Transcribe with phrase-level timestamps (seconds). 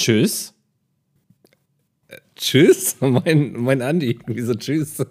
[0.00, 0.54] Tschüss.
[2.34, 4.18] Tschüss, mein, mein Andi.
[4.26, 5.04] Wieso tschüss?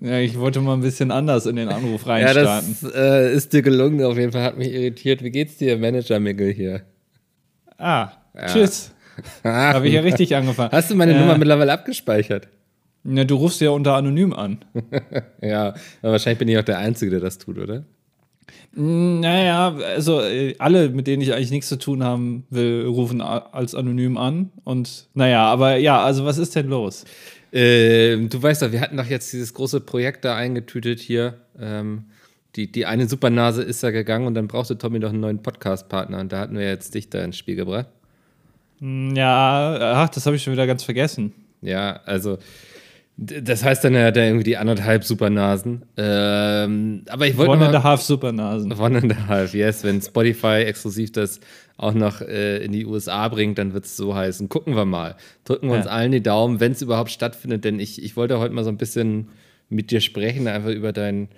[0.00, 2.76] Ja, ich wollte mal ein bisschen anders in den Anruf reinstarten.
[2.82, 4.04] Ja, das äh, ist dir gelungen.
[4.04, 5.24] Auf jeden Fall hat mich irritiert.
[5.24, 6.82] Wie geht's dir, Manager Mickel hier?
[7.78, 8.46] Ah, ja.
[8.46, 8.92] tschüss.
[9.42, 10.70] Habe ich ja richtig angefangen.
[10.70, 12.48] Hast du meine äh, Nummer mittlerweile abgespeichert?
[13.04, 14.58] Na, du rufst ja unter anonym an.
[15.40, 15.68] ja,
[16.02, 17.86] aber wahrscheinlich bin ich auch der Einzige, der das tut, oder?
[18.72, 23.74] Naja, also äh, alle, mit denen ich eigentlich nichts zu tun haben will, rufen als
[23.74, 24.52] anonym an.
[24.64, 27.04] Und naja, aber ja, also was ist denn los?
[27.52, 31.40] Ähm, du weißt doch, wir hatten doch jetzt dieses große Projekt da eingetütet hier.
[31.58, 32.04] Ähm,
[32.54, 36.20] die, die eine Supernase ist ja gegangen und dann brauchte Tommy doch einen neuen Podcast-Partner
[36.20, 37.88] und da hatten wir jetzt dich da ins Spiel gebracht.
[38.80, 41.32] Hm, ja, ach, das habe ich schon wieder ganz vergessen.
[41.62, 42.38] Ja, also
[43.18, 45.86] das heißt dann, er hat irgendwie die anderthalb Supernasen.
[45.96, 48.72] Ähm, aber ich wollte One and a half Supernasen.
[48.72, 49.84] One and a half, yes.
[49.84, 51.40] Wenn Spotify exklusiv das
[51.78, 54.50] auch noch äh, in die USA bringt, dann wird es so heißen.
[54.50, 55.16] Gucken wir mal.
[55.44, 55.80] Drücken wir ja.
[55.80, 57.64] uns allen die Daumen, wenn es überhaupt stattfindet.
[57.64, 59.30] Denn ich, ich wollte heute mal so ein bisschen
[59.70, 61.28] mit dir sprechen, einfach über dein,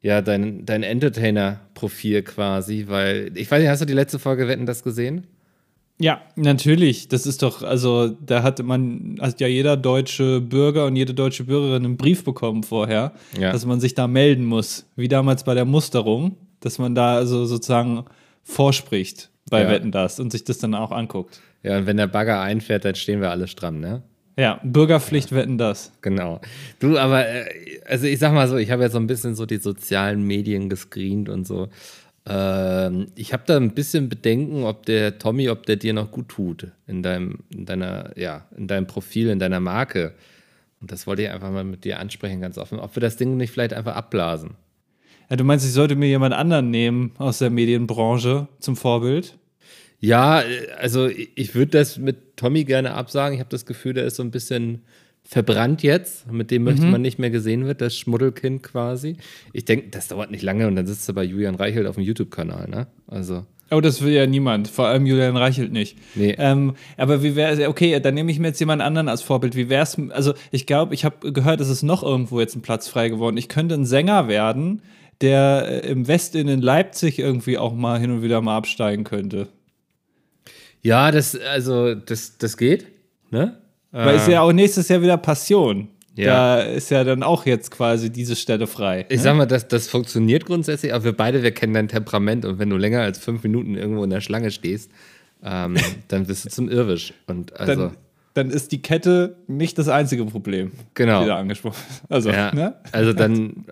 [0.00, 2.86] ja, dein, dein Entertainer-Profil quasi.
[2.88, 5.28] Weil, ich weiß nicht, hast du die letzte Folge Wetten das gesehen?
[6.00, 7.08] Ja, natürlich.
[7.08, 11.44] Das ist doch, also da hatte man, hat ja jeder deutsche Bürger und jede deutsche
[11.44, 13.52] Bürgerin einen Brief bekommen vorher, ja.
[13.52, 17.46] dass man sich da melden muss, wie damals bei der Musterung, dass man da also
[17.46, 18.04] sozusagen
[18.44, 19.70] vorspricht bei ja.
[19.70, 21.40] Wetten das und sich das dann auch anguckt.
[21.62, 24.02] Ja, und wenn der Bagger einfährt, dann stehen wir alle stramm, ne?
[24.38, 25.90] Ja, Bürgerpflicht wetten das.
[26.00, 26.40] Genau.
[26.78, 27.44] Du, aber, äh,
[27.84, 30.68] also ich sag mal so, ich habe ja so ein bisschen so die sozialen Medien
[30.68, 31.68] gescreent und so.
[32.28, 36.28] Ähm, ich habe da ein bisschen Bedenken, ob der Tommy, ob der dir noch gut
[36.28, 40.14] tut in deinem, in deiner, ja, in deinem Profil, in deiner Marke.
[40.80, 42.78] Und das wollte ich einfach mal mit dir ansprechen, ganz offen.
[42.78, 44.50] Ob wir das Ding nicht vielleicht einfach abblasen.
[45.30, 49.36] Ja, du meinst, ich sollte mir jemand anderen nehmen aus der Medienbranche zum Vorbild?
[50.00, 50.42] Ja,
[50.78, 53.34] also ich würde das mit Tommy gerne absagen.
[53.34, 54.84] Ich habe das Gefühl, der ist so ein bisschen
[55.28, 56.32] verbrannt jetzt.
[56.32, 56.92] Mit dem möchte mhm.
[56.92, 59.18] man nicht mehr gesehen wird, das Schmuddelkind quasi.
[59.52, 62.04] Ich denke, das dauert nicht lange und dann sitzt er bei Julian Reichelt auf dem
[62.04, 62.86] YouTube-Kanal, ne?
[63.06, 63.44] Also.
[63.70, 65.98] Oh, das will ja niemand, vor allem Julian Reichelt nicht.
[66.14, 66.34] Nee.
[66.38, 69.54] Ähm, aber wie wäre es, okay, dann nehme ich mir jetzt jemand anderen als Vorbild.
[69.54, 72.62] Wie wäre es, also ich glaube, ich habe gehört, es ist noch irgendwo jetzt ein
[72.62, 73.36] Platz frei geworden.
[73.36, 74.80] Ich könnte ein Sänger werden,
[75.20, 79.48] der äh, im Westen in Leipzig irgendwie auch mal hin und wieder mal absteigen könnte.
[80.80, 82.86] Ja, das, also, das, das geht,
[83.30, 83.58] ne?
[83.90, 85.88] Weil es ja auch nächstes Jahr wieder Passion.
[86.18, 86.56] Ja.
[86.56, 89.06] Da ist ja dann auch jetzt quasi diese Stelle frei.
[89.08, 89.22] Ich ne?
[89.22, 92.68] sag mal, das, das funktioniert grundsätzlich, aber wir beide, wir kennen dein Temperament und wenn
[92.68, 94.90] du länger als fünf Minuten irgendwo in der Schlange stehst,
[95.44, 95.76] ähm,
[96.08, 97.14] dann bist du zum Irrwisch.
[97.28, 97.82] Und also.
[97.82, 97.96] Dann,
[98.34, 100.72] dann, ist die Kette nicht das einzige Problem.
[100.94, 101.22] Genau.
[101.22, 101.80] Wieder angesprochen.
[102.08, 102.74] Also, ja, ne?
[102.90, 103.64] also dann,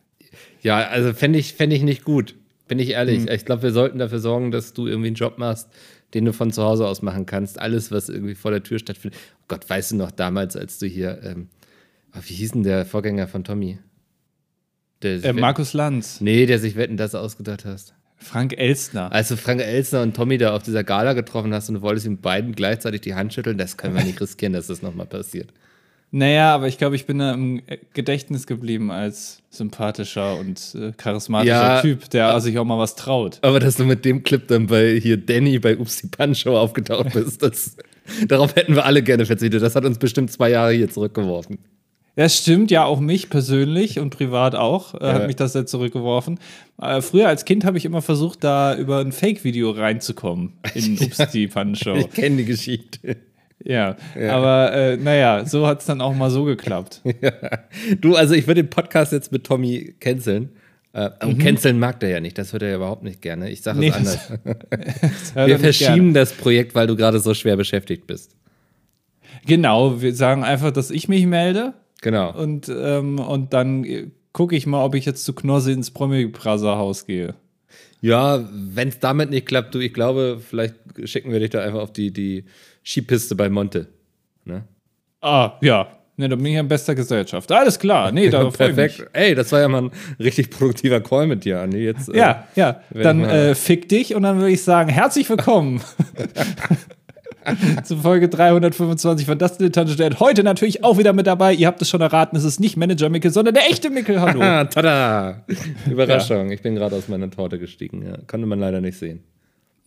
[0.62, 2.36] ja, also fände ich, fänd ich nicht gut.
[2.68, 3.22] Bin ich ehrlich.
[3.22, 3.28] Hm.
[3.32, 5.68] Ich glaube, wir sollten dafür sorgen, dass du irgendwie einen Job machst,
[6.14, 7.58] den du von zu Hause aus machen kannst.
[7.60, 9.18] Alles, was irgendwie vor der Tür stattfindet.
[9.40, 11.48] Oh Gott, weißt du noch damals, als du hier, ähm,
[12.14, 13.78] oh, wie hieß denn der Vorgänger von Tommy?
[15.02, 16.20] äh, Markus Lanz.
[16.20, 17.94] Nee, der sich Wetten das ausgedacht hast.
[18.16, 19.12] Frank Elstner.
[19.12, 22.04] Als du Frank Elstner und Tommy da auf dieser Gala getroffen hast und du wolltest
[22.04, 25.52] ihm beiden gleichzeitig die Hand schütteln, das können wir nicht riskieren, dass das nochmal passiert.
[26.10, 27.60] Naja, aber ich glaube, ich bin da im
[27.92, 33.38] Gedächtnis geblieben als sympathischer und äh, charismatischer ja, Typ, der sich auch mal was traut.
[33.42, 37.42] Aber dass du mit dem Clip dann bei hier Danny bei Upsi Punch aufgetaucht bist,
[37.42, 37.76] das,
[38.26, 39.62] darauf hätten wir alle gerne verzichtet.
[39.62, 41.58] Das hat uns bestimmt zwei Jahre hier zurückgeworfen.
[42.16, 45.12] Das stimmt, ja, auch mich persönlich und privat auch, äh, ja.
[45.12, 46.40] hat mich das sehr zurückgeworfen.
[46.80, 51.46] Äh, früher als Kind habe ich immer versucht, da über ein Fake-Video reinzukommen in Upsi
[51.46, 51.94] Punch Show.
[51.94, 53.18] Ich kenne die Geschichte.
[53.64, 57.02] Ja, ja, aber äh, naja, so hat es dann auch mal so geklappt.
[57.20, 57.32] Ja.
[58.00, 60.50] Du, also ich würde den Podcast jetzt mit Tommy canceln.
[60.92, 61.38] Äh, mhm.
[61.38, 63.50] Canceln mag der ja nicht, das hört er ja überhaupt nicht gerne.
[63.50, 64.32] Ich sage es nee, anders.
[65.34, 68.36] wir verschieben das Projekt, weil du gerade so schwer beschäftigt bist.
[69.46, 71.74] Genau, wir sagen einfach, dass ich mich melde.
[72.00, 72.32] Genau.
[72.36, 73.84] Und, ähm, und dann
[74.32, 77.34] gucke ich mal, ob ich jetzt zu Knossi ins Promi-Praser-Haus gehe.
[78.00, 81.80] Ja, wenn es damit nicht klappt, du, ich glaube, vielleicht schicken wir dich da einfach
[81.80, 82.44] auf die, die
[82.88, 83.88] Skipiste bei Monte.
[84.44, 84.64] Ne?
[85.20, 85.88] Ah, ja.
[86.16, 87.52] Ne, da bin ich in bester Gesellschaft.
[87.52, 88.10] Alles klar.
[88.12, 89.06] Nee, da Perfekt.
[89.12, 91.78] Ey, das war ja mal ein richtig produktiver Call mit dir, Andi.
[91.78, 92.80] Jetzt, ja, äh, ja.
[92.94, 95.82] Dann äh, fick dich und dann würde ich sagen, herzlich willkommen
[97.84, 100.18] zu Folge 325 von Das Dilettantische Dad.
[100.18, 101.52] Heute natürlich auch wieder mit dabei.
[101.52, 104.20] Ihr habt es schon erraten, es ist nicht Manager Mickel, sondern der echte Mickel.
[104.20, 104.40] Hallo.
[104.64, 105.44] Tada!
[105.90, 106.48] Überraschung.
[106.48, 106.54] Ja.
[106.54, 108.04] Ich bin gerade aus meiner Torte gestiegen.
[108.06, 108.16] Ja.
[108.26, 109.22] Konnte man leider nicht sehen.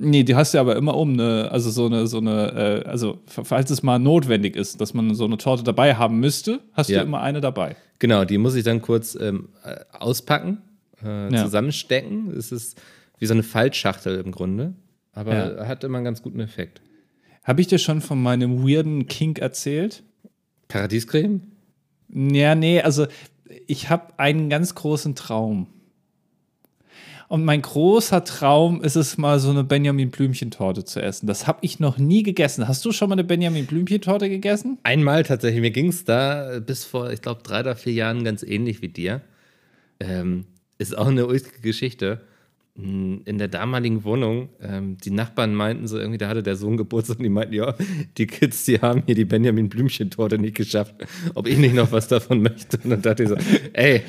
[0.04, 3.20] Nee, die hast du aber immer um, ne, also so eine, so eine, äh, also
[3.28, 7.00] falls es mal notwendig ist, dass man so eine Torte dabei haben müsste, hast ja.
[7.00, 7.76] du immer eine dabei.
[8.00, 10.58] Genau, die muss ich dann kurz ähm, äh, auspacken,
[11.04, 11.44] äh, ja.
[11.44, 12.36] zusammenstecken.
[12.36, 12.82] Es ist
[13.20, 14.74] wie so eine Faltschachtel im Grunde,
[15.14, 15.68] aber ja.
[15.68, 16.82] hat immer einen ganz guten Effekt.
[17.44, 20.02] Habe ich dir schon von meinem weirden Kink erzählt?
[20.68, 21.42] Paradiescreme?
[22.10, 23.06] Ja, nee, also
[23.68, 25.68] ich habe einen ganz großen Traum.
[27.32, 31.28] Und mein großer Traum ist es mal so eine Benjamin Blümchen-Torte zu essen.
[31.28, 32.68] Das habe ich noch nie gegessen.
[32.68, 34.80] Hast du schon mal eine Benjamin Blümchen-Torte gegessen?
[34.84, 35.62] Einmal tatsächlich.
[35.62, 38.90] Mir ging es da bis vor, ich glaube, drei oder vier Jahren ganz ähnlich wie
[38.90, 39.22] dir.
[40.02, 40.44] Ähm,
[40.78, 42.20] ist auch eine ulkige Geschichte.
[42.76, 46.76] Hm, in der damaligen Wohnung, ähm, die Nachbarn meinten so irgendwie, da hatte der Sohn
[46.76, 47.76] Geburtstag und die meinten, ja,
[48.18, 50.96] die Kids, die haben hier die Benjamin Blümchen-Torte nicht geschafft,
[51.34, 52.78] ob ich nicht noch was davon möchte.
[52.84, 53.38] Und dann dachte ich so,
[53.72, 54.04] ey,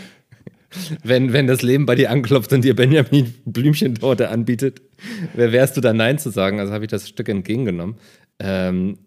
[1.03, 4.83] wenn, wenn das Leben bei dir anklopft und dir Benjamin Blümchentorte anbietet,
[5.35, 6.61] wer wärst du da Nein zu sagen?
[6.61, 7.97] Also habe ich das Stück entgegengenommen.
[8.39, 8.99] Ähm,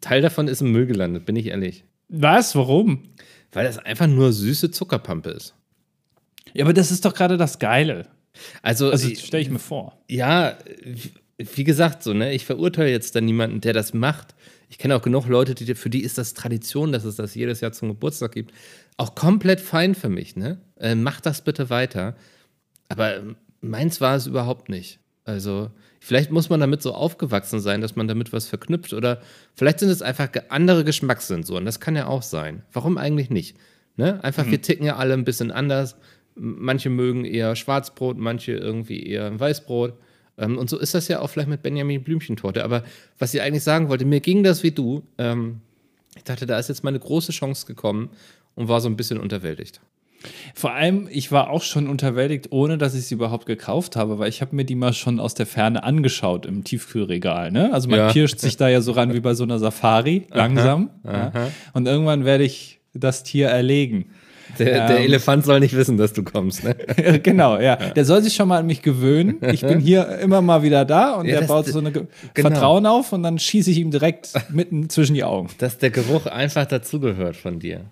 [0.00, 1.84] Teil davon ist im Müll gelandet, bin ich ehrlich.
[2.08, 2.56] Was?
[2.56, 3.04] Warum?
[3.52, 5.54] Weil das einfach nur süße Zuckerpampe ist.
[6.54, 8.06] Ja, aber das ist doch gerade das Geile.
[8.62, 9.98] Also, also stelle ich mir vor.
[10.08, 10.56] Ja,
[11.36, 14.34] wie gesagt, so, ne, ich verurteile jetzt da niemanden, der das macht.
[14.68, 17.60] Ich kenne auch genug Leute, die, für die ist das Tradition, dass es das jedes
[17.60, 18.52] Jahr zum Geburtstag gibt
[18.96, 20.60] auch komplett fein für mich, ne?
[20.78, 22.16] Äh, mach das bitte weiter.
[22.88, 23.22] Aber
[23.60, 24.98] meins war es überhaupt nicht.
[25.24, 25.70] Also,
[26.00, 28.92] vielleicht muss man damit so aufgewachsen sein, dass man damit was verknüpft.
[28.92, 29.20] Oder
[29.54, 31.64] vielleicht sind es einfach andere Geschmackssensoren.
[31.64, 32.62] Das kann ja auch sein.
[32.72, 33.56] Warum eigentlich nicht?
[33.96, 34.22] Ne?
[34.24, 34.52] Einfach, mhm.
[34.52, 35.96] wir ticken ja alle ein bisschen anders.
[36.34, 39.94] Manche mögen eher Schwarzbrot, manche irgendwie eher Weißbrot.
[40.38, 42.64] Ähm, und so ist das ja auch vielleicht mit Benjamin Blümchentorte.
[42.64, 42.82] Aber
[43.18, 45.02] was ich eigentlich sagen wollte, mir ging das wie du.
[45.18, 45.60] Ähm,
[46.16, 48.10] ich dachte, da ist jetzt mal eine große Chance gekommen,
[48.60, 49.80] und war so ein bisschen unterwältigt.
[50.54, 54.28] Vor allem, ich war auch schon unterwältigt, ohne dass ich sie überhaupt gekauft habe, weil
[54.28, 57.50] ich habe mir die mal schon aus der Ferne angeschaut im Tiefkühlregal.
[57.50, 57.72] Ne?
[57.72, 58.12] Also man ja.
[58.12, 60.90] pirscht sich da ja so ran wie bei so einer Safari, langsam.
[61.04, 61.30] Aha, aha.
[61.34, 61.50] Ja?
[61.72, 64.10] Und irgendwann werde ich das Tier erlegen.
[64.58, 66.74] Der, der ähm, Elefant soll nicht wissen, dass du kommst, ne?
[67.22, 67.76] genau, ja.
[67.76, 69.36] Der soll sich schon mal an mich gewöhnen.
[69.52, 72.08] Ich bin hier immer mal wieder da und ja, der baut so eine genau.
[72.34, 75.48] Vertrauen auf und dann schieße ich ihm direkt mitten zwischen die Augen.
[75.58, 77.84] Dass der Geruch einfach dazugehört von dir.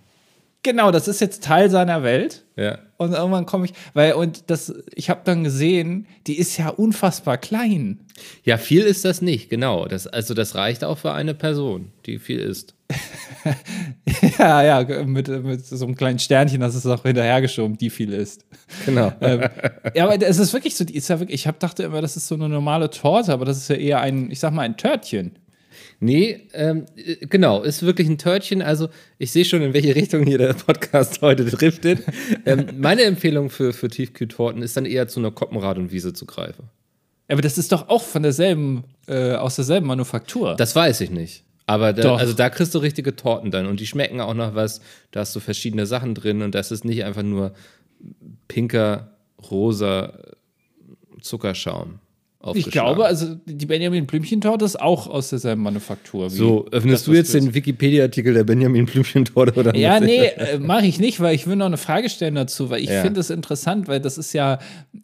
[0.64, 2.44] Genau, das ist jetzt Teil seiner Welt.
[2.56, 2.78] Ja.
[2.96, 7.38] Und irgendwann komme ich, weil, und das, ich habe dann gesehen, die ist ja unfassbar
[7.38, 8.00] klein.
[8.42, 9.86] Ja, viel ist das nicht, genau.
[9.86, 12.74] Das, also das reicht auch für eine Person, die viel isst.
[14.38, 18.44] ja, ja, mit, mit so einem kleinen Sternchen, das ist auch hinterhergeschoben, die viel isst.
[18.84, 19.12] Genau.
[19.20, 19.48] ähm,
[19.94, 22.16] ja, aber es ist wirklich so, die ist ja wirklich, ich hab, dachte immer, das
[22.16, 24.76] ist so eine normale Torte, aber das ist ja eher ein, ich sag mal, ein
[24.76, 25.38] Törtchen.
[26.00, 28.62] Nee, ähm, äh, genau, ist wirklich ein Törtchen.
[28.62, 32.00] Also, ich sehe schon, in welche Richtung hier der Podcast heute driftet.
[32.46, 36.26] ähm, meine Empfehlung für, für Tiefkühltorten ist dann eher zu einer Koppenrad und Wiese zu
[36.26, 36.70] greifen.
[37.28, 40.54] Aber das ist doch auch von derselben, äh, aus derselben Manufaktur.
[40.56, 41.44] Das weiß ich nicht.
[41.66, 44.80] Aber da, also da kriegst du richtige Torten dann und die schmecken auch noch was.
[45.10, 47.52] Da hast du verschiedene Sachen drin und das ist nicht einfach nur
[48.46, 49.10] pinker,
[49.50, 50.18] rosa
[51.20, 51.98] Zuckerschaum.
[52.54, 56.30] Ich glaube, also die Benjamin Blümchen-Torte ist auch aus derselben Manufaktur.
[56.30, 60.86] so, öffnest das, du jetzt den Wikipedia-Artikel der Benjamin Blümchen-Torte oder Ja, nee, äh, mache
[60.86, 63.02] ich nicht, weil ich will noch eine Frage stellen dazu, weil ich ja.
[63.02, 64.60] finde es interessant, weil das ist ja,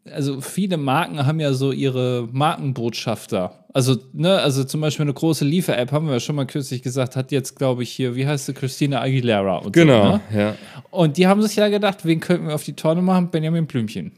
[0.08, 3.64] also viele Marken haben ja so ihre Markenbotschafter.
[3.72, 7.16] Also, ne, also zum Beispiel eine große Liefer-App, haben wir ja schon mal kürzlich gesagt,
[7.16, 10.20] hat jetzt, glaube ich, hier, wie heißt sie, Christina Aguilera und Genau, so, ne?
[10.32, 10.54] ja.
[10.92, 13.30] Und die haben sich ja gedacht, wen könnten wir auf die Torte machen?
[13.32, 14.12] Benjamin Blümchen.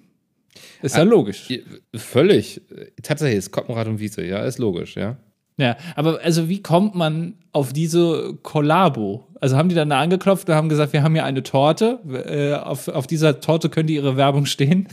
[0.83, 1.49] Ist ja ah, logisch.
[1.95, 2.61] Völlig.
[3.03, 5.17] Tatsächlich ist Koppenrad und Wiese, ja, ist logisch, ja.
[5.59, 9.27] Ja, aber also wie kommt man auf diese Kollabo?
[9.41, 12.55] Also haben die dann da angeklopft und haben gesagt, wir haben hier eine Torte, äh,
[12.55, 14.89] auf, auf dieser Torte könnte ihre Werbung stehen.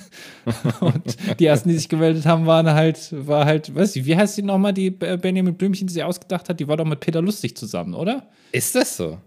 [0.80, 4.38] und die ersten, die sich gemeldet haben, waren halt, war halt, weiß ich, wie heißt
[4.38, 6.60] die nochmal, die Benjamin Blümchen, die sie ausgedacht hat?
[6.62, 8.30] Die war doch mit Peter Lustig zusammen, oder?
[8.54, 9.18] Ist das so?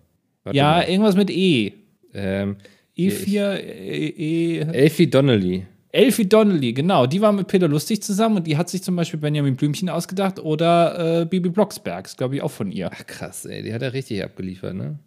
[0.45, 0.89] Warte ja, mal.
[0.89, 1.73] irgendwas mit E.
[2.15, 2.57] Ähm,
[2.97, 4.07] E4, E.
[4.09, 5.67] e Elfie Donnelly.
[5.97, 9.19] Elfie Donnelly, genau, die war mit Peter Lustig zusammen und die hat sich zum Beispiel
[9.19, 12.91] Benjamin Blümchen ausgedacht oder äh, Bibi Blocksberg, ist glaube ich auch von ihr.
[12.93, 14.99] Ach krass, ey, die hat er richtig abgeliefert, ne?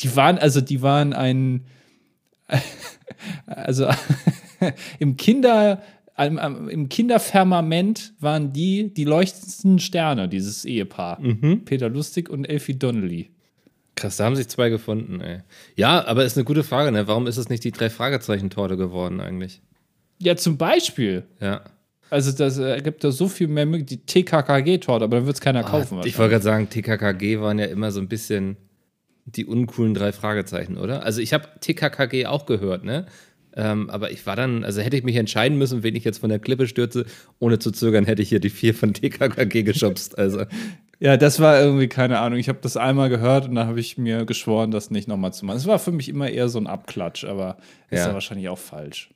[0.00, 1.66] Die waren, also die waren ein,
[3.46, 3.88] also
[4.98, 5.82] im Kinder,
[6.16, 11.20] im Kinderfirmament waren die die leuchtendsten Sterne, dieses Ehepaar.
[11.20, 11.64] Mhm.
[11.66, 13.30] Peter Lustig und Elfie Donnelly.
[13.96, 15.40] Krass, da haben sich zwei gefunden, ey.
[15.76, 17.06] Ja, aber ist eine gute Frage, ne?
[17.06, 19.60] Warum ist es nicht die drei Fragezeichen-Torte geworden eigentlich?
[20.22, 21.24] Ja, zum Beispiel.
[21.40, 21.62] Ja.
[22.10, 24.02] Also das ergibt da so viel mehr Möglichkeiten.
[24.06, 26.00] Die TKKG-Torte, aber dann wird es keiner oh, kaufen.
[26.04, 28.56] Ich wollte gerade sagen, TKKG waren ja immer so ein bisschen
[29.24, 31.04] die uncoolen drei Fragezeichen, oder?
[31.04, 33.06] Also ich habe TKKG auch gehört, ne?
[33.54, 36.30] Ähm, aber ich war dann, also hätte ich mich entscheiden müssen, wen ich jetzt von
[36.30, 37.04] der Klippe stürze,
[37.38, 40.18] ohne zu zögern, hätte ich hier die vier von TKKG geschubst.
[40.18, 40.44] Also.
[41.00, 42.38] ja, das war irgendwie, keine Ahnung.
[42.38, 45.44] Ich habe das einmal gehört und da habe ich mir geschworen, das nicht nochmal zu
[45.44, 45.56] machen.
[45.56, 47.58] Es war für mich immer eher so ein Abklatsch, aber
[47.90, 49.10] ist ja, ja wahrscheinlich auch falsch.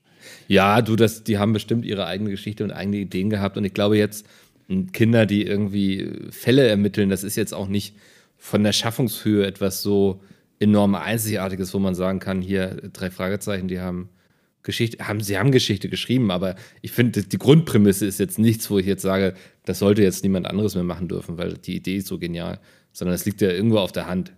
[0.49, 3.57] Ja, du, das, die haben bestimmt ihre eigene Geschichte und eigene Ideen gehabt.
[3.57, 4.27] Und ich glaube jetzt,
[4.93, 7.95] Kinder, die irgendwie Fälle ermitteln, das ist jetzt auch nicht
[8.37, 10.21] von der Schaffungshöhe etwas so
[10.59, 14.09] enorm Einzigartiges, wo man sagen kann, hier drei Fragezeichen, die haben
[14.63, 18.79] Geschichte, haben, sie haben Geschichte geschrieben, aber ich finde, die Grundprämisse ist jetzt nichts, wo
[18.79, 22.09] ich jetzt sage, das sollte jetzt niemand anderes mehr machen dürfen, weil die Idee ist
[22.09, 22.59] so genial,
[22.93, 24.33] sondern es liegt ja irgendwo auf der Hand.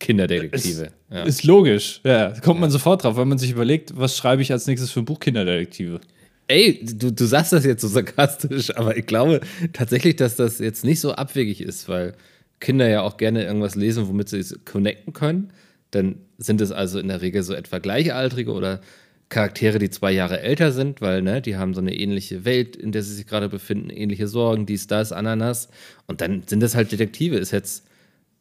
[0.00, 0.84] Kinderdetektive.
[0.84, 1.22] Ist, ja.
[1.22, 2.32] ist logisch, ja.
[2.40, 5.04] kommt man sofort drauf, wenn man sich überlegt, was schreibe ich als nächstes für ein
[5.04, 6.00] Buch Kinderdetektive.
[6.48, 9.40] Ey, du, du sagst das jetzt so sarkastisch, aber ich glaube
[9.72, 12.14] tatsächlich, dass das jetzt nicht so abwegig ist, weil
[12.58, 15.52] Kinder ja auch gerne irgendwas lesen, womit sie es connecten können.
[15.92, 18.80] Dann sind es also in der Regel so etwa Gleichaltrige oder
[19.28, 22.90] Charaktere, die zwei Jahre älter sind, weil ne, die haben so eine ähnliche Welt, in
[22.90, 25.68] der sie sich gerade befinden, ähnliche Sorgen, dies, das, Ananas.
[26.06, 27.36] Und dann sind es halt Detektive.
[27.36, 27.86] Ist jetzt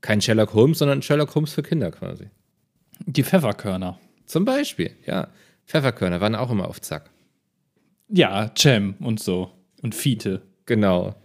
[0.01, 2.29] kein Sherlock Holmes, sondern Sherlock Holmes für Kinder quasi.
[3.05, 3.99] Die Pfefferkörner.
[4.25, 5.29] Zum Beispiel, ja.
[5.65, 7.09] Pfefferkörner waren auch immer auf Zack.
[8.09, 9.51] Ja, Cem und so.
[9.81, 10.41] Und Fiete.
[10.65, 11.15] Genau.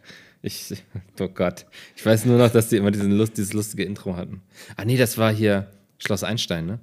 [0.43, 0.75] Ich,
[1.21, 1.67] oh Gott.
[1.97, 4.43] Ich weiß nur noch, dass die immer diesen Lust, dieses lustige Intro hatten.
[4.77, 6.79] Ah, nee, das war hier Schloss Einstein, ne?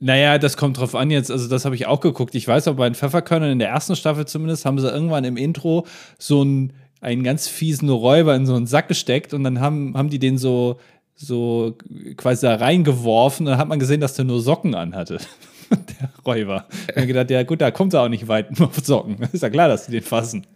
[0.00, 1.30] Naja, das kommt drauf an jetzt.
[1.30, 2.34] Also, das habe ich auch geguckt.
[2.34, 5.38] Ich weiß aber bei den Pfefferkörnern in der ersten Staffel zumindest haben sie irgendwann im
[5.38, 5.86] Intro
[6.18, 6.74] so einen,
[7.04, 10.38] einen ganz fiesen Räuber in so einen Sack gesteckt und dann haben, haben die den
[10.38, 10.78] so,
[11.14, 11.76] so
[12.16, 13.46] quasi da reingeworfen.
[13.46, 15.18] Und dann hat man gesehen, dass der nur Socken anhatte.
[15.70, 16.66] der Räuber.
[16.88, 19.18] Ich habe gedacht, ja gut, da kommt er auch nicht weit nur auf Socken.
[19.32, 20.46] Ist ja klar, dass die den fassen.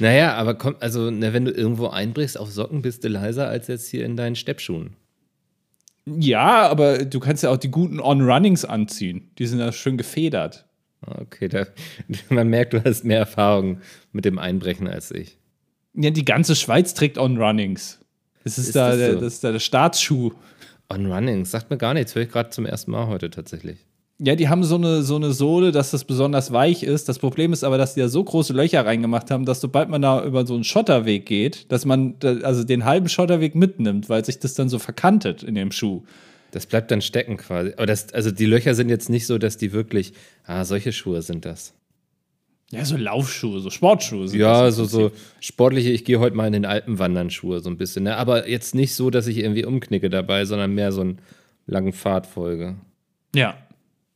[0.00, 3.68] Naja, aber komm, also, ne, wenn du irgendwo einbrichst auf Socken, bist du leiser als
[3.68, 4.96] jetzt hier in deinen Steppschuhen.
[6.06, 9.30] Ja, aber du kannst ja auch die guten On-Runnings anziehen.
[9.38, 10.66] Die sind ja schön gefedert.
[11.06, 11.66] Okay, da,
[12.30, 13.80] man merkt, du hast mehr Erfahrung
[14.12, 15.38] mit dem Einbrechen als ich.
[15.94, 17.98] Ja, die ganze Schweiz trägt On-Runnings.
[18.44, 19.20] Das ist, ist da, das, der, so?
[19.20, 20.32] das ist da der Staatsschuh.
[20.88, 23.78] On-Runnings, sagt mir gar nichts, höre ich gerade zum ersten Mal heute tatsächlich.
[24.22, 27.08] Ja, die haben so eine, so eine Sohle, dass das besonders weich ist.
[27.08, 30.02] Das Problem ist aber, dass die da so große Löcher reingemacht haben, dass sobald man
[30.02, 34.38] da über so einen Schotterweg geht, dass man also den halben Schotterweg mitnimmt, weil sich
[34.38, 36.02] das dann so verkantet in dem Schuh.
[36.50, 37.72] Das bleibt dann stecken quasi.
[37.76, 40.12] Aber das, also die Löcher sind jetzt nicht so, dass die wirklich,
[40.44, 41.72] ah, solche Schuhe sind das.
[42.72, 44.26] Ja, so Laufschuhe, so Sportschuhe.
[44.36, 45.10] Ja, so, so
[45.40, 48.04] sportliche, ich gehe heute mal in den Alpen wandern Schuhe, so ein bisschen.
[48.04, 48.16] Ne?
[48.16, 51.18] Aber jetzt nicht so, dass ich irgendwie umknicke dabei, sondern mehr so einen
[51.66, 52.76] langen Pfadfolge.
[53.34, 53.56] Ja,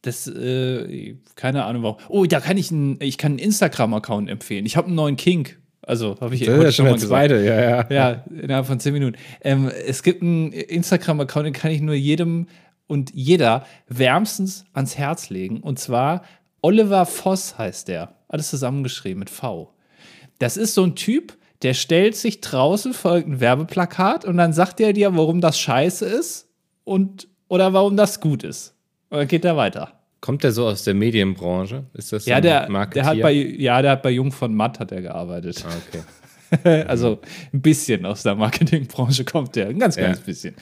[0.02, 1.96] das, äh, keine Ahnung warum.
[2.08, 4.66] Oh, da kann ich einen, ich kann einen Instagram-Account empfehlen.
[4.66, 5.58] Ich habe einen neuen Kink.
[5.82, 7.08] Also, habe ich das heute schon mal gesagt.
[7.08, 7.86] Zweite, ja, ja.
[7.90, 9.16] Ja, innerhalb von zehn Minuten.
[9.40, 12.46] Ähm, es gibt einen Instagram-Account, den kann ich nur jedem
[12.86, 15.60] und jeder wärmstens ans Herz legen.
[15.60, 16.22] Und zwar
[16.62, 18.14] Oliver Voss heißt der.
[18.34, 19.72] Alles zusammengeschrieben mit V.
[20.40, 24.80] Das ist so ein Typ, der stellt sich draußen folgt ein Werbeplakat und dann sagt
[24.80, 26.48] er dir, warum das scheiße ist
[26.82, 28.74] und oder warum das gut ist.
[29.10, 29.92] Und dann geht er weiter.
[30.20, 31.84] Kommt der so aus der Medienbranche?
[31.94, 34.80] Ist das so ja, der, der hat bei, ja, der hat bei Jung von Matt
[34.80, 35.64] hat er gearbeitet.
[35.64, 35.76] Ah,
[36.58, 36.84] okay.
[36.88, 37.20] also
[37.52, 39.68] ein bisschen aus der Marketingbranche kommt der.
[39.68, 40.24] Ein ganz, ganz ja.
[40.26, 40.54] bisschen.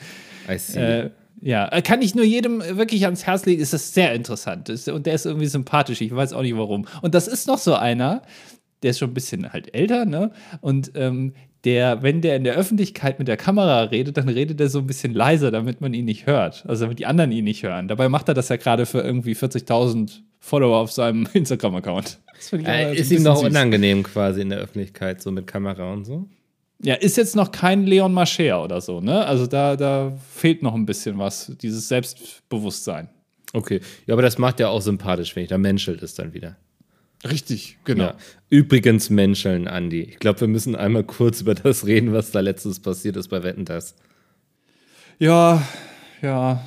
[0.47, 0.79] I see.
[0.79, 1.09] Äh,
[1.43, 4.69] ja, kann ich nur jedem wirklich ans Herz legen, ist das sehr interessant.
[4.87, 6.85] Und der ist irgendwie sympathisch, ich weiß auch nicht warum.
[7.01, 8.21] Und das ist noch so einer,
[8.81, 10.31] der ist schon ein bisschen halt älter, ne?
[10.61, 11.33] Und ähm,
[11.65, 14.87] der, wenn der in der Öffentlichkeit mit der Kamera redet, dann redet er so ein
[14.87, 16.65] bisschen leiser, damit man ihn nicht hört.
[16.67, 17.87] Also damit die anderen ihn nicht hören.
[17.87, 22.19] Dabei macht er das ja gerade für irgendwie 40.000 Follower auf seinem Instagram-Account.
[22.53, 23.49] Äh, ist ihm noch süß.
[23.49, 26.27] unangenehm quasi in der Öffentlichkeit, so mit Kamera und so?
[26.83, 29.25] Ja, ist jetzt noch kein Leon Mascher oder so, ne?
[29.25, 33.09] Also da, da fehlt noch ein bisschen was, dieses Selbstbewusstsein.
[33.53, 36.57] Okay, ja, aber das macht ja auch sympathisch, wenn ich da menschelt ist dann wieder.
[37.29, 38.05] Richtig, genau.
[38.05, 38.17] Ja.
[38.49, 40.01] Übrigens Menscheln, Andi.
[40.01, 43.43] Ich glaube, wir müssen einmal kurz über das reden, was da letztens passiert ist bei
[43.43, 43.95] Wetten das.
[45.19, 45.65] Ja,
[46.21, 46.65] ja.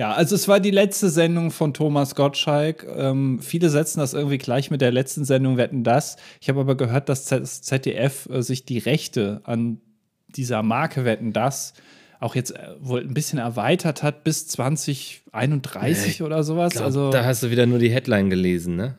[0.00, 2.86] Ja, also es war die letzte Sendung von Thomas Gottschalk.
[2.96, 6.16] Ähm, viele setzen das irgendwie gleich mit der letzten Sendung Wetten das.
[6.40, 9.78] Ich habe aber gehört, dass das ZDF äh, sich die Rechte an
[10.28, 11.74] dieser Marke Wetten das
[12.18, 16.72] auch jetzt äh, wohl ein bisschen erweitert hat bis 2031 oder sowas.
[16.72, 18.96] Glaub, also da hast du wieder nur die Headline gelesen, ne?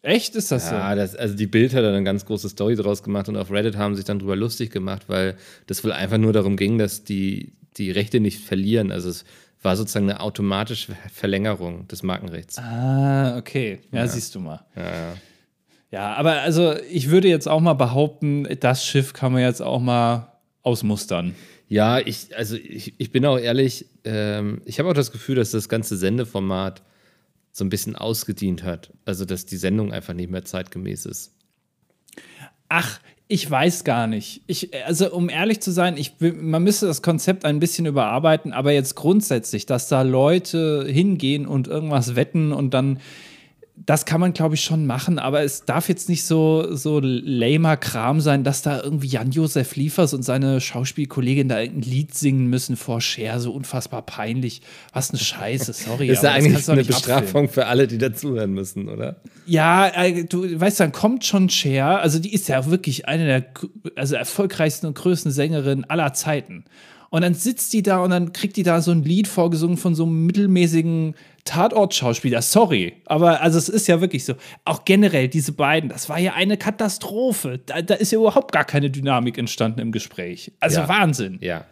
[0.00, 0.74] Echt ist das ja, so?
[0.76, 3.76] Ja, also die Bild hat dann eine ganz große Story draus gemacht und auf Reddit
[3.76, 7.52] haben sich dann drüber lustig gemacht, weil das wohl einfach nur darum ging, dass die
[7.76, 8.90] die Rechte nicht verlieren.
[8.90, 9.24] Also es
[9.62, 12.58] war sozusagen eine automatische Verlängerung des Markenrechts.
[12.58, 13.80] Ah, okay.
[13.92, 14.08] Ja, ja.
[14.08, 14.64] siehst du mal.
[14.74, 15.14] Ja, ja.
[15.90, 19.80] ja, aber also ich würde jetzt auch mal behaupten, das Schiff kann man jetzt auch
[19.80, 21.34] mal ausmustern.
[21.68, 25.52] Ja, ich, also ich, ich bin auch ehrlich, ähm, ich habe auch das Gefühl, dass
[25.52, 26.82] das ganze Sendeformat
[27.52, 28.92] so ein bisschen ausgedient hat.
[29.04, 31.32] Also, dass die Sendung einfach nicht mehr zeitgemäß ist.
[32.68, 33.00] Ach,
[33.30, 34.42] ich weiß gar nicht.
[34.48, 38.72] Ich, also, um ehrlich zu sein, ich, man müsste das Konzept ein bisschen überarbeiten, aber
[38.72, 42.98] jetzt grundsätzlich, dass da Leute hingehen und irgendwas wetten und dann
[43.86, 47.76] das kann man, glaube ich, schon machen, aber es darf jetzt nicht so, so lamer
[47.76, 52.76] Kram sein, dass da irgendwie Jan-Josef Liefers und seine Schauspielkollegin da ein Lied singen müssen
[52.76, 54.60] vor Cher, so unfassbar peinlich.
[54.92, 56.08] Was eine Scheiße, sorry.
[56.08, 57.48] ist ja eigentlich eine Bestrafung abfilmen.
[57.48, 59.16] für alle, die dazuhören müssen, oder?
[59.46, 63.46] Ja, äh, du weißt, dann kommt schon Cher, also die ist ja wirklich eine der
[63.96, 66.64] also erfolgreichsten und größten Sängerinnen aller Zeiten.
[67.10, 69.96] Und dann sitzt die da und dann kriegt die da so ein Lied vorgesungen von
[69.96, 72.40] so einem mittelmäßigen Tatort-Schauspieler.
[72.40, 72.94] Sorry.
[73.06, 74.34] Aber also es ist ja wirklich so.
[74.64, 77.60] Auch generell diese beiden, das war ja eine Katastrophe.
[77.66, 80.52] Da, da ist ja überhaupt gar keine Dynamik entstanden im Gespräch.
[80.60, 80.88] Also ja.
[80.88, 81.38] Wahnsinn.
[81.40, 81.66] Ja.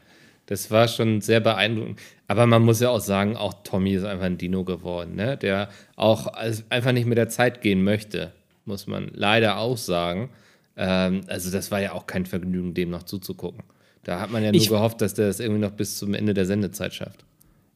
[0.47, 2.00] Das war schon sehr beeindruckend.
[2.26, 5.37] Aber man muss ja auch sagen, auch Tommy ist einfach ein Dino geworden, ne?
[5.37, 6.26] der auch
[6.71, 8.33] einfach nicht mit der Zeit gehen möchte,
[8.64, 10.30] muss man leider auch sagen.
[10.76, 13.62] Ähm, also, das war ja auch kein Vergnügen, dem noch zuzugucken.
[14.09, 16.33] Da hat man ja nur ich, gehofft, dass der das irgendwie noch bis zum Ende
[16.33, 17.27] der Sendezeit schafft.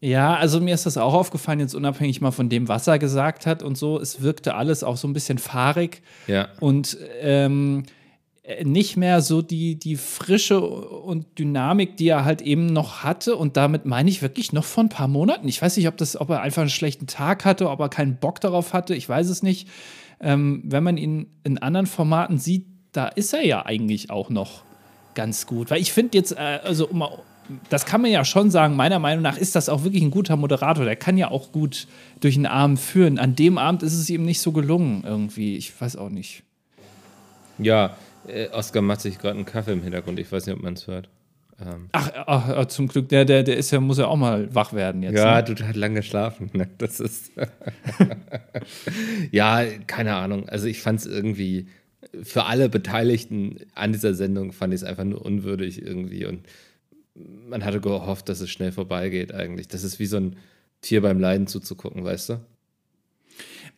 [0.01, 3.45] Ja, also mir ist das auch aufgefallen, jetzt unabhängig mal von dem, was er gesagt
[3.45, 4.01] hat und so.
[4.01, 6.01] Es wirkte alles auch so ein bisschen fahrig.
[6.29, 6.49] Ja.
[6.59, 7.83] Und ähm,
[8.65, 13.37] nicht mehr so die, die Frische und Dynamik, die er halt eben noch hatte.
[13.37, 15.47] Und damit meine ich wirklich noch vor ein paar Monaten.
[15.49, 18.17] Ich weiß nicht, ob, das, ob er einfach einen schlechten Tag hatte, ob er keinen
[18.17, 18.95] Bock darauf hatte.
[18.95, 19.69] Ich weiß es nicht.
[20.19, 24.65] Ähm, wenn man ihn in anderen Formaten sieht, da ist er ja eigentlich auch noch
[25.15, 25.71] ganz gut.
[25.71, 27.05] Weil ich finde jetzt, äh, also um,
[27.69, 30.37] das kann man ja schon sagen, meiner Meinung nach ist das auch wirklich ein guter
[30.37, 30.85] Moderator.
[30.85, 31.87] Der kann ja auch gut
[32.21, 33.19] durch den Abend führen.
[33.19, 35.57] An dem Abend ist es ihm nicht so gelungen irgendwie.
[35.57, 36.43] Ich weiß auch nicht.
[37.59, 40.19] Ja, äh, Oskar macht sich gerade einen Kaffee im Hintergrund.
[40.19, 41.09] Ich weiß nicht, ob man es hört.
[41.61, 41.89] Ähm.
[41.93, 44.73] Ach, ach, ach, zum Glück, der, der, der ist ja, muss ja auch mal wach
[44.73, 45.17] werden jetzt.
[45.17, 45.55] Ja, ne?
[45.55, 46.51] du hast lange geschlafen.
[46.53, 46.69] Ne?
[46.79, 47.33] Das ist.
[49.31, 50.49] ja, keine Ahnung.
[50.49, 51.69] Also ich fand es irgendwie
[52.23, 56.47] für alle Beteiligten an dieser Sendung fand ich es einfach nur unwürdig irgendwie und
[57.15, 59.69] man hatte gehofft, dass es schnell vorbeigeht eigentlich.
[59.69, 60.37] Das ist wie so ein
[60.81, 62.41] Tier beim Leiden zuzugucken, weißt du?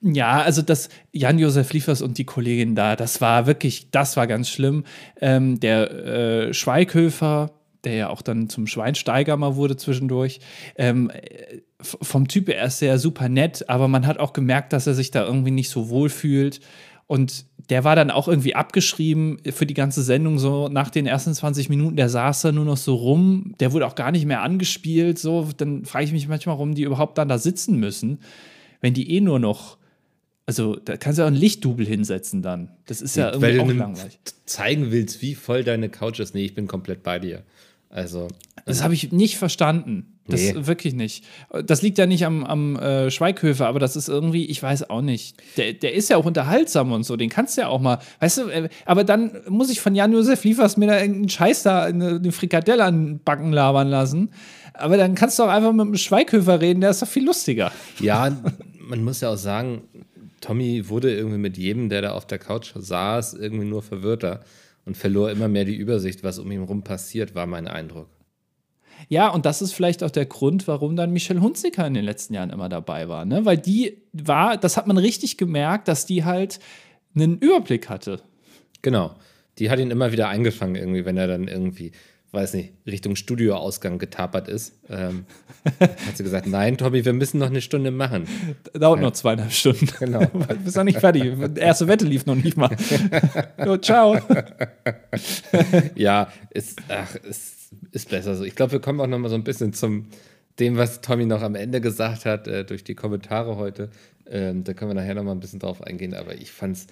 [0.00, 4.50] Ja, also das Jan-Josef Liefers und die Kollegin da, das war wirklich, das war ganz
[4.50, 4.84] schlimm.
[5.20, 7.52] Ähm, der äh, Schweighöfer,
[7.84, 10.40] der ja auch dann zum Schweinsteiger mal wurde zwischendurch,
[10.76, 11.10] ähm,
[11.80, 15.10] vom Typ er ist sehr super nett, aber man hat auch gemerkt, dass er sich
[15.10, 16.60] da irgendwie nicht so wohl fühlt.
[17.06, 21.34] Und der war dann auch irgendwie abgeschrieben für die ganze Sendung, so nach den ersten
[21.34, 24.42] 20 Minuten, der saß da nur noch so rum, der wurde auch gar nicht mehr
[24.42, 28.18] angespielt, so, dann frage ich mich manchmal, warum die überhaupt dann da sitzen müssen,
[28.80, 29.78] wenn die eh nur noch,
[30.46, 33.60] also da kannst du ja auch ein Lichtdubel hinsetzen dann, das ist ja irgendwie Weil
[33.60, 34.18] auch langweilig.
[34.44, 37.44] zeigen willst, wie voll deine Couch ist, nee, ich bin komplett bei dir,
[37.88, 38.28] also.
[38.66, 40.13] Das habe ich nicht verstanden.
[40.26, 40.54] Das nee.
[40.66, 41.24] wirklich nicht.
[41.66, 45.02] Das liegt ja nicht am, am äh, Schweighöfer, aber das ist irgendwie, ich weiß auch
[45.02, 45.36] nicht.
[45.58, 48.38] Der, der ist ja auch unterhaltsam und so, den kannst du ja auch mal, weißt
[48.38, 52.16] du, äh, aber dann muss ich von Jan-Josef Liefers mir da irgendeinen Scheiß da, eine,
[52.16, 54.30] eine Frikadelle an Backen labern lassen.
[54.72, 57.70] Aber dann kannst du auch einfach mit dem Schweighöfer reden, der ist doch viel lustiger.
[58.00, 58.34] Ja,
[58.80, 59.82] man muss ja auch sagen,
[60.40, 64.40] Tommy wurde irgendwie mit jedem, der da auf der Couch saß, irgendwie nur verwirrter
[64.84, 68.08] und verlor immer mehr die Übersicht, was um ihn herum passiert, war mein Eindruck.
[69.08, 72.34] Ja, und das ist vielleicht auch der Grund, warum dann Michelle Hunziker in den letzten
[72.34, 73.24] Jahren immer dabei war.
[73.24, 73.44] Ne?
[73.44, 76.58] Weil die war, das hat man richtig gemerkt, dass die halt
[77.14, 78.20] einen Überblick hatte.
[78.82, 79.14] Genau.
[79.58, 81.92] Die hat ihn immer wieder eingefangen, irgendwie, wenn er dann irgendwie,
[82.32, 84.74] weiß nicht, Richtung Studioausgang getapert ist.
[84.88, 85.26] Ähm,
[85.80, 88.26] hat sie gesagt: Nein, Tommy, wir müssen noch eine Stunde machen.
[88.72, 89.06] Dauert ja.
[89.06, 89.88] noch zweieinhalb Stunden.
[90.00, 90.24] Genau.
[90.32, 91.22] du bist noch nicht fertig.
[91.54, 92.76] Die erste Wette lief noch nicht mal.
[93.64, 94.18] so, ciao.
[95.94, 98.44] ja, ist, ach, ist ist besser so.
[98.44, 100.08] Ich glaube, wir kommen auch noch mal so ein bisschen zum
[100.58, 103.90] dem, was Tommy noch am Ende gesagt hat, äh, durch die Kommentare heute.
[104.26, 106.14] Ähm, da können wir nachher noch mal ein bisschen drauf eingehen.
[106.14, 106.86] Aber ich fand es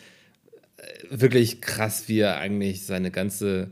[0.78, 3.70] äh, wirklich krass, wie er eigentlich seine ganze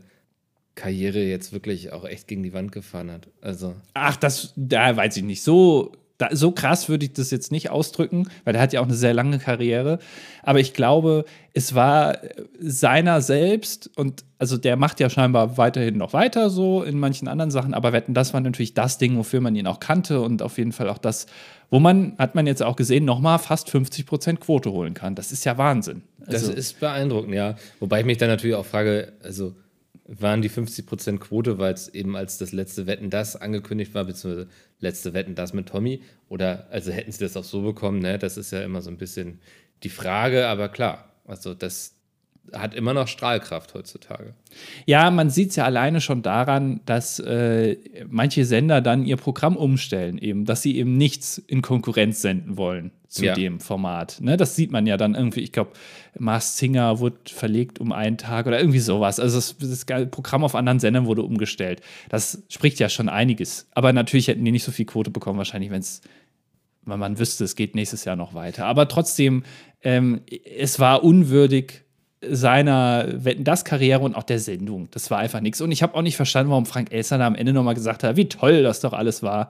[0.75, 3.27] Karriere jetzt wirklich auch echt gegen die Wand gefahren hat.
[3.41, 3.75] Also.
[3.93, 5.43] Ach, das, da weiß ich nicht.
[5.43, 5.91] So
[6.21, 8.93] da, so krass würde ich das jetzt nicht ausdrücken, weil er hat ja auch eine
[8.93, 9.97] sehr lange Karriere.
[10.43, 12.19] Aber ich glaube, es war
[12.59, 17.51] seiner selbst und also der macht ja scheinbar weiterhin noch weiter so in manchen anderen
[17.51, 20.57] Sachen, aber wetten, das war natürlich das Ding, wofür man ihn auch kannte und auf
[20.57, 21.25] jeden Fall auch das,
[21.69, 25.15] wo man, hat man jetzt auch gesehen, nochmal fast 50 Prozent Quote holen kann.
[25.15, 26.03] Das ist ja Wahnsinn.
[26.27, 27.55] Also, das ist beeindruckend, ja.
[27.79, 29.53] Wobei ich mich dann natürlich auch frage, also
[30.07, 34.49] waren die 50% Quote, weil es eben als das letzte Wetten das angekündigt war, beziehungsweise
[34.79, 36.01] letzte Wetten das mit Tommy?
[36.27, 38.17] Oder also hätten sie das auch so bekommen, ne?
[38.17, 39.39] Das ist ja immer so ein bisschen
[39.83, 41.95] die Frage, aber klar, also das,
[42.53, 44.33] hat immer noch Strahlkraft heutzutage.
[44.85, 47.77] Ja, man sieht es ja alleine schon daran, dass äh,
[48.09, 52.91] manche Sender dann ihr Programm umstellen, eben, dass sie eben nichts in Konkurrenz senden wollen
[53.07, 53.33] zu ja.
[53.33, 54.19] dem Format.
[54.21, 55.71] Ne, das sieht man ja dann irgendwie, ich glaube,
[56.17, 59.19] Mars Singer wurde verlegt um einen Tag oder irgendwie sowas.
[59.19, 61.81] Also das, das Programm auf anderen Sendern wurde umgestellt.
[62.09, 63.67] Das spricht ja schon einiges.
[63.71, 66.01] Aber natürlich hätten die nicht so viel Quote bekommen, wahrscheinlich, wenn es
[66.83, 68.65] weil man wüsste, es geht nächstes Jahr noch weiter.
[68.65, 69.43] Aber trotzdem,
[69.83, 70.21] ähm,
[70.57, 71.83] es war unwürdig
[72.27, 74.89] seiner Wetten das Karriere und auch der Sendung.
[74.91, 75.59] Das war einfach nichts.
[75.61, 78.15] Und ich habe auch nicht verstanden, warum Frank Elster da am Ende nochmal gesagt hat,
[78.15, 79.49] wie toll das doch alles war.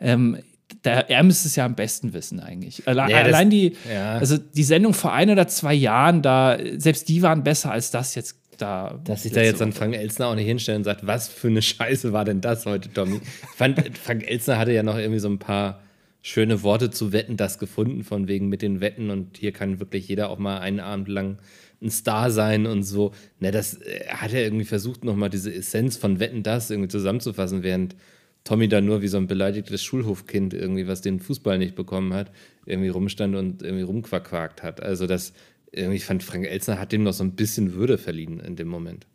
[0.00, 0.38] Ähm,
[0.84, 2.86] der, er müsste es ja am besten wissen eigentlich.
[2.86, 4.18] Alle, ja, allein die, ja.
[4.18, 8.14] also die Sendung vor ein oder zwei Jahren, da selbst die waren besser als das
[8.14, 9.00] jetzt da.
[9.04, 11.62] Dass sich da jetzt dann Frank Elsner auch nicht hinstellen und sagt, was für eine
[11.62, 13.16] Scheiße war denn das heute, Tommy?
[13.16, 15.80] Ich fand, Frank Elsner hatte ja noch irgendwie so ein paar
[16.22, 20.06] schöne Worte zu Wetten, das gefunden, von wegen mit den Wetten und hier kann wirklich
[20.08, 21.38] jeder auch mal einen Abend lang
[21.82, 23.12] ein Star sein und so.
[23.38, 27.62] Ne, das äh, hat er irgendwie versucht, nochmal diese Essenz von Wetten, das irgendwie zusammenzufassen,
[27.62, 27.96] während
[28.44, 32.30] Tommy da nur wie so ein beleidigtes Schulhofkind irgendwie, was den Fußball nicht bekommen hat,
[32.64, 34.82] irgendwie rumstand und irgendwie rumquaquakt hat.
[34.82, 35.32] Also das,
[35.72, 39.06] irgendwie fand Frank Elsner hat dem noch so ein bisschen Würde verliehen in dem Moment.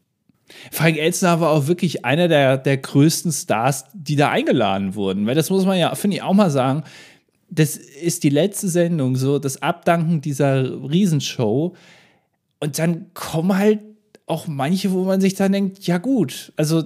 [0.71, 5.25] Frank Elsner war auch wirklich einer der, der größten Stars, die da eingeladen wurden.
[5.25, 6.83] Weil das muss man ja, finde ich, auch mal sagen.
[7.49, 11.75] Das ist die letzte Sendung, so das Abdanken dieser Riesenshow.
[12.59, 13.79] Und dann kommen halt
[14.25, 16.83] auch manche, wo man sich dann denkt, ja gut, also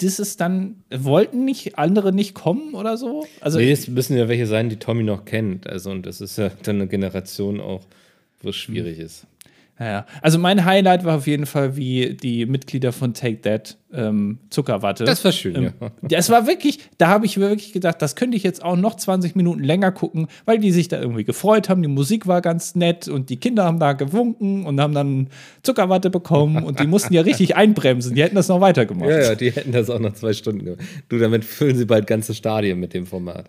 [0.00, 3.26] das ist dann, wollten nicht andere nicht kommen oder so?
[3.40, 5.68] Also, nee, es müssen ja welche sein, die Tommy noch kennt.
[5.68, 7.84] Also, und das ist ja dann eine Generation auch,
[8.40, 9.26] wo es schwierig ist.
[9.80, 14.38] Ja, also mein Highlight war auf jeden Fall, wie die Mitglieder von Take That ähm,
[14.50, 15.04] Zuckerwatte.
[15.04, 15.90] Das war schön, ähm, ja.
[16.08, 19.36] Das war wirklich, da habe ich wirklich gedacht, das könnte ich jetzt auch noch 20
[19.36, 21.82] Minuten länger gucken, weil die sich da irgendwie gefreut haben.
[21.82, 25.28] Die Musik war ganz nett und die Kinder haben da gewunken und haben dann
[25.62, 28.16] Zuckerwatte bekommen und die mussten ja richtig einbremsen.
[28.16, 29.10] Die hätten das noch weitergemacht.
[29.10, 30.82] Ja, ja, die hätten das auch noch zwei Stunden gemacht.
[31.08, 33.48] Du, damit füllen sie bald ganze Stadien mit dem Format.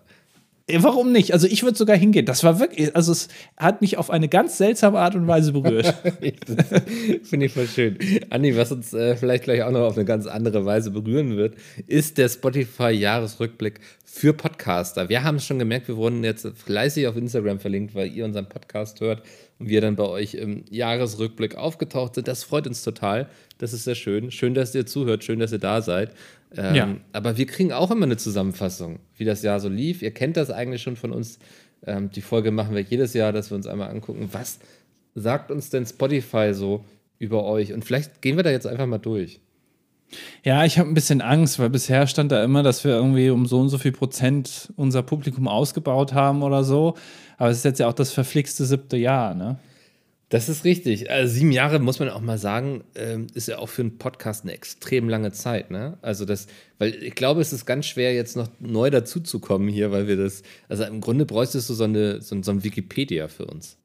[0.70, 1.32] Äh, warum nicht?
[1.32, 2.26] Also ich würde sogar hingehen.
[2.26, 5.86] Das war wirklich, also es hat mich auf eine ganz seltsame Art und Weise berührt.
[7.24, 7.98] Finde ich voll schön.
[8.30, 11.54] Andi, was uns äh, vielleicht gleich auch noch auf eine ganz andere Weise berühren wird,
[11.86, 15.08] ist der Spotify-Jahresrückblick für Podcaster.
[15.08, 18.48] Wir haben es schon gemerkt, wir wurden jetzt fleißig auf Instagram verlinkt, weil ihr unseren
[18.48, 19.22] Podcast hört
[19.58, 22.26] und wir dann bei euch im Jahresrückblick aufgetaucht sind.
[22.26, 23.28] Das freut uns total.
[23.58, 24.30] Das ist sehr schön.
[24.30, 25.22] Schön, dass ihr zuhört.
[25.22, 26.12] Schön, dass ihr da seid.
[26.56, 26.96] Ähm, ja.
[27.12, 30.02] Aber wir kriegen auch immer eine Zusammenfassung, wie das Jahr so lief.
[30.02, 31.38] Ihr kennt das eigentlich schon von uns.
[31.86, 34.58] Ähm, die Folge machen wir jedes Jahr, dass wir uns einmal angucken, was
[35.14, 36.84] sagt uns denn Spotify so
[37.18, 37.72] über euch?
[37.72, 39.40] Und vielleicht gehen wir da jetzt einfach mal durch.
[40.42, 43.46] Ja, ich habe ein bisschen Angst, weil bisher stand da immer, dass wir irgendwie um
[43.46, 46.96] so und so viel Prozent unser Publikum ausgebaut haben oder so.
[47.38, 49.58] Aber es ist jetzt ja auch das verflixte siebte Jahr, ne?
[50.30, 51.10] Das ist richtig.
[51.10, 54.44] Also sieben Jahre muss man auch mal sagen, ähm, ist ja auch für einen Podcast
[54.44, 55.72] eine extrem lange Zeit.
[55.72, 55.98] Ne?
[56.02, 56.46] Also das,
[56.78, 60.42] weil ich glaube, es ist ganz schwer, jetzt noch neu dazuzukommen hier, weil wir das,
[60.68, 63.76] also im Grunde bräuchtest du so, eine, so, so ein Wikipedia für uns.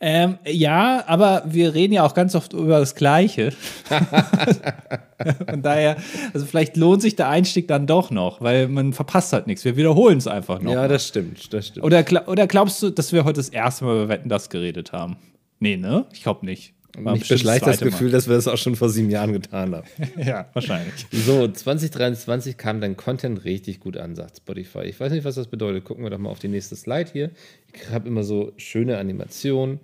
[0.00, 3.52] Ähm, ja, aber wir reden ja auch ganz oft über das Gleiche.
[5.48, 5.96] Von daher,
[6.34, 9.64] also vielleicht lohnt sich der Einstieg dann doch noch, weil man verpasst halt nichts.
[9.64, 10.72] Wir wiederholen es einfach noch.
[10.72, 11.86] Ja, das stimmt, das stimmt.
[11.86, 15.16] Oder, oder glaubst du, dass wir heute das erste Mal über Wetten das geredet haben?
[15.58, 16.06] Nee, ne?
[16.12, 16.74] Ich glaube nicht.
[16.98, 18.12] War Mich beschleicht das Gefühl, Mal.
[18.12, 19.86] dass wir das auch schon vor sieben Jahren getan haben.
[20.16, 20.94] ja, wahrscheinlich.
[21.12, 24.84] So, 2023 kam dein Content richtig gut an, sagt Spotify.
[24.84, 25.84] Ich weiß nicht, was das bedeutet.
[25.84, 27.30] Gucken wir doch mal auf die nächste Slide hier.
[27.74, 29.80] Ich habe immer so schöne Animationen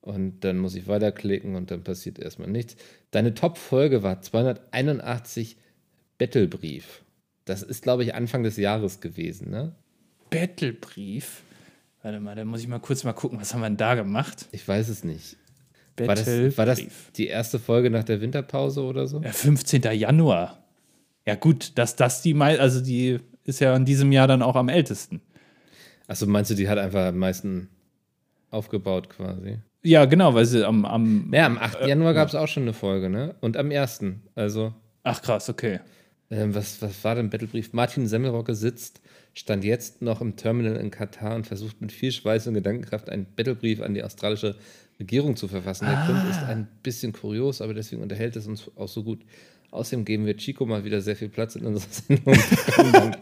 [0.00, 2.76] und dann muss ich weiterklicken und dann passiert erstmal nichts.
[3.12, 5.56] Deine Top-Folge war 281
[6.18, 7.02] Battlebrief.
[7.44, 9.76] Das ist, glaube ich, Anfang des Jahres gewesen, ne?
[10.30, 11.42] Battlebrief?
[12.06, 14.46] Warte mal, da muss ich mal kurz mal gucken, was haben wir denn da gemacht?
[14.52, 15.36] Ich weiß es nicht.
[15.96, 16.80] War das, war das,
[17.16, 19.20] die erste Folge nach der Winterpause oder so?
[19.22, 19.82] Ja, 15.
[19.92, 20.62] Januar.
[21.26, 24.68] Ja, gut, dass das die, also die ist ja in diesem Jahr dann auch am
[24.68, 25.20] ältesten.
[26.06, 27.70] Achso, meinst du, die hat einfach am meisten
[28.50, 29.58] aufgebaut quasi?
[29.82, 30.84] Ja, genau, weil sie am.
[30.84, 31.80] am ja, am 8.
[31.80, 33.34] Äh, Januar gab es auch schon eine Folge, ne?
[33.40, 34.04] Und am 1.
[34.36, 34.72] Also.
[35.02, 35.80] Ach krass, okay.
[36.30, 37.72] Ähm, was, was war denn Battlebrief?
[37.72, 39.00] Martin Semmelrocke sitzt
[39.36, 43.26] stand jetzt noch im Terminal in Katar und versucht mit viel Schweiß und Gedankenkraft einen
[43.36, 44.56] Battlebrief an die australische
[44.98, 45.84] Regierung zu verfassen.
[45.84, 46.06] Der ah.
[46.06, 49.20] Grund ist ein bisschen kurios, aber deswegen unterhält es uns auch so gut.
[49.72, 53.16] Außerdem geben wir Chico mal wieder sehr viel Platz in unserer Sendung.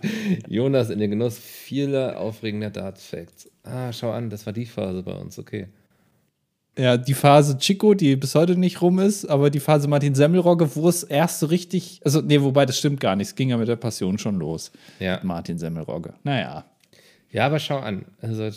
[0.46, 3.50] Jonas in den Genuss vieler aufregender Darts-Facts.
[3.64, 5.66] Ah, schau an, das war die Phase bei uns, okay.
[6.76, 10.74] Ja, die Phase Chico, die bis heute nicht rum ist, aber die Phase Martin Semmelrogge,
[10.74, 13.56] wo es erst so richtig, also nee, wobei das stimmt gar nicht, es ging ja
[13.56, 14.72] mit der Passion schon los.
[14.98, 15.20] Ja.
[15.22, 16.14] Martin Semmelrogge.
[16.24, 16.64] Naja.
[17.30, 18.50] Ja, aber schau an, also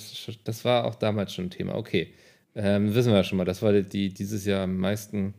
[0.43, 1.75] das war auch damals schon ein Thema.
[1.75, 2.13] Okay,
[2.55, 5.35] ähm, wissen wir ja schon mal, das war die, die dieses Jahr am meisten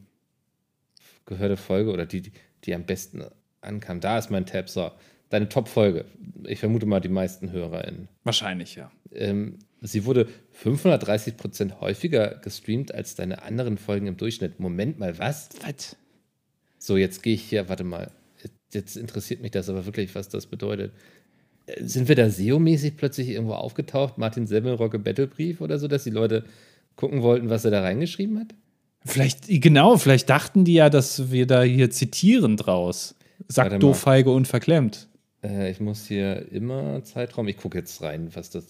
[1.27, 2.33] gehörte Folge oder die,
[2.65, 3.25] die am besten
[3.61, 4.01] ankam.
[4.01, 4.69] Da ist mein Tab.
[4.69, 4.91] So,
[5.29, 6.05] deine Top-Folge.
[6.45, 8.09] Ich vermute mal die meisten HörerInnen.
[8.25, 8.91] Wahrscheinlich, ja.
[9.13, 14.61] Ähm, sie wurde 530 Prozent häufiger gestreamt als deine anderen Folgen im Durchschnitt.
[14.61, 15.51] Moment mal, was?
[15.65, 15.97] Was?
[16.79, 18.11] So, jetzt gehe ich hier, warte mal.
[18.73, 20.93] Jetzt interessiert mich das aber wirklich, was das bedeutet.
[21.81, 24.19] sind wir da SEO-mäßig plötzlich irgendwo aufgetaucht?
[24.19, 26.45] Martin Semmelrocke Battlebrief oder so, dass die Leute
[26.97, 28.55] gucken wollten, was er da reingeschrieben hat?
[29.05, 33.15] Vielleicht, genau, vielleicht dachten die ja, dass wir da hier zitieren draus.
[33.47, 35.09] Sagt doof, feige und verklemmt.
[35.43, 38.67] Äh, ich muss hier immer Zeitraum, ich gucke jetzt rein, was das,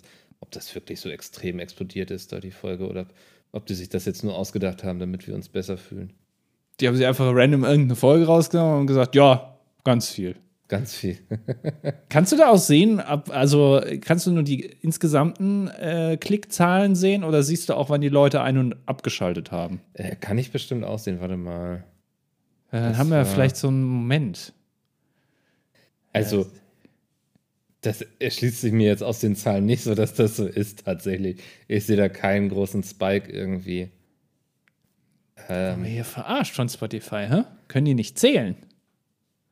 [0.49, 3.07] ob das wirklich so extrem explodiert ist, da die Folge, oder
[3.53, 6.15] ob die sich das jetzt nur ausgedacht haben, damit wir uns besser fühlen.
[6.81, 10.37] Die haben sich einfach random irgendeine Folge rausgenommen und gesagt, ja, ganz viel.
[10.69, 11.19] Ganz viel.
[12.09, 17.25] kannst du da auch sehen, ab, also kannst du nur die insgesamten äh, Klickzahlen sehen
[17.25, 19.83] oder siehst du auch, wann die Leute ein- und abgeschaltet haben?
[19.93, 21.85] Äh, kann ich bestimmt auch sehen, warte mal.
[22.71, 24.55] Äh, dann haben wir vielleicht so einen Moment.
[26.15, 26.47] Also,
[27.81, 31.41] das erschließt sich mir jetzt aus den Zahlen nicht so, dass das so ist tatsächlich.
[31.69, 33.91] Ich sehe da keinen großen Spike irgendwie.
[35.49, 37.45] Ähm, wir hier verarscht von Spotify, hä?
[37.69, 38.57] Können die nicht zählen?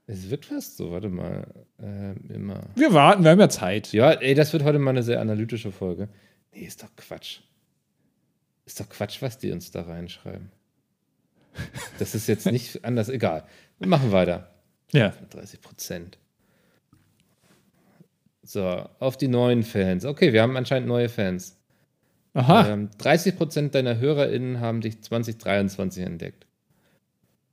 [0.09, 1.47] Es wird fast so, warte mal.
[1.81, 2.63] Ähm, immer.
[2.75, 3.93] Wir warten, wir haben ja Zeit.
[3.93, 6.09] Ja, ey, das wird heute mal eine sehr analytische Folge.
[6.53, 7.41] Nee, ist doch Quatsch.
[8.65, 10.51] Ist doch Quatsch, was die uns da reinschreiben.
[11.99, 13.45] Das ist jetzt nicht anders, egal.
[13.79, 14.51] Wir machen weiter.
[14.93, 15.13] Ja.
[15.31, 16.19] 30 Prozent.
[18.47, 20.05] So, auf die neuen Fans.
[20.05, 21.57] Okay, wir haben anscheinend neue Fans.
[22.33, 22.69] Aha.
[22.69, 26.47] Ähm, 30 Prozent deiner HörerInnen haben dich 2023 entdeckt.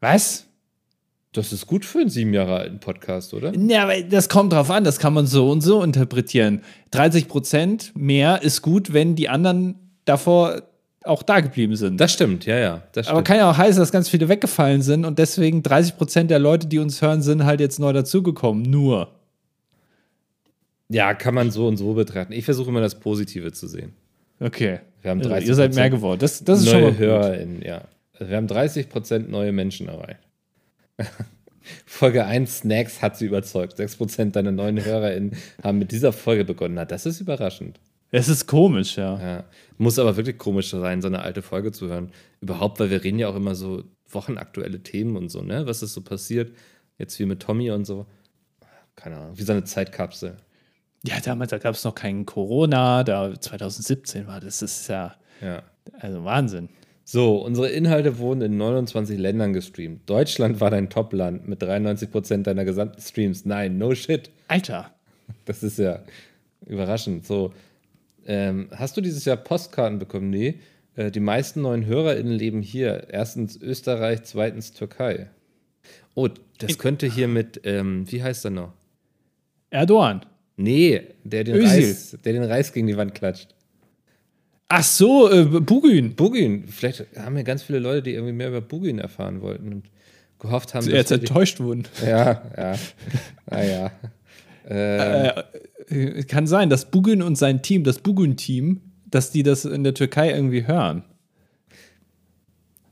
[0.01, 0.45] Was?
[1.31, 3.55] Das ist gut für einen sieben Jahre alten Podcast, oder?
[3.55, 6.61] Ja, aber das kommt drauf an, das kann man so und so interpretieren.
[6.91, 9.75] 30 Prozent mehr ist gut, wenn die anderen
[10.05, 10.61] davor
[11.05, 11.99] auch da geblieben sind.
[11.99, 12.83] Das stimmt, ja, ja.
[13.07, 16.39] Aber kann ja auch heißen, dass ganz viele weggefallen sind und deswegen 30 Prozent der
[16.39, 18.61] Leute, die uns hören, sind halt jetzt neu dazugekommen.
[18.61, 19.09] Nur.
[20.93, 22.33] Ja, kann man so und so betrachten.
[22.33, 23.93] Ich versuche immer das Positive zu sehen.
[24.39, 24.79] Okay.
[25.01, 26.19] Wir haben 30 also, ihr seid mehr geworden.
[26.19, 27.83] Das, das ist neue schon mal HörerInnen, ja.
[28.13, 30.19] Also wir haben 30 Prozent neue Menschen erreicht.
[31.85, 33.79] Folge 1 Snacks hat sie überzeugt.
[33.79, 36.75] 6% deiner neuen HörerInnen haben mit dieser Folge begonnen.
[36.75, 37.79] Na, das ist überraschend.
[38.11, 39.19] Es ist komisch, ja.
[39.19, 39.43] ja.
[39.77, 42.11] Muss aber wirklich komisch sein, so eine alte Folge zu hören.
[42.41, 45.65] Überhaupt, weil wir reden ja auch immer so wochenaktuelle Themen und so, ne?
[45.65, 46.55] Was ist so passiert?
[46.99, 48.05] Jetzt wie mit Tommy und so.
[48.95, 50.37] Keine Ahnung, wie so eine Zeitkapsel.
[51.05, 54.61] Ja, damals da gab es noch kein Corona, da 2017 war das.
[54.61, 55.63] ist ja, ja.
[55.99, 56.69] also Wahnsinn.
[57.05, 60.09] So, unsere Inhalte wurden in 29 Ländern gestreamt.
[60.09, 63.43] Deutschland war dein Top-Land mit 93% deiner gesamten Streams.
[63.43, 64.31] Nein, no shit.
[64.47, 64.93] Alter.
[65.43, 65.99] Das ist ja
[66.65, 67.25] überraschend.
[67.25, 67.53] So,
[68.25, 70.29] ähm, hast du dieses Jahr Postkarten bekommen?
[70.29, 70.59] Nee.
[70.95, 73.07] Äh, die meisten neuen HörerInnen leben hier.
[73.09, 75.29] Erstens Österreich, zweitens Türkei.
[76.15, 78.73] Oh, das könnte hier mit, ähm, wie heißt er noch?
[79.69, 80.25] Erdogan.
[80.55, 83.55] Nee, der den, Reis, der den Reis gegen die Wand klatscht.
[84.69, 86.15] Ach so, äh, Bugün.
[86.15, 86.67] Bugün.
[86.67, 89.83] Vielleicht haben wir ganz viele Leute, die irgendwie mehr über Bugün erfahren wollten und
[90.39, 91.83] gehofft haben, dass jetzt enttäuscht wurden.
[92.05, 92.75] Ja, ja.
[93.49, 93.91] Naja.
[94.67, 95.43] Ähm.
[95.89, 99.93] Äh, kann sein, dass Bugün und sein Team, das Bugün-Team, dass die das in der
[99.93, 101.03] Türkei irgendwie hören.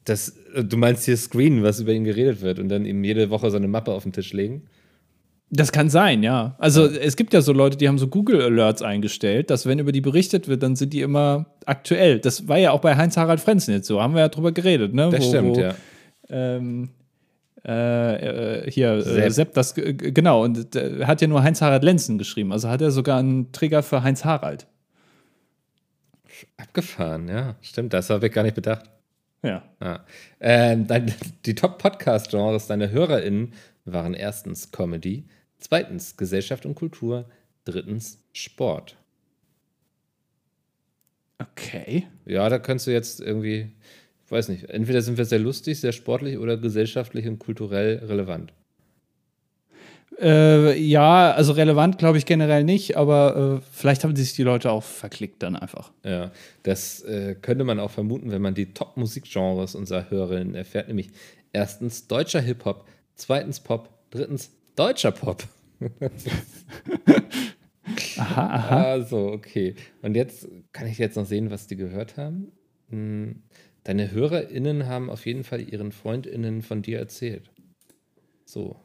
[0.06, 3.30] Das, äh, du meinst hier Screen, was über ihn geredet wird und dann ihm jede
[3.30, 4.64] Woche so eine Mappe auf den Tisch legen?
[5.54, 6.56] Das kann sein, ja.
[6.60, 6.98] Also ja.
[7.02, 10.00] es gibt ja so Leute, die haben so Google Alerts eingestellt, dass wenn über die
[10.00, 12.20] berichtet wird, dann sind die immer aktuell.
[12.20, 15.10] Das war ja auch bei Heinz-Harald Frenzen jetzt so, haben wir ja drüber geredet, ne?
[15.12, 15.76] Das wo, stimmt, wo, ja.
[16.30, 16.90] Ähm,
[17.68, 19.26] äh, äh, hier, Sepp.
[19.26, 22.92] Äh, Sepp, das, genau, und äh, hat ja nur Heinz-Harald Lenzen geschrieben, also hat er
[22.92, 24.68] sogar einen Trigger für Heinz-Harald.
[26.56, 28.90] Abgefahren, ja, stimmt, das habe ich gar nicht bedacht.
[29.44, 29.64] Ja.
[29.82, 30.06] ja.
[30.40, 30.88] Ähm,
[31.46, 33.54] die Top-Podcast-Genres deiner HörerInnen
[33.86, 35.26] waren erstens Comedy,
[35.62, 37.30] Zweitens Gesellschaft und Kultur.
[37.64, 38.98] Drittens Sport.
[41.40, 42.08] Okay.
[42.26, 43.72] Ja, da kannst du jetzt irgendwie,
[44.26, 48.52] ich weiß nicht, entweder sind wir sehr lustig, sehr sportlich oder gesellschaftlich und kulturell relevant.
[50.20, 54.72] Äh, ja, also relevant glaube ich generell nicht, aber äh, vielleicht haben sich die Leute
[54.72, 55.92] auch verklickt dann einfach.
[56.04, 56.32] Ja,
[56.64, 61.10] das äh, könnte man auch vermuten, wenn man die Top-Musikgenres unserer Hörerinnen erfährt, nämlich
[61.54, 65.44] erstens deutscher Hip-Hop, zweitens Pop, drittens deutscher Pop.
[68.18, 68.84] aha, aha.
[68.84, 69.76] Also, okay.
[70.02, 72.52] Und jetzt kann ich jetzt noch sehen, was die gehört haben.
[72.90, 73.44] Hm,
[73.84, 77.50] deine HörerInnen haben auf jeden Fall ihren FreundInnen von dir erzählt.
[78.46, 78.76] So.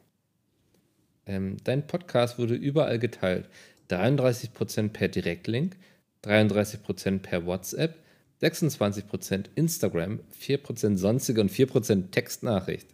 [1.25, 3.49] Ähm, dein Podcast wurde überall geteilt.
[3.89, 5.77] 33% per Direktlink,
[6.23, 7.95] 33% per WhatsApp,
[8.41, 12.87] 26% Instagram, 4% sonstige und 4% Textnachricht.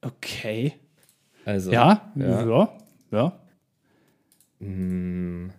[0.00, 0.74] Okay.
[1.46, 2.78] Also, ja, ja, ja.
[3.12, 3.40] ja.
[4.58, 5.52] Hm.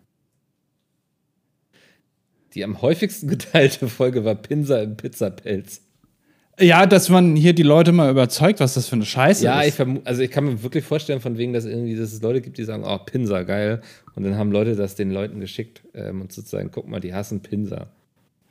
[2.54, 5.82] Die am häufigsten geteilte Folge war Pinsa im Pizzapelz.
[6.60, 9.78] Ja, dass man hier die Leute mal überzeugt, was das für eine Scheiße ja, ist.
[9.78, 12.42] Ja, ich also ich kann mir wirklich vorstellen, von wegen, dass irgendwie, dass es Leute
[12.42, 13.82] gibt, die sagen, oh, Pinsa, geil.
[14.16, 17.42] Und dann haben Leute das den Leuten geschickt ähm, und sozusagen, guck mal, die hassen
[17.42, 17.88] Pinsa.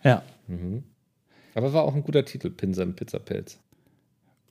[0.03, 0.23] Ja.
[0.47, 0.85] Mhm.
[1.55, 3.59] Aber war auch ein guter Titel, Pinsa im Pizzapelz.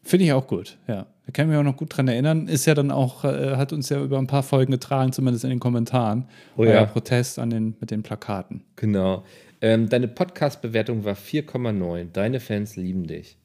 [0.05, 1.07] Finde ich auch gut, ja.
[1.25, 2.47] Da kann ich mich auch noch gut dran erinnern.
[2.47, 5.49] Ist ja dann auch, äh, hat uns ja über ein paar Folgen getragen, zumindest in
[5.49, 6.25] den Kommentaren.
[6.55, 6.85] Oh ja.
[6.85, 8.61] Protest an den, mit den Plakaten.
[8.75, 9.25] Genau.
[9.61, 12.11] Ähm, deine Podcast-Bewertung war 4,9.
[12.13, 13.39] Deine Fans lieben dich.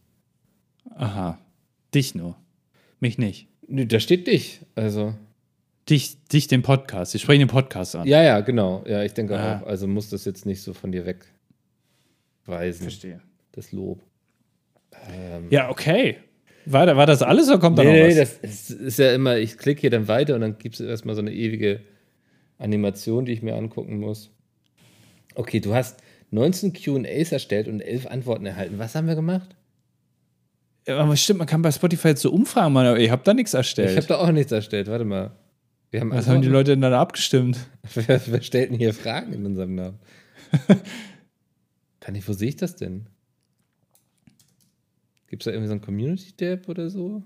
[0.96, 1.38] Aha.
[1.94, 2.36] Dich nur.
[3.00, 3.48] Mich nicht.
[3.66, 4.60] Nö, da steht dich.
[4.74, 5.14] Also.
[5.88, 7.14] Dich, dich den Podcast.
[7.14, 8.06] Ich spreche den Podcast an.
[8.06, 8.84] Ja, ja, genau.
[8.86, 9.60] Ja, ich denke ah.
[9.62, 9.66] auch.
[9.66, 12.82] Also muss das jetzt nicht so von dir wegweisen.
[12.82, 13.22] Verstehe.
[13.52, 14.02] Das Lob.
[15.10, 16.18] Ähm, ja, okay.
[16.66, 18.14] War, war das alles oder kommt da nee, noch was?
[18.14, 21.14] Nee, das ist ja immer, ich klicke hier dann weiter und dann gibt es erstmal
[21.14, 21.80] so eine ewige
[22.58, 24.30] Animation, die ich mir angucken muss.
[25.34, 28.78] Okay, du hast 19 QAs erstellt und 11 Antworten erhalten.
[28.78, 29.56] Was haben wir gemacht?
[30.86, 33.34] Ja, aber stimmt, man kann bei Spotify jetzt so umfragen, man, aber ich habe da
[33.34, 33.90] nichts erstellt.
[33.90, 35.32] Ich habe da auch nichts erstellt, warte mal.
[35.94, 37.58] Haben Was haben die Leute denn dann abgestimmt?
[37.94, 39.98] wer, wer stellt denn hier Fragen in unserem Namen?
[42.00, 43.06] kann ich, wo sehe ich das denn?
[45.30, 47.22] Gibt es da irgendwie so ein Community-Tab oder so?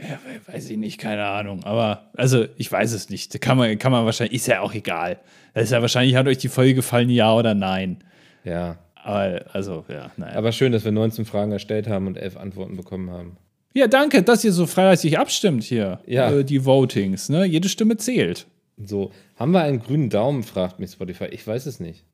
[0.00, 1.64] Ja, weiß ich nicht, keine Ahnung.
[1.64, 3.40] Aber, also, ich weiß es nicht.
[3.40, 5.18] Kann man, kann man wahrscheinlich, ist ja auch egal.
[5.52, 7.98] Das ist ja wahrscheinlich, hat euch die Folge gefallen, ja oder nein.
[8.44, 8.78] Ja.
[8.94, 10.36] Aber, also, ja, naja.
[10.36, 13.36] Aber schön, dass wir 19 Fragen erstellt haben und 11 Antworten bekommen haben.
[13.74, 16.00] Ja, danke, dass ihr so freiheitlich abstimmt hier.
[16.06, 16.30] Ja.
[16.30, 17.44] Äh, die Votings, ne?
[17.44, 18.46] Jede Stimme zählt.
[18.76, 21.26] So, haben wir einen grünen Daumen, fragt mich Spotify.
[21.26, 22.04] Ich weiß es nicht.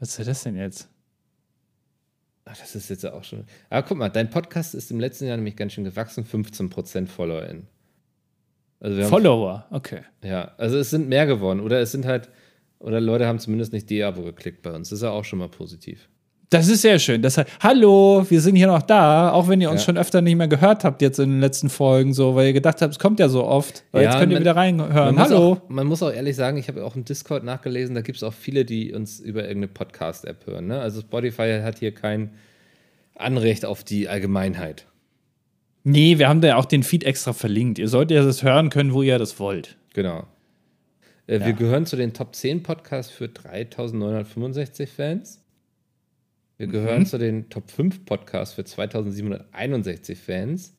[0.00, 0.88] Was ist das denn jetzt?
[2.48, 3.44] Ach, das ist jetzt auch schon.
[3.70, 7.66] Aber guck mal, dein Podcast ist im letzten Jahr nämlich ganz schön gewachsen, 15% FollowerInnen.
[8.78, 10.02] Also Follower, okay.
[10.22, 11.60] Ja, also es sind mehr geworden.
[11.60, 12.30] Oder es sind halt,
[12.78, 14.90] oder Leute haben zumindest nicht D-Abo geklickt bei uns.
[14.90, 16.08] Das ist ja auch schon mal positiv.
[16.50, 17.22] Das ist sehr schön.
[17.22, 19.86] Das, hallo, wir sind hier noch da, auch wenn ihr uns ja.
[19.86, 22.82] schon öfter nicht mehr gehört habt jetzt in den letzten Folgen, so, weil ihr gedacht
[22.82, 23.82] habt, es kommt ja so oft.
[23.92, 25.18] Ja, jetzt könnt ihr man, wieder reinhören.
[25.18, 25.52] Hallo.
[25.54, 28.22] Auch, man muss auch ehrlich sagen, ich habe auch im Discord nachgelesen, da gibt es
[28.22, 30.68] auch viele, die uns über irgendeine Podcast-App hören.
[30.68, 30.78] Ne?
[30.80, 32.30] Also Spotify hat hier kein
[33.16, 34.86] Anrecht auf die Allgemeinheit.
[35.82, 37.78] Nee, wir haben da ja auch den Feed extra verlinkt.
[37.78, 39.76] Ihr solltet ja das hören können, wo ihr das wollt.
[39.94, 40.26] Genau.
[41.26, 41.46] Äh, ja.
[41.46, 45.42] Wir gehören zu den Top 10 Podcasts für 3965 Fans.
[46.58, 47.06] Wir gehören mhm.
[47.06, 50.76] zu den Top 5 Podcasts für 2761 Fans.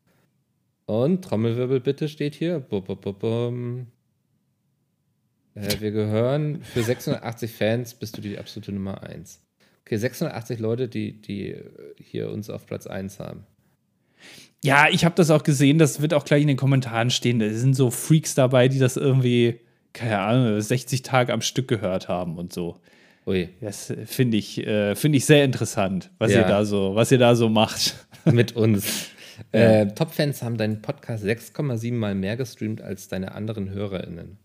[0.85, 2.59] Und Trommelwirbel bitte steht hier.
[2.59, 3.87] Bum, bum, bum,
[5.57, 9.41] äh, wir gehören für 680 Fans bist du die absolute Nummer 1.
[9.81, 11.55] Okay, 680 Leute, die, die
[11.97, 13.45] hier uns auf Platz 1 haben.
[14.63, 17.39] Ja, ich habe das auch gesehen, das wird auch gleich in den Kommentaren stehen.
[17.39, 19.61] Da sind so Freaks dabei, die das irgendwie,
[19.93, 22.79] keine Ahnung, 60 Tage am Stück gehört haben und so.
[23.27, 23.49] Ui.
[23.59, 26.39] Das finde ich, äh, find ich sehr interessant, was, ja.
[26.39, 27.95] ihr da so, was ihr da so macht.
[28.25, 29.11] Mit uns.
[29.53, 29.81] Ja.
[29.81, 34.39] Äh, Top-Fans haben deinen Podcast 6,7 Mal mehr gestreamt als deine anderen HörerInnen.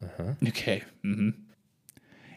[0.00, 0.36] Aha.
[0.46, 0.82] Okay.
[1.02, 1.34] Mhm.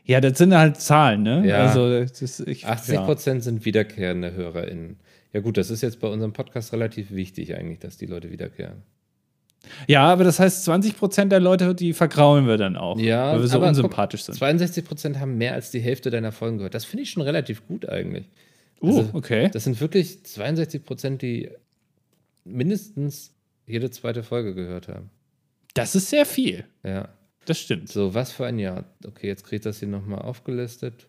[0.04, 1.48] Ja, das sind halt Zahlen, ne?
[1.48, 1.68] Ja.
[1.68, 3.44] Also, das, ich, 80 Prozent ja.
[3.44, 4.98] sind wiederkehrende HörerInnen.
[5.32, 8.82] Ja, gut, das ist jetzt bei unserem Podcast relativ wichtig, eigentlich, dass die Leute wiederkehren.
[9.88, 12.98] Ja, aber das heißt, 20 Prozent der Leute, die vergraulen wir dann auch.
[13.00, 14.36] Ja, weil wir so unsympathisch guck, sind.
[14.36, 16.74] 62 Prozent haben mehr als die Hälfte deiner Folgen gehört.
[16.74, 18.28] Das finde ich schon relativ gut eigentlich.
[18.82, 19.50] Uh, also, okay.
[19.52, 21.50] Das sind wirklich 62 Prozent, die
[22.44, 23.34] mindestens
[23.66, 25.10] jede zweite Folge gehört haben.
[25.74, 26.64] Das ist sehr viel.
[26.84, 27.10] Ja.
[27.46, 27.90] Das stimmt.
[27.90, 28.86] So, was für ein Jahr.
[29.06, 31.08] Okay, jetzt kriegt das hier nochmal aufgelistet.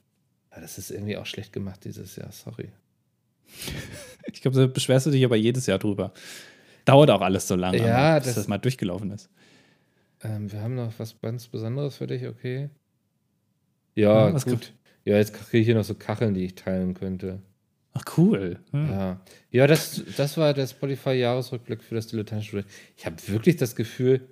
[0.53, 2.69] Ja, das ist irgendwie auch schlecht gemacht dieses Jahr, sorry.
[4.33, 6.13] ich glaube, da beschwerst du dich aber jedes Jahr drüber.
[6.89, 9.29] Dauert auch alles so lange, ja, bis das, das mal durchgelaufen ist.
[10.23, 12.71] Ähm, wir haben noch was ganz Besonderes für dich, okay?
[13.95, 14.73] Ja, ja gut.
[15.05, 17.41] Ja, jetzt kriege ich hier noch so Kacheln, die ich teilen könnte.
[17.93, 18.59] Ach, cool.
[18.71, 18.91] Hm.
[18.91, 19.21] Ja,
[19.51, 22.65] ja das, das war der Spotify-Jahresrückblick für das Dilettantenstudio.
[22.97, 24.27] Ich habe wirklich das Gefühl,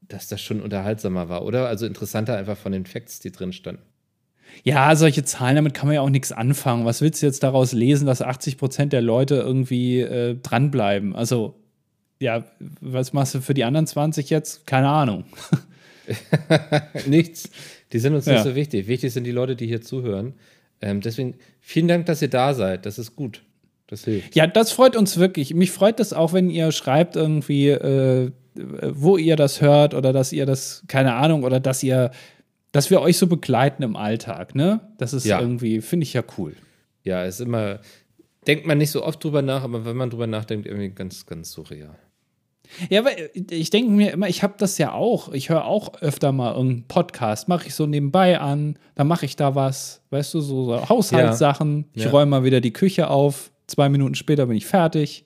[0.00, 1.68] dass das schon unterhaltsamer war, oder?
[1.68, 3.82] Also interessanter einfach von den Facts, die drin standen.
[4.62, 6.84] Ja, solche Zahlen, damit kann man ja auch nichts anfangen.
[6.84, 11.14] Was willst du jetzt daraus lesen, dass 80 Prozent der Leute irgendwie äh, dranbleiben?
[11.16, 11.63] Also,
[12.20, 12.44] ja,
[12.80, 14.66] was machst du für die anderen 20 jetzt?
[14.66, 15.24] Keine Ahnung.
[17.06, 17.50] Nichts.
[17.92, 18.34] Die sind uns ja.
[18.34, 18.86] nicht so wichtig.
[18.86, 20.34] Wichtig sind die Leute, die hier zuhören.
[20.80, 22.86] Ähm, deswegen vielen Dank, dass ihr da seid.
[22.86, 23.42] Das ist gut.
[23.86, 24.34] Das hilft.
[24.34, 25.54] Ja, das freut uns wirklich.
[25.54, 30.32] Mich freut das auch, wenn ihr schreibt irgendwie, äh, wo ihr das hört oder dass
[30.32, 32.10] ihr das, keine Ahnung, oder dass ihr
[32.74, 34.80] dass wir euch so begleiten im Alltag, ne?
[34.98, 35.40] Das ist ja.
[35.40, 36.56] irgendwie, finde ich ja cool.
[37.04, 37.78] Ja, ist immer,
[38.46, 41.52] denkt man nicht so oft drüber nach, aber wenn man drüber nachdenkt, irgendwie ganz, ganz
[41.52, 41.96] surreal.
[42.88, 45.32] Ja, aber ich denke mir immer, ich habe das ja auch.
[45.32, 49.36] Ich höre auch öfter mal irgendeinen Podcast, mache ich so nebenbei an, dann mache ich
[49.36, 51.78] da was, weißt du, so, so Haushaltssachen.
[51.78, 51.84] Ja.
[51.94, 52.10] Ich ja.
[52.10, 55.24] räume mal wieder die Küche auf, zwei Minuten später bin ich fertig.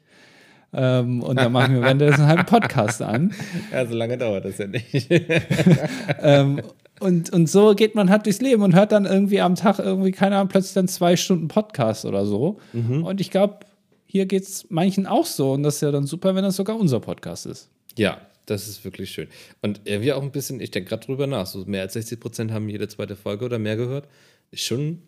[0.72, 3.32] Ähm, und dann machen wir währenddessen halt einen Podcast an.
[3.72, 5.08] Ja, so lange dauert das ja nicht.
[6.22, 6.60] ähm,
[7.00, 10.10] und, und so geht man halt durchs Leben und hört dann irgendwie am Tag irgendwie,
[10.10, 12.58] keine Ahnung, plötzlich dann zwei Stunden Podcast oder so.
[12.72, 13.04] Mhm.
[13.04, 13.60] Und ich glaube,
[14.06, 15.52] hier geht es manchen auch so.
[15.52, 17.70] Und das ist ja dann super, wenn das sogar unser Podcast ist.
[17.96, 19.28] Ja, das ist wirklich schön.
[19.62, 22.52] Und irgendwie auch ein bisschen, ich denke gerade drüber nach, so mehr als 60 Prozent
[22.52, 24.08] haben jede zweite Folge oder mehr gehört.
[24.50, 25.02] Ist schon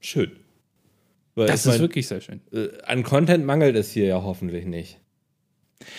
[0.00, 0.32] schön.
[1.34, 2.40] Weil das ist mein, wirklich sehr schön.
[2.52, 4.98] Äh, an Content mangelt es hier ja hoffentlich nicht.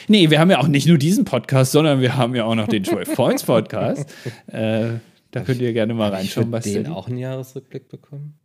[0.08, 2.68] Nee, wir haben ja auch nicht nur diesen Podcast, sondern wir haben ja auch noch
[2.68, 4.14] den 12 Points Podcast.
[4.48, 5.00] äh,
[5.32, 6.54] da könnt ihr gerne mal reinschauen.
[6.54, 8.38] Hast du den auch einen Jahresrückblick bekommen?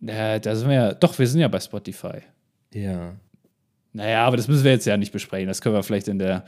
[0.00, 2.22] Ja, da sind wir ja, doch, wir sind ja bei Spotify.
[2.74, 3.14] Ja.
[3.92, 5.46] Naja, aber das müssen wir jetzt ja nicht besprechen.
[5.46, 6.44] Das können wir vielleicht in der,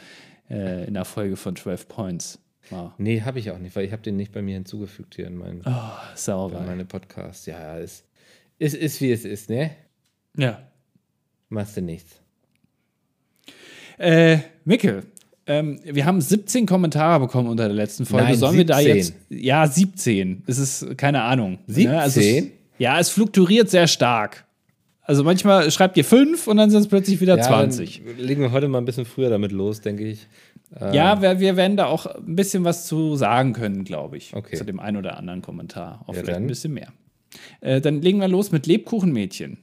[0.51, 2.41] äh, in der Folge von 12 Points
[2.71, 2.95] machen.
[2.99, 5.37] Nee, habe ich auch nicht, weil ich habe den nicht bei mir hinzugefügt hier in
[5.37, 6.61] meinen oh, sauber.
[6.63, 7.47] Meine Podcasts.
[7.47, 8.05] Ja, es
[8.59, 9.71] ist, ist, wie es ist, ne?
[10.37, 10.67] Ja.
[11.49, 12.21] Machst du nichts.
[13.99, 15.03] Äh, Micke,
[15.47, 18.27] ähm, wir haben 17 Kommentare bekommen unter der letzten Folge.
[18.27, 18.69] Nein, Sollen 17.
[18.69, 19.15] wir da jetzt.
[19.29, 20.43] Ja, 17.
[20.47, 21.59] Es ist keine Ahnung.
[21.67, 21.91] 17?
[21.91, 22.01] Ne?
[22.01, 22.45] Also es,
[22.79, 24.45] ja, es fluktuiert sehr stark.
[25.03, 28.03] Also manchmal schreibt ihr 5 und dann sind es plötzlich wieder ja, 20.
[28.19, 30.27] legen wir heute mal ein bisschen früher damit los, denke ich.
[30.81, 34.35] Ähm ja, wir, wir, werden da auch ein bisschen was zu sagen können, glaube ich.
[34.35, 34.57] Okay.
[34.57, 36.05] Zu dem einen oder anderen Kommentar.
[36.07, 36.45] Auch ja, vielleicht dann.
[36.45, 36.89] ein bisschen mehr.
[37.61, 39.59] Äh, dann legen wir los mit Lebkuchenmädchen.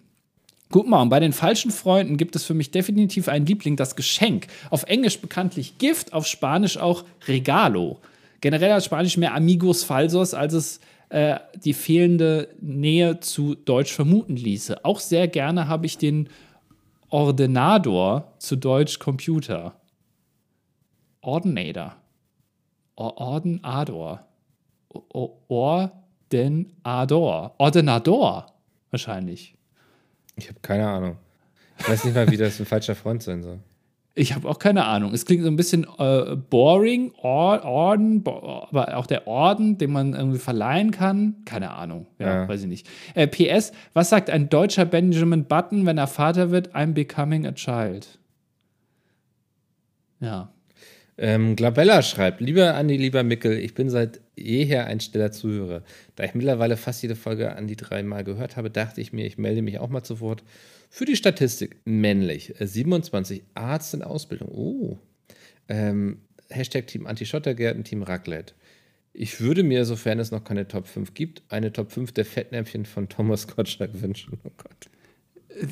[0.71, 3.97] Guck mal, und bei den falschen Freunden gibt es für mich definitiv einen Liebling, das
[3.97, 4.47] Geschenk.
[4.69, 7.99] Auf Englisch bekanntlich Gift, auf Spanisch auch Regalo.
[8.39, 14.37] Generell hat Spanisch mehr Amigos Falsos, als es äh, die fehlende Nähe zu Deutsch vermuten
[14.37, 14.85] ließe.
[14.85, 16.29] Auch sehr gerne habe ich den
[17.09, 19.75] Ordenador, zu Deutsch Computer.
[21.19, 21.97] Ordinator.
[22.95, 24.25] Ordenador.
[25.49, 25.91] Ordenador.
[27.57, 28.45] Ordenador.
[28.89, 29.55] Wahrscheinlich.
[30.41, 31.17] Ich habe keine Ahnung.
[31.77, 33.59] Ich weiß nicht mal, wie das ein falscher Freund sein soll.
[34.13, 35.13] Ich habe auch keine Ahnung.
[35.13, 40.13] Es klingt so ein bisschen äh, boring, Or Orden, aber auch der Orden, den man
[40.13, 41.35] irgendwie verleihen kann.
[41.45, 42.07] Keine Ahnung.
[42.17, 42.47] Ja, ja.
[42.47, 42.89] weiß ich nicht.
[43.13, 46.75] Äh, PS, was sagt ein deutscher Benjamin Button, wenn er Vater wird?
[46.75, 48.19] I'm becoming a child.
[50.19, 50.49] Ja.
[51.23, 55.83] Ähm, Glabella schreibt, lieber Andi, lieber Mickel, ich bin seit jeher ein stiller Zuhörer.
[56.15, 59.37] Da ich mittlerweile fast jede Folge an die dreimal gehört habe, dachte ich mir, ich
[59.37, 60.43] melde mich auch mal zu Wort.
[60.89, 64.47] Für die Statistik, männlich, 27, äh, Arzt in Ausbildung.
[64.49, 64.97] Oh.
[65.69, 68.55] Ähm, Hashtag Team Anti-Schottergärten, Team Raclette.
[69.13, 72.87] Ich würde mir, sofern es noch keine Top 5 gibt, eine Top 5 der Fettnäpfchen
[72.87, 74.39] von Thomas Gottschalk wünschen.
[74.43, 74.89] Oh Gott.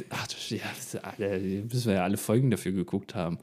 [0.10, 3.40] Ach, ja, das alle, müssen wir ja alle Folgen dafür geguckt haben.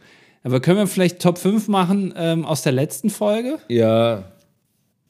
[0.47, 3.59] Aber können wir vielleicht Top 5 machen ähm, aus der letzten Folge?
[3.67, 4.31] Ja.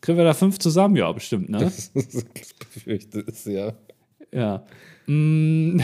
[0.00, 0.96] Kriegen wir da fünf zusammen?
[0.96, 1.58] Ja, bestimmt, ne?
[1.94, 2.24] Das,
[2.72, 3.74] befürchte es, ja.
[4.32, 4.64] Ja.
[5.06, 5.82] Mm,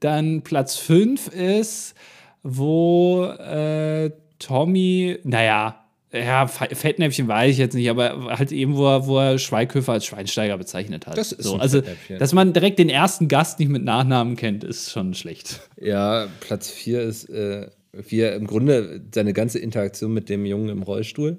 [0.00, 1.94] dann Platz 5 ist,
[2.42, 9.06] wo äh, Tommy, naja, ja, Fettnäpfchen weiß ich jetzt nicht, aber halt eben, wo er,
[9.06, 11.18] wo er Schweighöfer als Schweinsteiger bezeichnet hat.
[11.18, 11.56] Das ist so.
[11.56, 11.82] Also,
[12.18, 15.60] dass man direkt den ersten Gast nicht mit Nachnamen kennt, ist schon schlecht.
[15.78, 17.68] Ja, Platz 4 ist äh,
[18.08, 21.38] wie er im Grunde seine ganze Interaktion mit dem Jungen im Rollstuhl.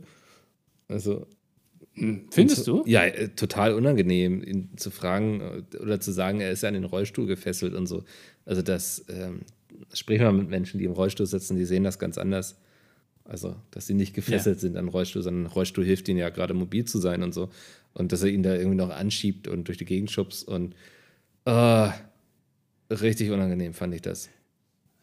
[0.87, 1.27] Also.
[1.93, 2.89] Hm, findest zu, du?
[2.89, 6.73] Ja, äh, total unangenehm, ihn zu fragen äh, oder zu sagen, er ist ja an
[6.73, 8.03] den Rollstuhl gefesselt und so.
[8.45, 9.41] Also, das ähm,
[9.93, 12.57] sprich mal mit Menschen, die im Rollstuhl sitzen, die sehen das ganz anders.
[13.23, 14.61] Also, dass sie nicht gefesselt ja.
[14.61, 17.49] sind an den Rollstuhl, sondern Rollstuhl hilft ihnen ja gerade mobil zu sein und so.
[17.93, 20.75] Und dass er ihn da irgendwie noch anschiebt und durch die Gegend schubst und
[21.47, 21.89] uh,
[22.91, 24.29] richtig unangenehm fand ich das.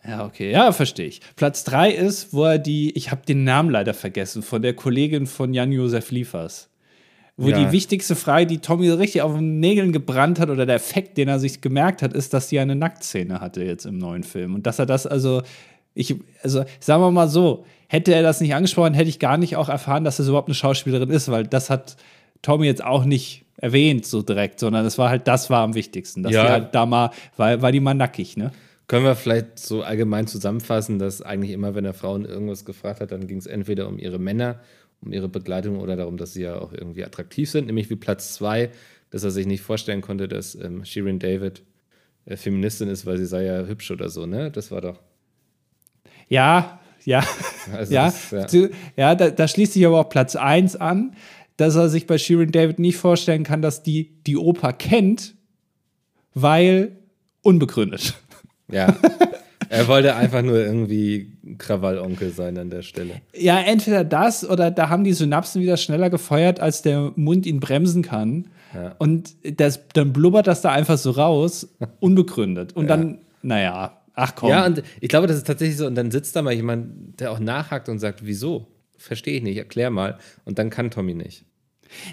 [0.06, 1.20] Ja, okay, ja, verstehe ich.
[1.36, 5.26] Platz drei ist, wo er die, ich habe den Namen leider vergessen, von der Kollegin
[5.26, 6.68] von Jan-Josef Liefers.
[7.36, 7.58] Wo ja.
[7.58, 11.16] die wichtigste Frage, die Tommy so richtig auf den Nägeln gebrannt hat, oder der Effekt,
[11.18, 14.54] den er sich gemerkt hat, ist, dass sie eine Nacktszene hatte jetzt im neuen Film.
[14.54, 15.42] Und dass er das also,
[15.94, 19.56] ich, also sagen wir mal so, hätte er das nicht angesprochen, hätte ich gar nicht
[19.56, 21.96] auch erfahren, dass es überhaupt eine Schauspielerin ist, weil das hat
[22.42, 26.22] Tommy jetzt auch nicht erwähnt so direkt, sondern es war halt, das war am wichtigsten.
[26.22, 26.44] Dass ja.
[26.44, 28.50] die halt da mal, war, war die mal nackig, ne?
[28.92, 33.10] Können wir vielleicht so allgemein zusammenfassen, dass eigentlich immer, wenn er Frauen irgendwas gefragt hat,
[33.10, 34.60] dann ging es entweder um ihre Männer,
[35.00, 38.34] um ihre Begleitung oder darum, dass sie ja auch irgendwie attraktiv sind, nämlich wie Platz
[38.34, 38.68] zwei,
[39.08, 41.62] dass er sich nicht vorstellen konnte, dass ähm, Shirin David
[42.26, 44.50] äh, Feministin ist, weil sie sei ja hübsch oder so, ne?
[44.50, 45.00] Das war doch.
[46.28, 47.24] Ja, ja.
[47.72, 48.68] Also ja, das, ja.
[48.98, 51.16] ja da, da, schließt sich aber auch Platz 1 an,
[51.56, 55.34] dass er sich bei Shirin David nicht vorstellen kann, dass die die Oper kennt,
[56.34, 56.98] weil
[57.40, 58.21] unbegründet.
[58.72, 58.96] Ja.
[59.72, 63.22] Er wollte einfach nur irgendwie Krawallonkel sein an der Stelle.
[63.34, 67.58] Ja, entweder das oder da haben die Synapsen wieder schneller gefeuert, als der Mund ihn
[67.58, 68.48] bremsen kann.
[68.74, 68.94] Ja.
[68.98, 71.68] Und das, dann blubbert das da einfach so raus,
[72.00, 72.74] unbegründet.
[72.74, 72.96] Und ja.
[72.96, 74.50] dann, naja, ach komm.
[74.50, 75.86] Ja, und ich glaube, das ist tatsächlich so.
[75.86, 78.66] Und dann sitzt da mal jemand, der auch nachhakt und sagt, wieso?
[78.98, 80.18] Verstehe ich nicht, erklär mal.
[80.44, 81.46] Und dann kann Tommy nicht.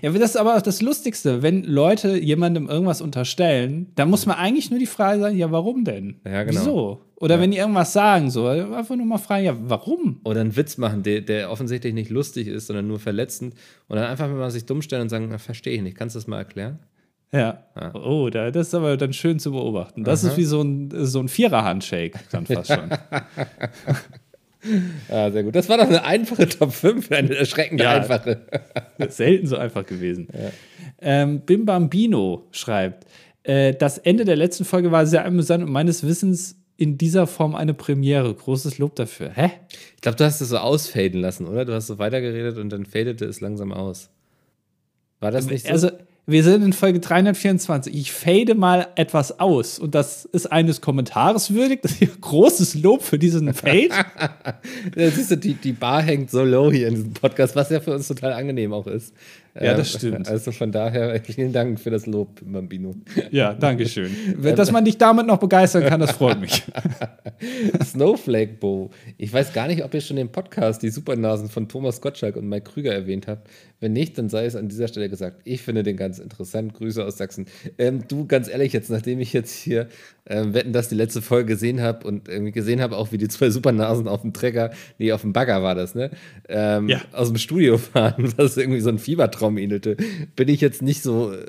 [0.01, 4.37] Ja, das ist aber auch das Lustigste, wenn Leute jemandem irgendwas unterstellen, dann muss man
[4.37, 6.19] eigentlich nur die Frage sagen, ja, warum denn?
[6.25, 6.61] Ja, genau.
[6.61, 7.01] Wieso?
[7.15, 7.41] Oder ja.
[7.41, 10.21] wenn die irgendwas sagen, so, einfach nur mal fragen, ja, warum?
[10.23, 13.55] Oder einen Witz machen, der, der offensichtlich nicht lustig ist, sondern nur verletzend.
[13.87, 16.27] Und dann einfach mal sich dumm stellen und sagen, verstehe ich nicht, kannst du das
[16.27, 16.79] mal erklären?
[17.31, 17.65] Ja.
[17.75, 17.91] Ah.
[17.93, 20.03] Oh, das ist aber dann schön zu beobachten.
[20.03, 20.31] Das Aha.
[20.31, 22.89] ist wie so ein, so ein Vierer-Handshake, dann fast schon.
[25.09, 25.55] Ah, sehr gut.
[25.55, 28.41] Das war doch eine einfache Top 5, eine erschreckende ja, einfache.
[29.09, 30.27] selten so einfach gewesen.
[30.33, 30.51] Ja.
[31.01, 33.05] Ähm, Bim Bambino schreibt,
[33.43, 37.55] äh, das Ende der letzten Folge war sehr amüsant und meines Wissens in dieser Form
[37.55, 38.33] eine Premiere.
[38.33, 39.31] Großes Lob dafür.
[39.33, 39.51] Hä?
[39.95, 41.65] Ich glaube, du hast es so ausfaden lassen, oder?
[41.65, 44.09] Du hast so weitergeredet und dann fadete es langsam aus.
[45.19, 45.71] War das nicht so?
[45.71, 45.91] Also,
[46.25, 47.93] wir sind in Folge 324.
[47.95, 51.81] Ich fade mal etwas aus und das ist eines Kommentares würdig.
[51.81, 53.89] Das ist großes Lob für diesen Fade.
[54.95, 57.93] siehst du, die, die Bar hängt so low hier in diesem Podcast, was ja für
[57.93, 59.13] uns total angenehm auch ist.
[59.61, 60.27] Ja, das stimmt.
[60.27, 62.95] Also von daher vielen Dank für das Lob, Bambino.
[63.31, 64.11] Ja, danke schön.
[64.55, 66.63] Dass man dich damit noch begeistern kann, das freut mich.
[67.83, 68.89] Snowflake Bow.
[69.17, 72.47] Ich weiß gar nicht, ob ihr schon den Podcast Die Supernasen von Thomas Gottschalk und
[72.47, 73.49] Mike Krüger erwähnt habt.
[73.79, 75.41] Wenn nicht, dann sei es an dieser Stelle gesagt.
[75.45, 76.73] Ich finde den ganz interessant.
[76.73, 77.47] Grüße aus Sachsen.
[77.77, 79.87] Ähm, du, ganz ehrlich, jetzt, nachdem ich jetzt hier
[80.29, 83.27] ähm, wetten, dass die letzte Folge gesehen habe und irgendwie gesehen habe, auch wie die
[83.27, 86.11] zwei Supernasen auf dem Trecker, nee, auf dem Bagger war das, ne?
[86.47, 87.01] Ähm, ja.
[87.11, 89.97] Aus dem Studio fahren, was irgendwie so ein Fiebertraum ähnelte,
[90.35, 91.33] bin ich jetzt nicht so.
[91.33, 91.45] Äh,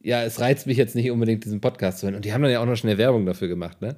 [0.00, 2.16] ja, es reizt mich jetzt nicht unbedingt, diesen Podcast zu hören.
[2.16, 3.96] Und die haben dann ja auch noch schnell Werbung dafür gemacht, ne?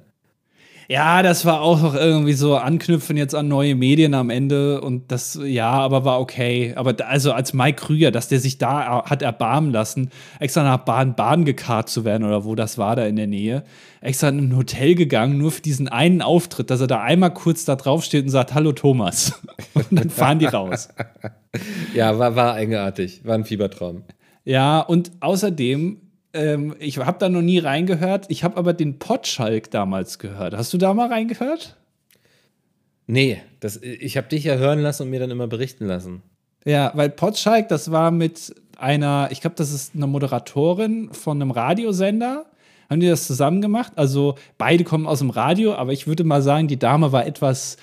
[0.89, 5.11] Ja, das war auch noch irgendwie so anknüpfen jetzt an neue Medien am Ende und
[5.11, 6.71] das, ja, aber war okay.
[6.77, 10.77] Aber da, also als Mike Krüger, dass der sich da hat erbarmen lassen, extra nach
[10.77, 13.65] Baden-Baden gekarrt zu werden oder wo das war da in der Nähe,
[13.99, 17.65] extra in ein Hotel gegangen, nur für diesen einen Auftritt, dass er da einmal kurz
[17.65, 19.33] da drauf steht und sagt, hallo Thomas.
[19.73, 20.89] Und dann fahren die raus.
[21.93, 24.03] ja, war, war eigenartig, war ein Fiebertraum.
[24.43, 26.06] Ja, und außerdem
[26.37, 28.25] ähm, ich habe da noch nie reingehört.
[28.29, 30.55] Ich habe aber den Potschalk damals gehört.
[30.55, 31.75] Hast du da mal reingehört?
[33.07, 36.21] Nee, das, ich habe dich ja hören lassen und mir dann immer berichten lassen.
[36.65, 41.51] Ja, weil Potschalk, das war mit einer, ich glaube, das ist eine Moderatorin von einem
[41.51, 42.45] Radiosender.
[42.89, 43.93] Haben die das zusammen gemacht?
[43.95, 47.77] Also beide kommen aus dem Radio, aber ich würde mal sagen, die Dame war etwas,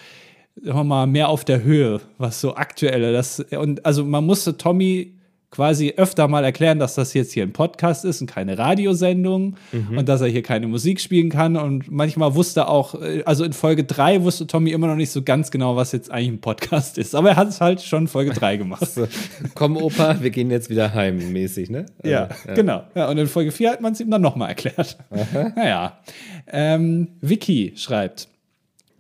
[0.63, 3.13] sagen wir mal, mehr auf der Höhe, was so aktuelle.
[3.13, 5.14] Das, und also man musste Tommy
[5.55, 9.99] quasi öfter mal erklären, dass das jetzt hier ein Podcast ist und keine Radiosendung mhm.
[9.99, 11.57] und dass er hier keine Musik spielen kann.
[11.57, 15.23] Und manchmal wusste auch, äh, also in Folge 3 wusste Tommy immer noch nicht so
[15.23, 17.15] ganz genau, was jetzt eigentlich ein Podcast ist.
[17.15, 18.85] Aber er hat es halt schon Folge 3 gemacht.
[18.85, 19.07] so.
[19.55, 21.87] Komm, Opa, wir gehen jetzt wieder heim, mäßig, ne?
[22.03, 22.83] Also, ja, ja, genau.
[22.97, 24.99] Ja, und in Folge 4 hat man es ihm dann nochmal erklärt.
[25.11, 25.53] Aha.
[25.55, 25.99] Naja.
[26.49, 28.29] Ähm, Vicky schreibt.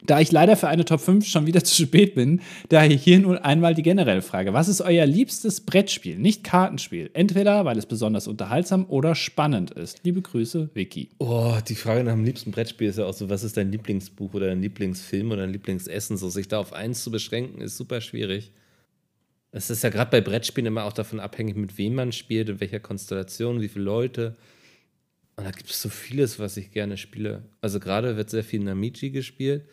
[0.06, 3.38] Da ich leider für eine Top 5 schon wieder zu spät bin, daher hier nun
[3.38, 4.52] einmal die generelle Frage.
[4.52, 7.10] Was ist euer liebstes Brettspiel, nicht Kartenspiel?
[7.14, 10.00] Entweder, weil es besonders unterhaltsam oder spannend ist.
[10.04, 11.08] Liebe Grüße, Vicky.
[11.18, 14.34] Oh, die Frage nach dem liebsten Brettspiel ist ja auch so, was ist dein Lieblingsbuch
[14.34, 16.18] oder dein Lieblingsfilm oder dein Lieblingsessen?
[16.18, 18.52] So, sich da auf eins zu beschränken, ist super schwierig.
[19.52, 22.60] Es ist ja gerade bei Brettspielen immer auch davon abhängig, mit wem man spielt, in
[22.60, 24.36] welcher Konstellation, wie viele Leute.
[25.36, 27.44] Und da gibt es so vieles, was ich gerne spiele.
[27.60, 29.64] Also gerade wird sehr viel Namichi gespielt.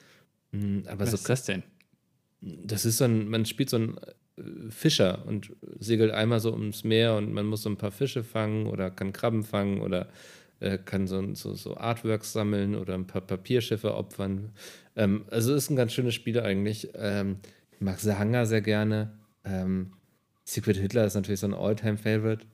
[0.52, 1.64] Hm, aber Was so, ist das denn?
[2.41, 6.84] Das ist so ein, man spielt so ein äh, Fischer und segelt einmal so ums
[6.84, 10.08] Meer und man muss so ein paar Fische fangen oder kann Krabben fangen oder
[10.60, 14.52] äh, kann so, so, so, Artworks sammeln oder ein paar Papierschiffe opfern.
[14.95, 16.89] Ähm, also ist ein ganz schönes Spiel eigentlich.
[16.95, 17.38] Ähm,
[17.72, 19.12] ich mag Sahanga sehr gerne.
[19.43, 19.93] Ähm,
[20.43, 22.45] Secret Hitler ist natürlich so ein All-Time-Favorite.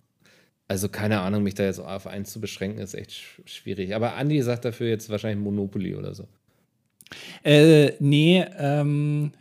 [0.67, 3.13] Also keine Ahnung, mich da jetzt auf eins zu beschränken, ist echt
[3.45, 3.95] schwierig.
[3.95, 6.27] Aber Andy sagt dafür jetzt wahrscheinlich Monopoly oder so.
[7.43, 9.31] Äh, nee, ähm,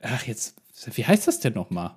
[0.00, 0.54] ach, jetzt,
[0.94, 1.92] wie heißt das denn nochmal?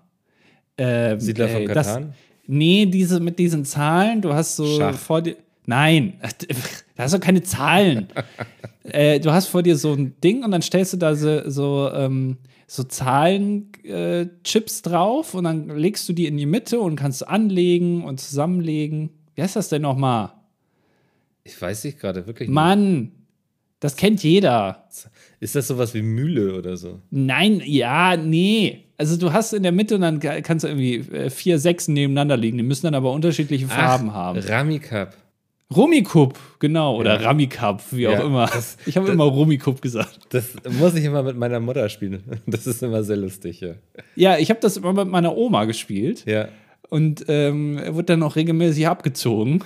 [0.78, 2.14] Ähm, Siedler von Katan?
[2.46, 4.98] Nee, diese mit diesen Zahlen, du hast so Schach.
[4.98, 5.38] vor dir.
[5.66, 6.20] Nein,
[6.96, 8.08] da hast du keine Zahlen.
[8.84, 11.90] äh, du hast vor dir so ein Ding und dann stellst du da so, so,
[11.94, 12.38] ähm,
[12.68, 18.04] so Zahlenchips äh, drauf und dann legst du die in die Mitte und kannst anlegen
[18.04, 19.12] und zusammenlegen.
[19.36, 20.34] Wie heißt das denn nochmal?
[21.46, 22.50] Ich weiß nicht gerade wirklich.
[22.50, 23.12] Mann,
[23.84, 24.86] das kennt jeder.
[25.42, 27.02] Ist das sowas wie Mühle oder so?
[27.12, 28.86] Nein, ja, nee.
[28.98, 32.38] Also du hast in der Mitte und dann kannst du irgendwie äh, vier Sechsen nebeneinander
[32.38, 32.56] liegen.
[32.56, 34.40] Die müssen dann aber unterschiedliche Farben Ach, haben.
[34.40, 35.18] Ramikap.
[35.76, 37.28] Rummikub, genau, oder ja.
[37.28, 38.46] Ramikub, wie ja, auch immer.
[38.46, 40.28] Das, ich habe immer Rummikub gesagt.
[40.30, 42.24] Das muss ich immer mit meiner Mutter spielen.
[42.46, 43.74] Das ist immer sehr lustig, ja.
[44.16, 46.24] Ja, ich habe das immer mit meiner Oma gespielt.
[46.26, 46.48] Ja.
[46.94, 49.64] Und ähm, er wurde dann auch regelmäßig abgezogen.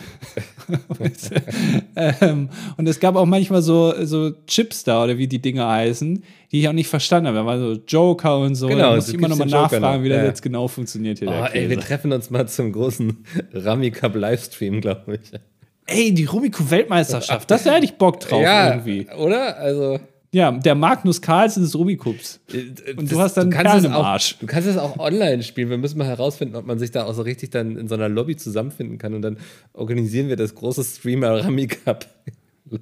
[1.98, 2.48] ähm,
[2.78, 6.24] und es gab auch manchmal so, so Chips da, oder wie die Dinge heißen,
[6.54, 7.40] die ich auch nicht verstanden habe.
[7.40, 8.68] Da war so Joker und so.
[8.68, 10.24] Genau, da muss ich immer nochmal nachfragen, wie das ja.
[10.24, 11.28] jetzt genau funktioniert hier.
[11.28, 13.18] Oh, ey, wir treffen uns mal zum großen
[13.52, 15.38] Ramikub Livestream, glaube ich.
[15.86, 19.06] Ey, die Rumiku-Weltmeisterschaft, das hätte ich Bock drauf ja, irgendwie.
[19.18, 19.58] Oder?
[19.58, 20.00] Also.
[20.34, 22.40] Ja, der Magnus Carlsen des Rubikups.
[22.52, 24.38] Äh, Und das, du hast dann du Perlen im Arsch.
[24.40, 25.70] du kannst es auch online spielen.
[25.70, 28.10] Wir müssen mal herausfinden, ob man sich da auch so richtig dann in so einer
[28.10, 29.14] Lobby zusammenfinden kann.
[29.14, 29.38] Und dann
[29.74, 32.06] organisieren wir das große Streamer Rami Cup.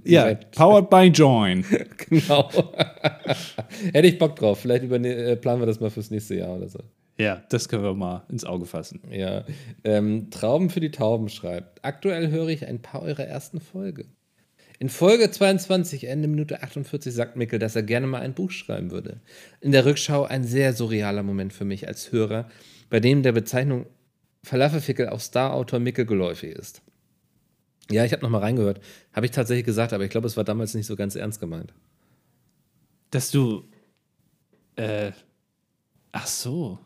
[0.04, 1.64] Ja, powered by Join.
[2.10, 2.50] genau.
[3.94, 4.60] Hätte ich Bock drauf.
[4.60, 6.80] Vielleicht äh, planen wir das mal fürs nächste Jahr oder so.
[7.18, 9.02] Ja, das können wir mal ins Auge fassen.
[9.12, 9.46] Ja.
[9.84, 11.86] Ähm, Trauben für die Tauben schreibt.
[11.86, 14.06] Aktuell höre ich ein paar eurer ersten Folge.
[14.80, 18.92] In Folge 22, Ende Minute 48, sagt Mickel, dass er gerne mal ein Buch schreiben
[18.92, 19.22] würde.
[19.62, 22.50] In der Rückschau ein sehr surrealer Moment für mich als Hörer,
[22.90, 23.86] bei dem der Bezeichnung
[24.44, 26.82] Falafelfickel auf Star-Autor Mickel geläufig ist.
[27.90, 28.82] Ja, ich habe nochmal reingehört.
[29.14, 31.74] Habe ich tatsächlich gesagt, aber ich glaube, es war damals nicht so ganz ernst gemeint.
[33.12, 33.64] Dass du.
[34.76, 35.12] Äh.
[36.12, 36.80] Ach so.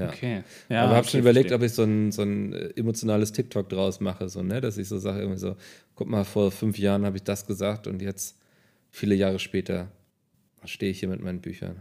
[0.00, 0.08] Ja.
[0.08, 0.42] Okay.
[0.68, 4.00] Ja, aber habe schon überlegt, ob ich so ein, so ein äh, emotionales TikTok draus
[4.00, 4.60] mache, so, ne?
[4.60, 5.56] dass ich so sage, irgendwie so,
[5.94, 8.36] guck mal, vor fünf Jahren habe ich das gesagt und jetzt,
[8.90, 9.88] viele Jahre später,
[10.64, 11.76] stehe ich hier mit meinen Büchern.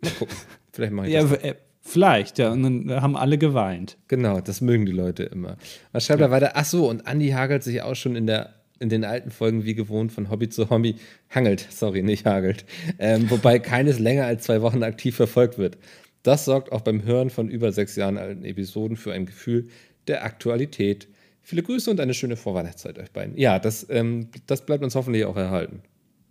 [0.00, 0.36] Mal gucken.
[0.72, 1.32] Vielleicht mache ich ja, das.
[1.42, 2.50] Äh, vielleicht, ja.
[2.50, 3.96] Und dann haben alle geweint.
[4.08, 5.56] Genau, das mögen die Leute immer.
[5.92, 6.26] Was schreibt ja.
[6.26, 6.52] er weiter?
[6.54, 9.74] Ach so, und Andi hagelt sich auch schon in der in den alten Folgen wie
[9.74, 10.96] gewohnt von Hobby zu Hobby
[11.32, 12.64] hangelt, sorry, nicht hagelt,
[12.98, 15.78] ähm, wobei keines länger als zwei Wochen aktiv verfolgt wird.
[16.24, 19.68] Das sorgt auch beim Hören von über sechs Jahren alten Episoden für ein Gefühl
[20.08, 21.06] der Aktualität.
[21.42, 23.36] Viele Grüße und eine schöne Vorweihnachtszeit euch beiden.
[23.36, 25.82] Ja, das, ähm, das bleibt uns hoffentlich auch erhalten.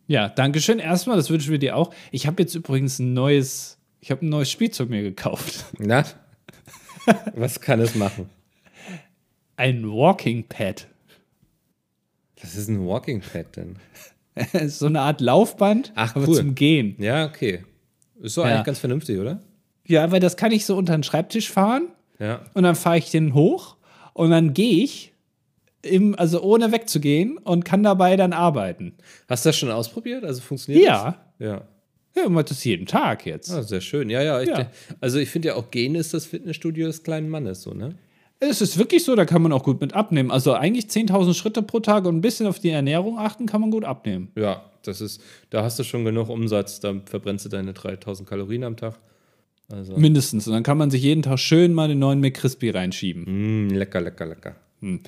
[0.07, 1.93] Ja, danke schön erstmal, das wünschen wir dir auch.
[2.11, 5.65] Ich habe jetzt übrigens ein neues, ich habe ein neues Spielzeug mir gekauft.
[5.77, 6.03] Na?
[7.35, 8.29] Was kann es machen?
[9.57, 10.87] Ein Walking Pad.
[12.41, 13.75] Was ist ein Walking Pad denn?
[14.69, 16.35] so eine Art Laufband, Ach, aber cool.
[16.35, 16.95] zum Gehen.
[16.97, 17.63] Ja, okay.
[18.19, 18.55] Ist doch ja.
[18.55, 19.39] eigentlich ganz vernünftig, oder?
[19.87, 21.89] Ja, weil das kann ich so unter den Schreibtisch fahren.
[22.19, 22.41] Ja.
[22.53, 23.75] Und dann fahre ich den hoch
[24.13, 25.13] und dann gehe ich,
[25.81, 28.93] im, also ohne wegzugehen und kann dabei dann arbeiten.
[29.27, 30.23] Hast du das schon ausprobiert?
[30.23, 31.17] Also funktioniert ja.
[31.37, 31.47] das?
[31.47, 31.67] Ja.
[32.15, 33.51] Ja, man macht das jeden Tag jetzt.
[33.51, 34.09] Ah, sehr schön.
[34.09, 34.39] Ja, ja.
[34.41, 34.69] Ich, ja.
[35.01, 37.95] Also ich finde ja auch Gehen ist das Fitnessstudio des kleinen Mannes, so, ne?
[38.39, 40.29] Es ist wirklich so, da kann man auch gut mit abnehmen.
[40.29, 43.71] Also eigentlich 10.000 Schritte pro Tag und ein bisschen auf die Ernährung achten, kann man
[43.71, 44.31] gut abnehmen.
[44.35, 48.63] Ja, das ist, da hast du schon genug Umsatz, da verbrennst du deine 3.000 Kalorien
[48.65, 48.99] am Tag.
[49.73, 49.97] Also.
[49.97, 50.47] Mindestens.
[50.47, 53.67] Und dann kann man sich jeden Tag schön mal den neuen McCrispy reinschieben.
[53.67, 54.55] Mm, lecker, lecker, lecker.
[54.81, 54.99] Hm.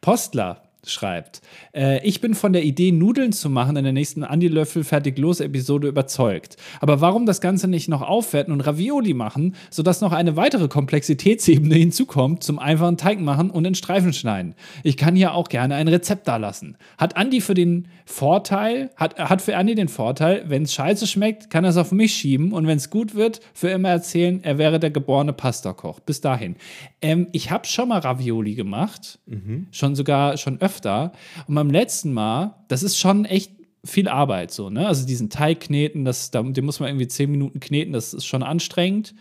[0.00, 1.40] Postler schreibt,
[1.74, 5.18] äh, ich bin von der Idee, Nudeln zu machen, in der nächsten Andi Löffel fertig
[5.18, 6.56] los Episode überzeugt.
[6.80, 11.74] Aber warum das Ganze nicht noch aufwerten und Ravioli machen, sodass noch eine weitere Komplexitätsebene
[11.74, 14.54] hinzukommt, zum einfachen Teig machen und in Streifen schneiden?
[14.82, 16.76] Ich kann hier auch gerne ein Rezept dalassen.
[16.98, 21.50] Hat Andi für den Vorteil, hat, hat für Andi den Vorteil, wenn es scheiße schmeckt,
[21.50, 24.58] kann er es auf mich schieben und wenn es gut wird, für immer erzählen, er
[24.58, 26.00] wäre der geborene Pastakoch.
[26.00, 26.56] Bis dahin.
[27.00, 29.66] Ähm, ich habe schon mal Ravioli gemacht, mhm.
[29.70, 31.12] schon sogar schon öfter öfter.
[31.46, 33.52] Und beim letzten Mal, das ist schon echt
[33.84, 34.86] viel Arbeit so, ne?
[34.86, 38.42] Also diesen Teig kneten, das, den muss man irgendwie zehn Minuten kneten, das ist schon
[38.42, 39.14] anstrengend.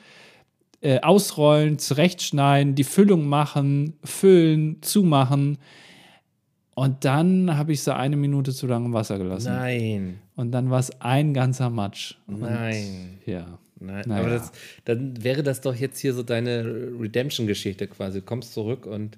[0.81, 5.57] Äh, ausrollen, zurechtschneiden, die Füllung machen, füllen, zumachen.
[6.75, 9.53] Und dann habe ich so eine Minute zu lange im Wasser gelassen.
[9.53, 10.19] Nein.
[10.35, 12.15] Und dann war es ein ganzer Matsch.
[12.27, 13.17] Nein.
[13.25, 13.59] Und, ja.
[13.79, 14.03] Nein.
[14.07, 14.21] Naja.
[14.21, 14.51] Aber das,
[14.85, 16.65] dann wäre das doch jetzt hier so deine
[16.99, 18.19] Redemption-Geschichte quasi.
[18.19, 19.17] Du kommst zurück und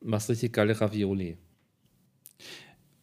[0.00, 1.36] machst richtig geile Ravioli.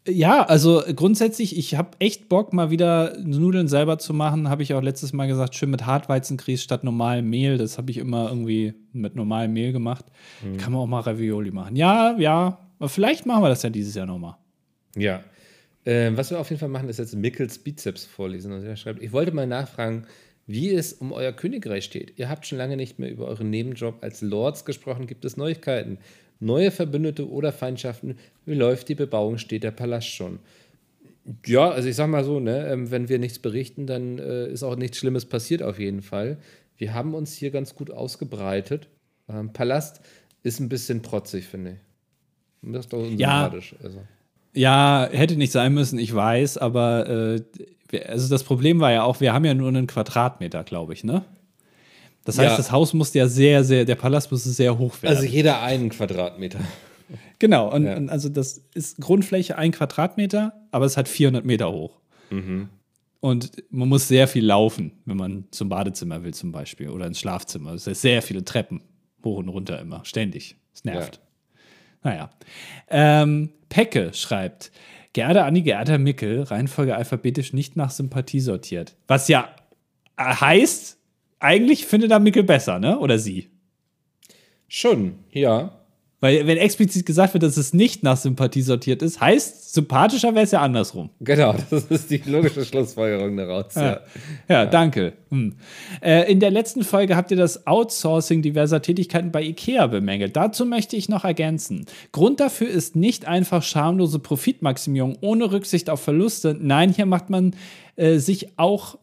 [0.10, 4.50] Ja, also grundsätzlich, ich habe echt Bock, mal wieder Nudeln selber zu machen.
[4.50, 7.58] Habe ich auch letztes Mal gesagt, schön mit Hartweizengrieß statt normalem Mehl.
[7.58, 10.06] Das habe ich immer irgendwie mit normalem Mehl gemacht.
[10.44, 10.58] Mhm.
[10.58, 11.76] Kann man auch mal Ravioli machen.
[11.76, 12.60] Ja, ja.
[12.86, 14.36] Vielleicht machen wir das ja dieses Jahr nochmal.
[14.96, 15.24] Ja.
[15.86, 18.52] Äh, was wir auf jeden Fall machen, ist jetzt Mickels Bizeps vorlesen.
[18.52, 20.06] Und er schreibt, ich wollte mal nachfragen,
[20.48, 22.14] wie es um euer Königreich steht.
[22.18, 25.08] Ihr habt schon lange nicht mehr über euren Nebenjob als Lords gesprochen.
[25.08, 26.00] Gibt es Neuigkeiten?
[26.40, 30.40] Neue Verbündete oder Feindschaften, wie läuft die Bebauung, steht der Palast schon.
[31.46, 34.64] Ja, also ich sag mal so, ne, ähm, wenn wir nichts berichten, dann äh, ist
[34.64, 36.38] auch nichts Schlimmes passiert auf jeden Fall.
[36.78, 38.88] Wir haben uns hier ganz gut ausgebreitet.
[39.28, 40.02] Ähm, Palast
[40.44, 42.72] ist ein bisschen protzig, finde ich.
[42.72, 43.06] Das ist doch.
[43.06, 43.52] Ja,
[43.84, 44.02] also.
[44.54, 47.42] ja, hätte nicht sein müssen, ich weiß, aber äh,
[48.08, 51.24] also das Problem war ja auch, wir haben ja nur einen Quadratmeter, glaube ich, ne?
[52.30, 52.58] Das heißt, ja.
[52.58, 55.16] das Haus musste ja sehr, sehr, der Palast musste sehr hoch werden.
[55.16, 56.60] Also jeder einen Quadratmeter.
[57.40, 57.98] Genau, und, ja.
[57.98, 62.00] und, also das ist Grundfläche ein Quadratmeter, aber es hat 400 Meter hoch.
[62.30, 62.70] Mhm.
[63.20, 67.20] Und man muss sehr viel laufen, wenn man zum Badezimmer will zum Beispiel oder ins
[67.20, 67.74] Schlafzimmer.
[67.74, 68.82] Es sind sehr viele Treppen,
[69.24, 70.56] hoch und runter immer, ständig.
[70.74, 71.20] Es nervt.
[72.04, 72.10] Ja.
[72.12, 72.30] Naja.
[72.90, 74.72] Ähm, Pecke schreibt,
[75.14, 78.96] Gerda Anni Gerda Mickel, Reihenfolge alphabetisch nicht nach Sympathie sortiert.
[79.08, 79.50] Was ja
[80.20, 80.99] heißt,
[81.40, 83.00] eigentlich findet er Mickel besser, ne?
[83.00, 83.50] Oder sie?
[84.68, 85.80] Schon, ja.
[86.22, 90.44] Weil, wenn explizit gesagt wird, dass es nicht nach Sympathie sortiert ist, heißt, sympathischer wäre
[90.44, 91.12] es ja andersrum.
[91.22, 93.74] Genau, das ist die logische Schlussfolgerung daraus.
[93.76, 94.00] Ja, ja.
[94.50, 95.14] ja danke.
[95.30, 95.56] Hm.
[96.02, 100.36] Äh, in der letzten Folge habt ihr das Outsourcing diverser Tätigkeiten bei IKEA bemängelt.
[100.36, 101.86] Dazu möchte ich noch ergänzen.
[102.12, 106.54] Grund dafür ist nicht einfach schamlose Profitmaximierung ohne Rücksicht auf Verluste.
[106.60, 107.56] Nein, hier macht man
[107.96, 108.99] äh, sich auch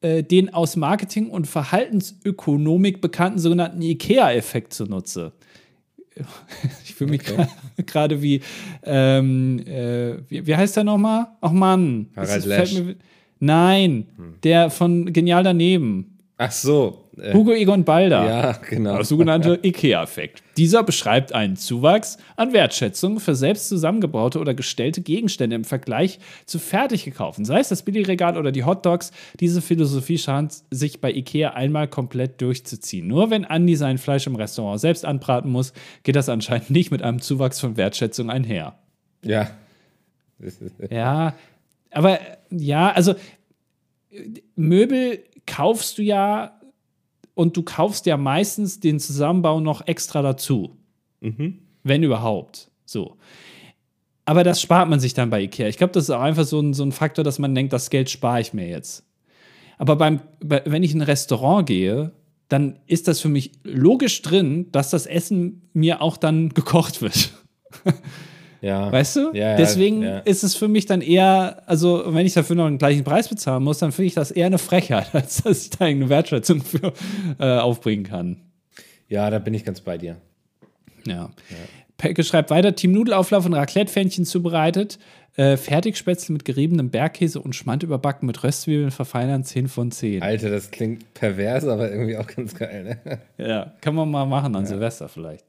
[0.00, 5.32] äh, den aus Marketing und Verhaltensökonomik bekannten sogenannten IKEA-Effekt zunutze.
[6.84, 7.46] ich fühle mich okay.
[7.86, 8.40] gerade wie,
[8.82, 11.28] ähm, äh, wie, wie, heißt der nochmal?
[11.40, 12.08] Ach Mann.
[12.86, 12.96] Mir,
[13.38, 14.34] nein, hm.
[14.42, 16.18] der von Genial daneben.
[16.42, 17.04] Ach so.
[17.20, 18.26] Äh, Hugo Egon Balder.
[18.26, 18.94] Ja, genau.
[18.94, 20.42] Der sogenannte IKEA-Effekt.
[20.56, 26.58] Dieser beschreibt einen Zuwachs an Wertschätzung für selbst zusammengebaute oder gestellte Gegenstände im Vergleich zu
[26.58, 27.44] fertig gekauften.
[27.44, 29.12] Sei es das Billigregal oder die Hotdogs.
[29.38, 33.06] Diese Philosophie scheint sich bei IKEA einmal komplett durchzuziehen.
[33.06, 35.74] Nur wenn Andi sein Fleisch im Restaurant selbst anbraten muss,
[36.04, 38.78] geht das anscheinend nicht mit einem Zuwachs von Wertschätzung einher.
[39.22, 39.50] Ja.
[40.88, 41.34] ja,
[41.90, 42.18] aber
[42.48, 43.14] ja, also
[44.56, 46.60] Möbel kaufst du ja
[47.34, 50.76] und du kaufst ja meistens den Zusammenbau noch extra dazu.
[51.20, 51.58] Mhm.
[51.82, 52.70] Wenn überhaupt.
[52.84, 53.16] So.
[54.24, 55.68] Aber das spart man sich dann bei Ikea.
[55.68, 57.90] Ich glaube, das ist auch einfach so ein, so ein Faktor, dass man denkt, das
[57.90, 59.04] Geld spare ich mir jetzt.
[59.78, 62.12] Aber beim, bei, wenn ich in ein Restaurant gehe,
[62.48, 67.32] dann ist das für mich logisch drin, dass das Essen mir auch dann gekocht wird.
[68.60, 68.92] Ja.
[68.92, 69.32] Weißt du?
[69.32, 70.18] Ja, Deswegen ja.
[70.18, 73.62] ist es für mich dann eher, also wenn ich dafür noch einen gleichen Preis bezahlen
[73.62, 76.92] muss, dann finde ich das eher eine Frechheit, als dass ich da eine Wertschätzung für
[77.38, 78.36] äh, aufbringen kann.
[79.08, 80.16] Ja, da bin ich ganz bei dir.
[81.06, 81.14] Ja.
[81.14, 81.30] ja.
[81.96, 84.98] Pecke schreibt weiter: Team Nudelauflauf und Raclette-Fännchen zubereitet.
[85.36, 90.22] Äh, Fertigspätzle mit geriebenem Bergkäse und Schmand überbacken mit Röstzwiebeln verfeinern 10 von 10.
[90.22, 93.18] Alter, das klingt pervers, aber irgendwie auch ganz geil, ne?
[93.38, 94.68] Ja, kann man mal machen an ja.
[94.68, 95.44] Silvester vielleicht.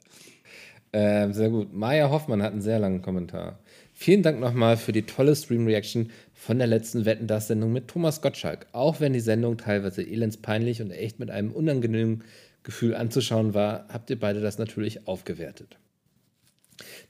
[0.91, 1.73] Äh, sehr gut.
[1.73, 3.59] Maja Hoffmann hat einen sehr langen Kommentar.
[3.93, 8.21] Vielen Dank nochmal für die tolle Stream-Reaction von der letzten Wetten das Sendung mit Thomas
[8.21, 8.67] Gottschalk.
[8.73, 12.23] Auch wenn die Sendung teilweise elendspeinlich und echt mit einem unangenehmen
[12.63, 15.77] Gefühl anzuschauen war, habt ihr beide das natürlich aufgewertet.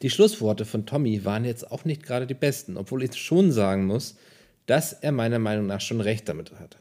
[0.02, 3.86] Die Schlussworte von Tommy waren jetzt auch nicht gerade die besten, obwohl ich schon sagen
[3.86, 4.18] muss,
[4.66, 6.78] dass er meiner Meinung nach schon recht damit hat.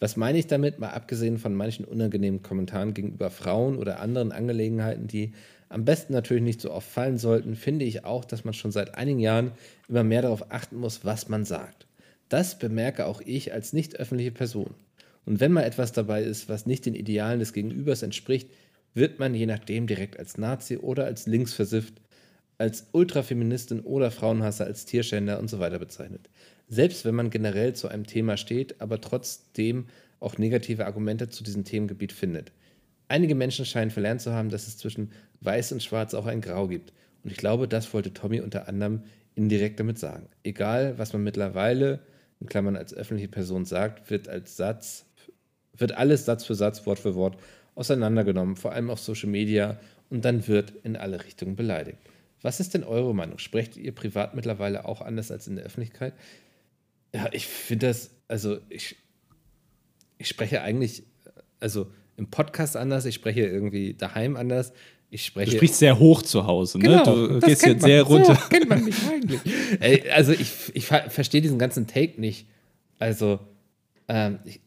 [0.00, 5.06] Was meine ich damit, mal abgesehen von manchen unangenehmen Kommentaren gegenüber Frauen oder anderen Angelegenheiten,
[5.06, 5.32] die
[5.72, 8.94] am besten natürlich nicht so oft fallen sollten, finde ich auch, dass man schon seit
[8.94, 9.52] einigen Jahren
[9.88, 11.86] immer mehr darauf achten muss, was man sagt.
[12.28, 14.74] Das bemerke auch ich als nicht öffentliche Person.
[15.24, 18.50] Und wenn mal etwas dabei ist, was nicht den Idealen des Gegenübers entspricht,
[18.94, 21.94] wird man je nachdem direkt als Nazi oder als linksversifft,
[22.58, 26.28] als Ultrafeministin oder Frauenhasser, als Tierschänder und so weiter bezeichnet.
[26.68, 29.86] Selbst wenn man generell zu einem Thema steht, aber trotzdem
[30.20, 32.52] auch negative Argumente zu diesem Themengebiet findet.
[33.12, 36.66] Einige Menschen scheinen verlernt zu haben, dass es zwischen Weiß und Schwarz auch ein Grau
[36.66, 36.94] gibt.
[37.22, 39.02] Und ich glaube, das wollte Tommy unter anderem
[39.34, 40.30] indirekt damit sagen.
[40.44, 42.00] Egal, was man mittlerweile,
[42.40, 45.04] in Klammern als öffentliche Person sagt, wird als Satz,
[45.76, 47.36] wird alles Satz für Satz, Wort für Wort
[47.74, 51.98] auseinandergenommen, vor allem auf Social Media, und dann wird in alle Richtungen beleidigt.
[52.40, 53.36] Was ist denn eure Meinung?
[53.36, 56.14] Sprecht ihr privat mittlerweile auch anders als in der Öffentlichkeit?
[57.14, 58.96] Ja, ich finde das, also ich,
[60.16, 61.02] ich spreche eigentlich,
[61.60, 64.72] also im Podcast anders, ich spreche irgendwie daheim anders.
[65.10, 65.50] Ich spreche.
[65.50, 66.84] Du sprichst sehr hoch zu Hause, ne?
[66.84, 68.34] Genau, du gehst jetzt sehr runter.
[68.34, 69.40] So kennt man mich eigentlich.
[69.80, 72.46] Ey, also ich, ich verstehe diesen ganzen Take nicht.
[72.98, 73.38] Also,
[74.08, 74.60] ähm, ich,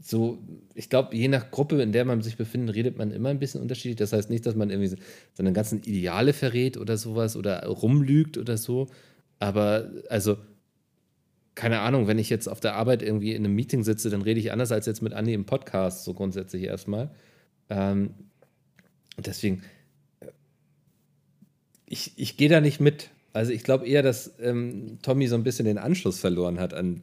[0.00, 0.38] so,
[0.74, 3.60] ich glaube, je nach Gruppe, in der man sich befindet, redet man immer ein bisschen
[3.60, 3.96] unterschiedlich.
[3.96, 4.96] Das heißt nicht, dass man irgendwie
[5.34, 8.86] seine ganzen Ideale verrät oder sowas oder rumlügt oder so.
[9.40, 10.36] Aber also
[11.58, 14.38] keine Ahnung, wenn ich jetzt auf der Arbeit irgendwie in einem Meeting sitze, dann rede
[14.38, 17.10] ich anders als jetzt mit Andi im Podcast, so grundsätzlich erstmal.
[17.68, 18.10] Ähm,
[19.16, 19.64] deswegen,
[20.20, 20.26] äh,
[21.84, 23.10] ich, ich gehe da nicht mit.
[23.32, 27.02] Also ich glaube eher, dass ähm, Tommy so ein bisschen den Anschluss verloren hat an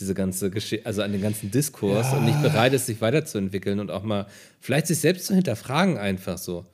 [0.00, 2.18] diese ganze Geschichte, also an den ganzen Diskurs ja.
[2.18, 4.26] und nicht bereit ist, sich weiterzuentwickeln und auch mal
[4.58, 6.66] vielleicht sich selbst zu hinterfragen einfach so.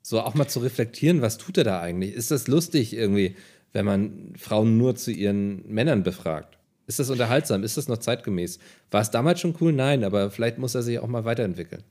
[0.00, 2.14] So auch mal zu reflektieren, was tut er da eigentlich?
[2.14, 3.34] Ist das lustig irgendwie,
[3.72, 6.57] wenn man Frauen nur zu ihren Männern befragt?
[6.88, 7.62] Ist das unterhaltsam?
[7.62, 8.58] Ist das noch zeitgemäß?
[8.90, 9.74] War es damals schon cool?
[9.74, 11.84] Nein, aber vielleicht muss er sich auch mal weiterentwickeln.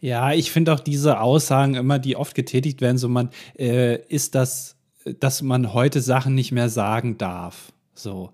[0.00, 3.28] Ja, ich finde auch diese Aussagen immer, die oft getätigt werden, so man
[3.58, 4.76] äh, ist das,
[5.18, 7.72] dass man heute Sachen nicht mehr sagen darf.
[7.94, 8.30] So.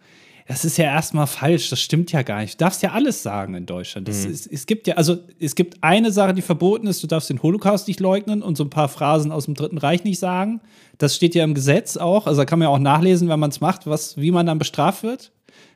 [0.47, 2.55] Das ist ja erstmal falsch, das stimmt ja gar nicht.
[2.55, 4.07] Du darfst ja alles sagen in Deutschland.
[4.07, 4.15] Mhm.
[4.15, 7.43] es, es gibt ja, also es gibt eine Sache, die verboten ist, du darfst den
[7.43, 10.61] Holocaust nicht leugnen und so ein paar Phrasen aus dem Dritten Reich nicht sagen.
[10.99, 12.29] Das steht ja im Gesetz auch.
[12.29, 14.61] Also da kann man ja auch nachlesen, wenn man es macht, was, wie man dann
[14.61, 15.33] bestraft wird.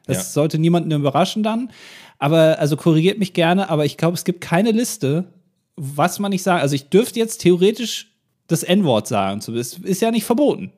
[0.06, 0.22] Das ja.
[0.22, 1.70] sollte niemanden überraschen dann.
[2.18, 5.32] Aber, also korrigiert mich gerne, aber ich glaube, es gibt keine Liste,
[5.76, 6.60] was man nicht sagen.
[6.60, 8.14] Also ich dürfte jetzt theoretisch
[8.46, 9.40] das N-Wort sagen.
[9.46, 10.72] Das ist ja nicht verboten.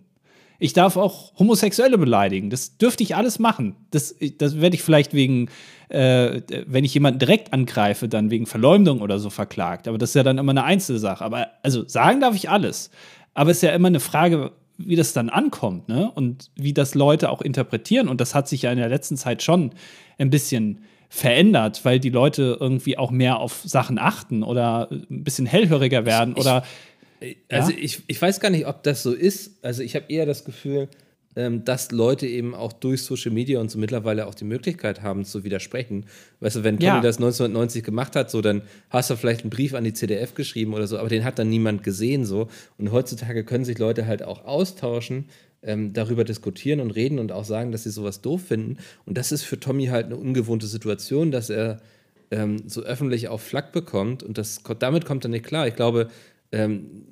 [0.59, 2.49] Ich darf auch Homosexuelle beleidigen.
[2.49, 3.75] Das dürfte ich alles machen.
[3.91, 5.49] Das, das werde ich vielleicht wegen,
[5.89, 9.89] äh, wenn ich jemanden direkt angreife, dann wegen Verleumdung oder so verklagt.
[9.89, 11.25] Aber das ist ja dann immer eine Einzelsache.
[11.25, 12.91] Aber also sagen darf ich alles.
[13.35, 16.11] Aber es ist ja immer eine Frage, wie das dann ankommt, ne?
[16.15, 18.09] Und wie das Leute auch interpretieren.
[18.09, 19.73] Und das hat sich ja in der letzten Zeit schon
[20.19, 25.45] ein bisschen verändert, weil die Leute irgendwie auch mehr auf Sachen achten oder ein bisschen
[25.47, 26.65] hellhöriger werden ich, oder
[27.51, 27.79] also ja?
[27.79, 29.63] ich, ich weiß gar nicht, ob das so ist.
[29.63, 30.89] Also ich habe eher das Gefühl,
[31.35, 35.45] dass Leute eben auch durch Social Media und so mittlerweile auch die Möglichkeit haben zu
[35.45, 36.05] widersprechen.
[36.41, 37.01] Weißt du, wenn Tommy ja.
[37.01, 40.75] das 1990 gemacht hat, so dann hast du vielleicht einen Brief an die CDF geschrieben
[40.75, 42.49] oder so, aber den hat dann niemand gesehen so.
[42.77, 45.25] Und heutzutage können sich Leute halt auch austauschen,
[45.63, 48.77] ähm, darüber diskutieren und reden und auch sagen, dass sie sowas doof finden.
[49.07, 51.81] Und das ist für Tommy halt eine ungewohnte Situation, dass er
[52.31, 55.69] ähm, so öffentlich auf Flack bekommt und das, damit kommt er nicht klar.
[55.69, 56.09] Ich glaube,
[56.51, 57.05] ähm,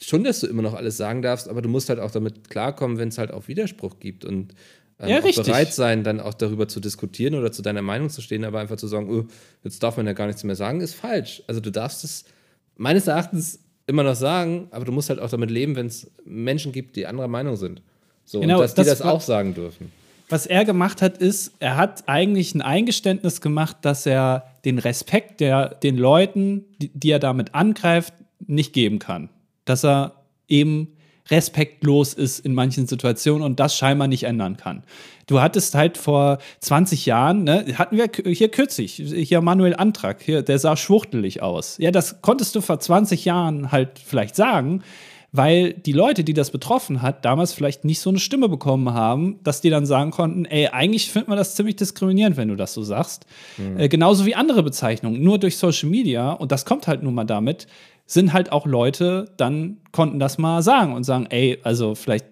[0.00, 2.98] schon, dass du immer noch alles sagen darfst, aber du musst halt auch damit klarkommen,
[2.98, 4.54] wenn es halt auch Widerspruch gibt und
[4.98, 8.20] ähm, ja, auch bereit sein, dann auch darüber zu diskutieren oder zu deiner Meinung zu
[8.20, 9.26] stehen, aber einfach zu sagen, oh,
[9.64, 11.42] jetzt darf man ja gar nichts mehr sagen, ist falsch.
[11.46, 12.24] Also du darfst es
[12.76, 16.72] meines Erachtens immer noch sagen, aber du musst halt auch damit leben, wenn es Menschen
[16.72, 17.82] gibt, die anderer Meinung sind.
[18.24, 19.90] So, genau, und dass das die das auch sagen dürfen.
[20.28, 25.40] Was er gemacht hat, ist, er hat eigentlich ein Eingeständnis gemacht, dass er den Respekt
[25.40, 28.14] der, den Leuten, die, die er damit angreift,
[28.46, 29.28] nicht geben kann.
[29.64, 30.14] Dass er
[30.48, 30.88] eben
[31.30, 34.82] respektlos ist in manchen Situationen und das scheinbar nicht ändern kann.
[35.26, 40.42] Du hattest halt vor 20 Jahren, ne, hatten wir hier kürzlich, hier Manuel Antrag, hier,
[40.42, 41.78] der sah schwuchtelig aus.
[41.78, 44.82] Ja, das konntest du vor 20 Jahren halt vielleicht sagen,
[45.32, 49.38] weil die Leute, die das betroffen hat, damals vielleicht nicht so eine Stimme bekommen haben,
[49.44, 52.74] dass die dann sagen konnten, ey, eigentlich findet man das ziemlich diskriminierend, wenn du das
[52.74, 53.26] so sagst.
[53.56, 53.78] Mhm.
[53.78, 57.24] Äh, genauso wie andere Bezeichnungen, nur durch Social Media, und das kommt halt nun mal
[57.24, 57.68] damit,
[58.12, 62.26] sind halt auch Leute, dann konnten das mal sagen und sagen, ey, also vielleicht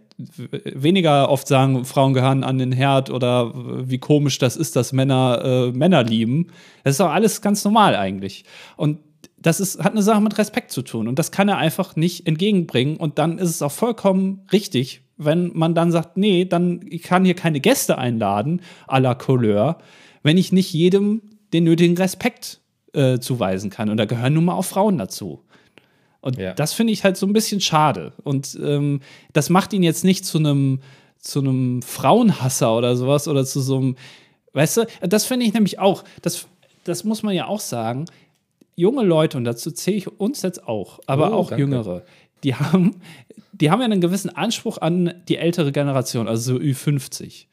[0.75, 3.53] weniger oft sagen, Frauen gehören an den Herd oder
[3.89, 6.49] wie komisch das ist, dass Männer äh, Männer lieben.
[6.83, 8.45] Das ist auch alles ganz normal eigentlich.
[8.77, 8.99] Und
[9.41, 11.07] das ist, hat eine Sache mit Respekt zu tun.
[11.07, 12.97] Und das kann er einfach nicht entgegenbringen.
[12.97, 17.25] Und dann ist es auch vollkommen richtig, wenn man dann sagt, nee, dann ich kann
[17.25, 19.79] hier keine Gäste einladen, à la Couleur,
[20.25, 21.23] wenn ich nicht jedem
[21.53, 22.61] den nötigen Respekt
[22.93, 23.91] äh, zuweisen kann.
[23.91, 25.45] Und da gehören nun mal auch Frauen dazu.
[26.21, 26.53] Und ja.
[26.55, 28.13] das finde ich halt so ein bisschen schade.
[28.25, 29.01] Und ähm,
[29.33, 30.81] das macht ihn jetzt nicht zu einem
[31.19, 33.97] zu einem Frauenhasser oder sowas oder zu so einem,
[34.53, 36.47] weißt du, das finde ich nämlich auch, das,
[36.85, 38.07] das muss man ja auch sagen,
[38.77, 41.63] junge Leute, und dazu zähle ich uns jetzt auch, aber oh, auch danke.
[41.63, 42.05] Jüngere,
[42.45, 43.01] die haben,
[43.53, 47.47] die haben ja einen gewissen Anspruch an die ältere Generation, also so Ü50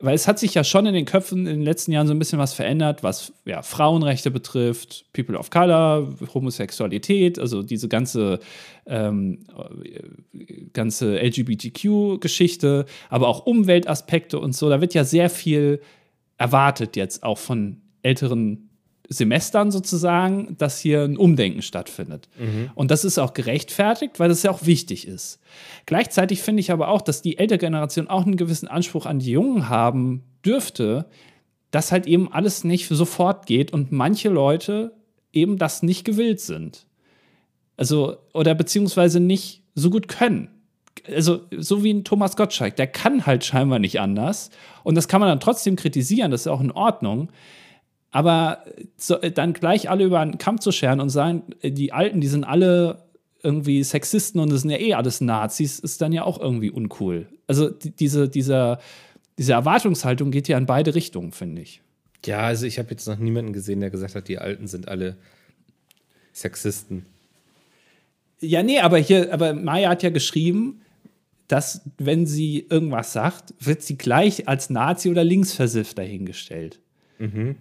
[0.00, 2.18] weil es hat sich ja schon in den Köpfen in den letzten Jahren so ein
[2.18, 8.40] bisschen was verändert, was ja, Frauenrechte betrifft, People of Color, Homosexualität, also diese ganze,
[8.86, 9.46] ähm,
[10.72, 14.68] ganze LGBTQ-Geschichte, aber auch Umweltaspekte und so.
[14.68, 15.80] Da wird ja sehr viel
[16.36, 18.73] erwartet jetzt auch von älteren
[19.08, 22.28] Semestern sozusagen, dass hier ein Umdenken stattfindet.
[22.38, 22.70] Mhm.
[22.74, 25.40] Und das ist auch gerechtfertigt, weil das ja auch wichtig ist.
[25.86, 29.32] Gleichzeitig finde ich aber auch, dass die ältere Generation auch einen gewissen Anspruch an die
[29.32, 31.06] Jungen haben dürfte,
[31.70, 34.92] dass halt eben alles nicht sofort geht und manche Leute
[35.32, 36.86] eben das nicht gewillt sind.
[37.76, 40.48] Also, oder beziehungsweise nicht so gut können.
[41.08, 44.50] Also, so wie ein Thomas Gottschalk, der kann halt scheinbar nicht anders.
[44.84, 47.30] Und das kann man dann trotzdem kritisieren, das ist auch in Ordnung.
[48.14, 48.64] Aber
[48.96, 52.44] so, dann gleich alle über einen Kamm zu scheren und sagen, die Alten, die sind
[52.44, 53.02] alle
[53.42, 57.26] irgendwie Sexisten und das sind ja eh alles Nazis, ist dann ja auch irgendwie uncool.
[57.48, 58.78] Also die, diese, dieser,
[59.36, 61.82] diese Erwartungshaltung geht ja in beide Richtungen, finde ich.
[62.24, 65.16] Ja, also ich habe jetzt noch niemanden gesehen, der gesagt hat, die Alten sind alle
[66.32, 67.06] Sexisten.
[68.38, 70.82] Ja, nee, aber hier, aber Maya hat ja geschrieben,
[71.48, 76.78] dass, wenn sie irgendwas sagt, wird sie gleich als Nazi oder linksversifft dahingestellt.
[77.18, 77.56] Mhm.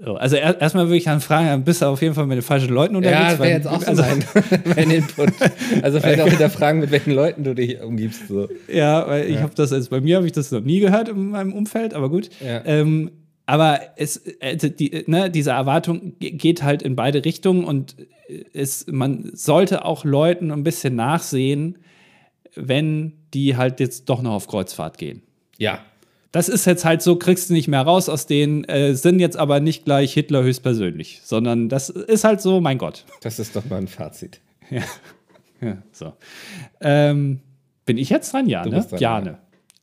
[0.00, 2.42] So, also er, erstmal würde ich dann fragen, bist du auf jeden Fall mit den
[2.42, 3.20] falschen Leuten unterwegs?
[3.20, 4.24] Ja, das wäre jetzt auch so also, mein,
[4.76, 5.30] mein Input.
[5.82, 8.28] Also vielleicht auch wieder fragen, mit welchen Leuten du dich umgibst.
[8.28, 8.48] So.
[8.72, 9.36] Ja, weil ja.
[9.36, 11.94] ich habe das jetzt, bei mir habe ich das noch nie gehört in meinem Umfeld,
[11.94, 12.30] aber gut.
[12.40, 12.64] Ja.
[12.64, 13.10] Ähm,
[13.46, 17.96] aber es, also die, ne, diese Erwartung geht halt in beide Richtungen und
[18.52, 21.78] es, man sollte auch Leuten ein bisschen nachsehen,
[22.54, 25.22] wenn die halt jetzt doch noch auf Kreuzfahrt gehen.
[25.56, 25.80] Ja.
[26.30, 29.36] Das ist jetzt halt so, kriegst du nicht mehr raus aus denen, äh, sind jetzt
[29.36, 33.06] aber nicht gleich Hitler höchstpersönlich, sondern das ist halt so, mein Gott.
[33.22, 34.40] Das ist doch mal ein Fazit.
[34.70, 34.82] Ja,
[35.62, 36.12] ja so.
[36.80, 37.40] Ähm,
[37.86, 38.46] bin ich jetzt dran?
[38.48, 38.86] Ja, ne?
[38.88, 39.30] Dran, Jane.
[39.30, 39.38] Ja.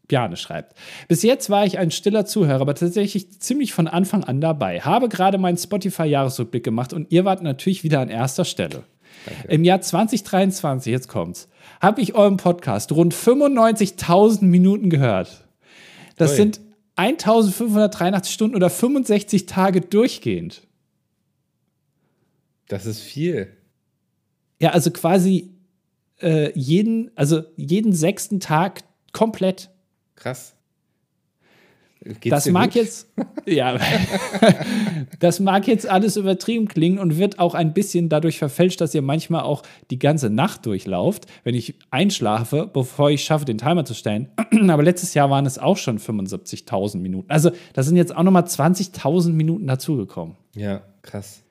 [0.07, 0.75] Bjane schreibt.
[1.07, 4.81] Bis jetzt war ich ein stiller Zuhörer, aber tatsächlich ziemlich von Anfang an dabei.
[4.81, 8.83] Habe gerade meinen Spotify-Jahresrückblick gemacht und ihr wart natürlich wieder an erster Stelle.
[9.25, 9.47] Danke.
[9.47, 11.49] Im Jahr 2023, jetzt kommt's,
[11.81, 15.44] habe ich euren Podcast rund 95.000 Minuten gehört.
[16.15, 16.37] Das Ui.
[16.37, 16.61] sind
[16.95, 20.61] 1583 Stunden oder 65 Tage durchgehend.
[22.67, 23.55] Das ist viel.
[24.59, 25.53] Ja, also quasi
[26.21, 29.69] äh, jeden, also jeden sechsten Tag komplett.
[30.15, 30.54] Krass.
[32.05, 32.75] Geht's das mag gut?
[32.75, 33.07] jetzt,
[33.47, 33.79] ja,
[35.19, 39.01] das mag jetzt alles übertrieben klingen und wird auch ein bisschen dadurch verfälscht, dass ihr
[39.01, 43.95] manchmal auch die ganze Nacht durchlauft, wenn ich einschlafe, bevor ich schaffe, den Timer zu
[43.95, 44.29] stellen.
[44.69, 47.29] Aber letztes Jahr waren es auch schon 75.000 Minuten.
[47.31, 50.35] Also da sind jetzt auch noch mal 20.000 Minuten dazugekommen.
[50.55, 51.41] Ja, krass.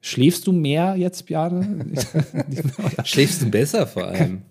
[0.00, 1.84] Schläfst du mehr jetzt, Bjane?
[3.04, 4.42] Schläfst du besser vor allem?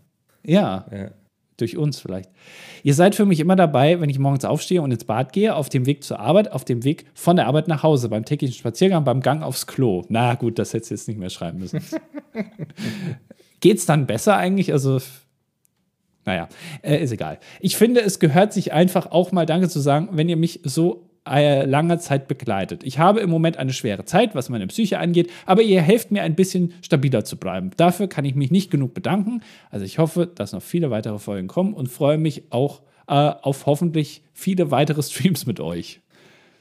[0.43, 0.85] ja.
[0.91, 1.11] ja
[1.57, 2.29] durch uns vielleicht.
[2.83, 5.69] Ihr seid für mich immer dabei, wenn ich morgens aufstehe und ins Bad gehe, auf
[5.69, 9.03] dem Weg zur Arbeit, auf dem Weg von der Arbeit nach Hause, beim täglichen Spaziergang,
[9.03, 10.03] beim Gang aufs Klo.
[10.09, 11.81] Na gut, das hättest du jetzt nicht mehr schreiben müssen.
[13.59, 14.71] Geht's dann besser eigentlich?
[14.71, 14.99] Also,
[16.25, 16.49] naja,
[16.81, 17.39] äh, ist egal.
[17.59, 21.04] Ich finde, es gehört sich einfach auch mal Danke zu sagen, wenn ihr mich so
[21.27, 22.83] äh, langer Zeit begleitet.
[22.83, 26.23] Ich habe im Moment eine schwere Zeit, was meine Psyche angeht, aber ihr helft mir
[26.23, 27.71] ein bisschen stabiler zu bleiben.
[27.77, 29.41] Dafür kann ich mich nicht genug bedanken.
[29.71, 33.65] Also ich hoffe, dass noch viele weitere Folgen kommen und freue mich auch äh, auf
[33.65, 36.01] hoffentlich viele weitere Streams mit euch.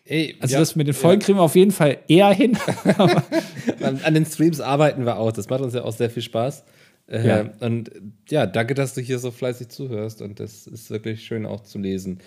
[0.07, 1.25] Ey, also ja, das mit den Folgen ja.
[1.25, 2.59] kriegen wir auf jeden Fall eher hin.
[3.81, 5.33] An den Streams arbeiten wir auch.
[5.33, 6.65] Das macht uns ja auch sehr viel Spaß.
[7.07, 7.51] Äh, ja.
[7.61, 7.91] Und
[8.29, 10.21] ja, danke, dass du hier so fleißig zuhörst.
[10.21, 12.19] Und das ist wirklich schön auch zu lesen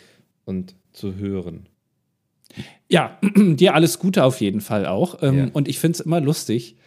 [0.46, 1.68] und zu hören.
[2.90, 5.22] Ja, dir alles Gute auf jeden Fall auch.
[5.22, 5.48] Ähm, ja.
[5.54, 6.78] Und ich finde es immer lustig,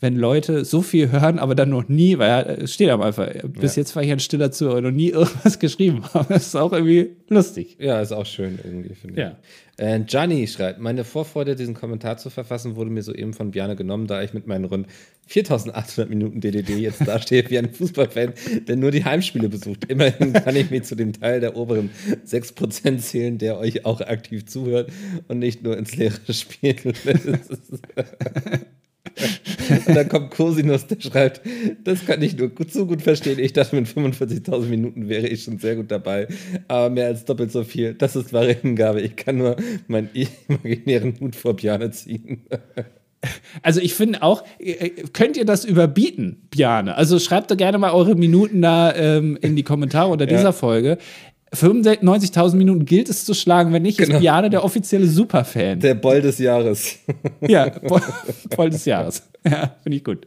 [0.00, 3.76] wenn Leute so viel hören, aber dann noch nie, weil es steht am einfach, bis
[3.76, 3.80] ja.
[3.80, 6.26] jetzt war ich ein stiller Zuhörer, noch nie irgendwas geschrieben haben.
[6.28, 7.76] Das ist auch irgendwie lustig.
[7.78, 9.30] Ja, ist auch schön irgendwie, finde ja.
[9.30, 9.36] ich.
[9.78, 14.06] Äh, Gianni schreibt, meine Vorfreude, diesen Kommentar zu verfassen, wurde mir soeben von Bjane genommen,
[14.06, 14.86] da ich mit meinen rund
[15.26, 18.32] 4800 Minuten DDD jetzt dastehe wie ein Fußballfan,
[18.68, 19.84] der nur die Heimspiele besucht.
[19.86, 21.90] Immerhin kann ich mich zu dem Teil der oberen
[22.26, 24.90] 6% zählen, der euch auch aktiv zuhört
[25.28, 26.82] und nicht nur ins Leere spielt.
[29.86, 31.40] Und dann kommt Cosinus, der schreibt,
[31.84, 33.38] das kann ich nur gut, so gut verstehen.
[33.38, 36.28] Ich dachte, mit 45.000 Minuten wäre ich schon sehr gut dabei.
[36.68, 39.00] Aber mehr als doppelt so viel, das ist wahre Hingabe.
[39.00, 39.56] Ich kann nur
[39.88, 40.10] meinen
[40.48, 42.42] imaginären Hut vor Piane ziehen.
[43.62, 46.94] Also ich finde auch, äh, könnt ihr das überbieten, Piane?
[46.94, 50.52] Also schreibt da gerne mal eure Minuten da ähm, in die Kommentare unter dieser ja.
[50.52, 50.98] Folge.
[51.54, 54.16] 95.000 Minuten gilt es zu schlagen, wenn nicht, genau.
[54.16, 55.78] ist Piane der offizielle Superfan.
[55.80, 56.98] Der Boll des Jahres.
[57.40, 58.02] ja, Boll,
[58.56, 59.22] Boll des Jahres.
[59.48, 60.26] Ja, finde ich gut.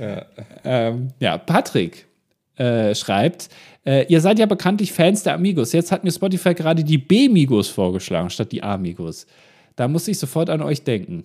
[0.00, 0.24] Ja,
[0.62, 2.06] ähm, ja Patrick
[2.54, 3.48] äh, schreibt,
[3.84, 5.72] äh, ihr seid ja bekanntlich Fans der Amigos.
[5.72, 9.26] Jetzt hat mir Spotify gerade die B-Migos vorgeschlagen, statt die Amigos.
[9.74, 11.24] Da muss ich sofort an euch denken.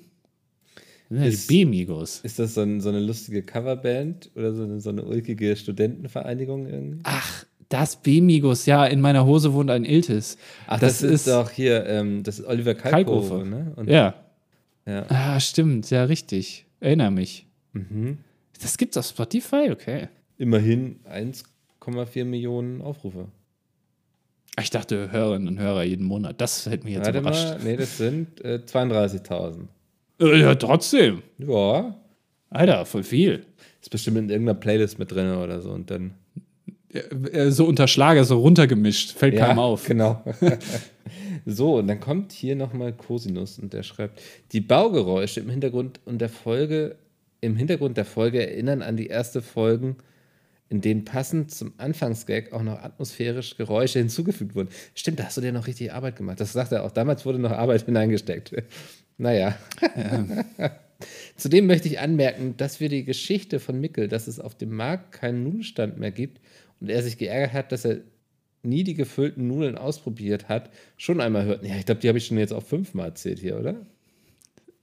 [1.12, 2.22] Ist, die B-Migos.
[2.22, 6.68] Ist das so, ein, so, eine lustige Coverband oder so eine, so eine ulkige Studentenvereinigung
[6.68, 7.02] irgendwie?
[7.04, 10.38] Ach, das B-Migos, ja, in meiner Hose wohnt ein Iltis.
[10.68, 13.74] Ach, das, das ist doch hier, ähm, das ist Oliver Kalkofe, ne?
[13.76, 14.16] Und, ja.
[14.86, 15.06] ja.
[15.10, 16.66] Ah, stimmt, ja, richtig.
[16.80, 17.48] Erinnere mich.
[17.74, 18.18] Mhm.
[18.62, 20.10] Das gibt's auf Spotify, okay.
[20.38, 23.28] Immerhin 1,4 Millionen Aufrufe.
[24.60, 26.42] Ich dachte Hörerinnen und Hörer jeden Monat.
[26.42, 27.46] Das hätte mich jetzt Warte überrascht.
[27.46, 29.68] Mal, nee, das sind äh, 32.000.
[30.20, 31.22] Äh, ja, trotzdem.
[31.38, 31.96] Ja.
[32.50, 33.46] Alter, voll viel.
[33.82, 36.16] Ist bestimmt in irgendeiner Playlist mit drin oder so und dann.
[36.94, 39.86] Äh, so unterschlage, so runtergemischt, fällt ja, keinem auf.
[39.86, 40.24] Genau.
[41.46, 44.22] so, und dann kommt hier nochmal Cosinus und der schreibt:
[44.52, 46.96] Die Baugeräusche im Hintergrund und der Folge,
[47.40, 49.96] im Hintergrund der Folge erinnern an die erste Folgen,
[50.70, 54.70] in denen passend zum Anfangsgag auch noch atmosphärische Geräusche hinzugefügt wurden.
[54.94, 56.40] Stimmt, da hast du dir noch richtig Arbeit gemacht.
[56.40, 56.92] Das sagt er auch.
[56.92, 58.54] Damals wurde noch Arbeit hineingesteckt.
[59.18, 59.56] naja.
[60.58, 60.72] Ja.
[61.36, 65.12] Zudem möchte ich anmerken, dass wir die Geschichte von Mickel, dass es auf dem Markt
[65.12, 66.40] keinen Nudelstand mehr gibt,
[66.80, 68.02] und er sich geärgert hat, dass er
[68.64, 71.66] nie die gefüllten Nudeln ausprobiert hat, schon einmal hört.
[71.66, 73.86] Ja, ich glaube, die habe ich schon jetzt auch fünfmal erzählt hier, oder?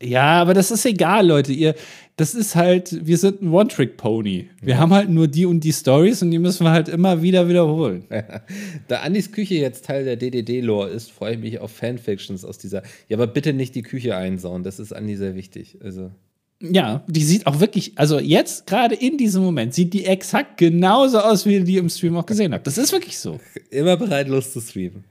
[0.03, 1.53] Ja, aber das ist egal, Leute.
[1.53, 1.75] Ihr,
[2.17, 4.49] das ist halt, wir sind ein One-Trick-Pony.
[4.61, 4.81] Wir ja.
[4.81, 8.05] haben halt nur die und die Stories und die müssen wir halt immer wieder wiederholen.
[8.89, 12.83] da Andys Küche jetzt Teil der DDD-Lore ist, freue ich mich auf Fanfictions aus dieser.
[13.09, 15.79] Ja, aber bitte nicht die Küche einsauen, das ist Andi sehr wichtig.
[15.83, 16.13] Also.
[16.61, 21.19] Ja, die sieht auch wirklich, also jetzt gerade in diesem Moment sieht die exakt genauso
[21.19, 22.67] aus, wie ihr die im Stream auch gesehen habt.
[22.67, 23.39] Das ist wirklich so.
[23.71, 25.05] Immer bereit, los zu streamen.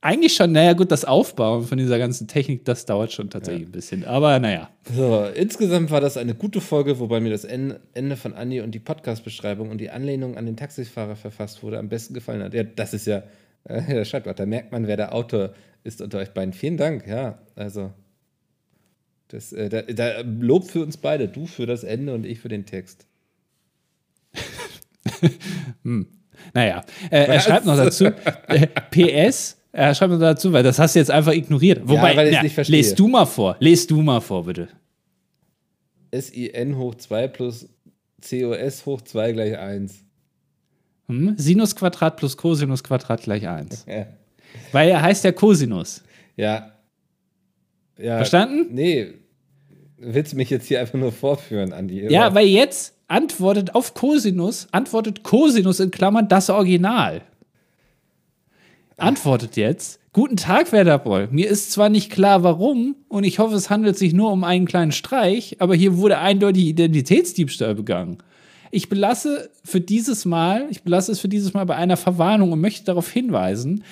[0.00, 3.68] Eigentlich schon, naja, gut, das Aufbauen von dieser ganzen Technik, das dauert schon tatsächlich ja.
[3.68, 4.04] ein bisschen.
[4.04, 4.70] Aber naja.
[4.94, 8.78] So, insgesamt war das eine gute Folge, wobei mir das Ende von Andi und die
[8.78, 12.54] Podcast-Beschreibung und die Anlehnung an den Taxifahrer verfasst wurde, am besten gefallen hat.
[12.54, 13.24] Ja, das ist ja,
[13.64, 16.52] äh, der schreibt auch, da merkt man, wer der Autor ist unter euch beiden.
[16.52, 17.92] Vielen Dank, ja, also.
[19.26, 21.28] Das, äh, da, da, Lob für uns beide.
[21.28, 23.06] Du für das Ende und ich für den Text.
[25.82, 26.06] hm.
[26.54, 30.94] Naja, äh, er schreibt noch dazu: äh, PS, er schreibt mir dazu, weil das hast
[30.94, 31.82] du jetzt einfach ignoriert.
[31.84, 32.76] Wobei, ja, ja, nicht verstehe.
[32.78, 33.56] lest du mal vor.
[33.60, 34.68] Lest du mal vor, bitte.
[36.12, 37.68] SIN hoch 2 plus
[38.26, 40.04] COS hoch 2 gleich 1.
[41.08, 41.34] Hm?
[41.36, 43.86] Sinus Quadrat plus Cosinus Quadrat gleich 1.
[43.94, 44.06] Ja.
[44.72, 46.02] Weil er heißt ja Cosinus.
[46.34, 46.72] Ja.
[47.98, 48.16] ja.
[48.16, 48.74] Verstanden?
[48.74, 49.12] Nee.
[49.98, 52.10] Willst du mich jetzt hier einfach nur vorführen, Andi?
[52.10, 57.20] Ja, weil jetzt antwortet auf Cosinus, antwortet Cosinus in Klammern das Original
[58.98, 61.28] antwortet jetzt: Guten Tag, Werderboll.
[61.30, 64.66] Mir ist zwar nicht klar, warum, und ich hoffe, es handelt sich nur um einen
[64.66, 68.18] kleinen Streich, aber hier wurde eindeutig Identitätsdiebstahl begangen.
[68.70, 72.60] Ich belasse für dieses Mal, ich belasse es für dieses Mal bei einer Verwarnung und
[72.60, 73.84] möchte darauf hinweisen,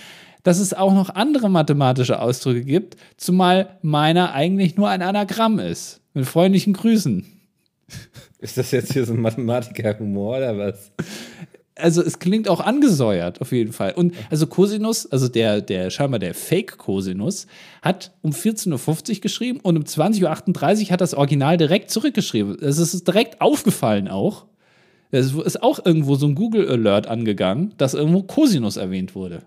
[0.42, 6.00] dass es auch noch andere mathematische Ausdrücke gibt, zumal meiner eigentlich nur ein Anagramm ist.
[6.14, 7.24] Mit freundlichen Grüßen.
[8.38, 10.92] Ist das jetzt hier so ein Mathematiker-Humor oder was?
[11.77, 13.93] Also es klingt auch angesäuert, auf jeden Fall.
[13.93, 17.47] Und also Cosinus, also der, der scheinbar der Fake-Cosinus,
[17.83, 22.59] hat um 14.50 Uhr geschrieben und um 20.38 Uhr hat das Original direkt zurückgeschrieben.
[22.61, 24.47] Es ist direkt aufgefallen auch.
[25.11, 29.43] Es ist auch irgendwo so ein Google-Alert angegangen, dass irgendwo Cosinus erwähnt wurde.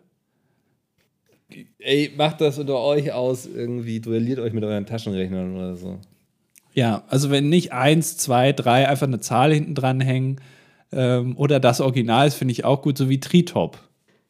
[1.79, 5.97] Ey, macht das unter euch aus, irgendwie duelliert euch mit euren Taschenrechnern oder so.
[6.73, 10.39] Ja, also wenn nicht eins, zwei, drei einfach eine Zahl hinten dran hängen,
[10.91, 13.79] ähm, oder das Original, das finde ich auch gut, so wie Tritop.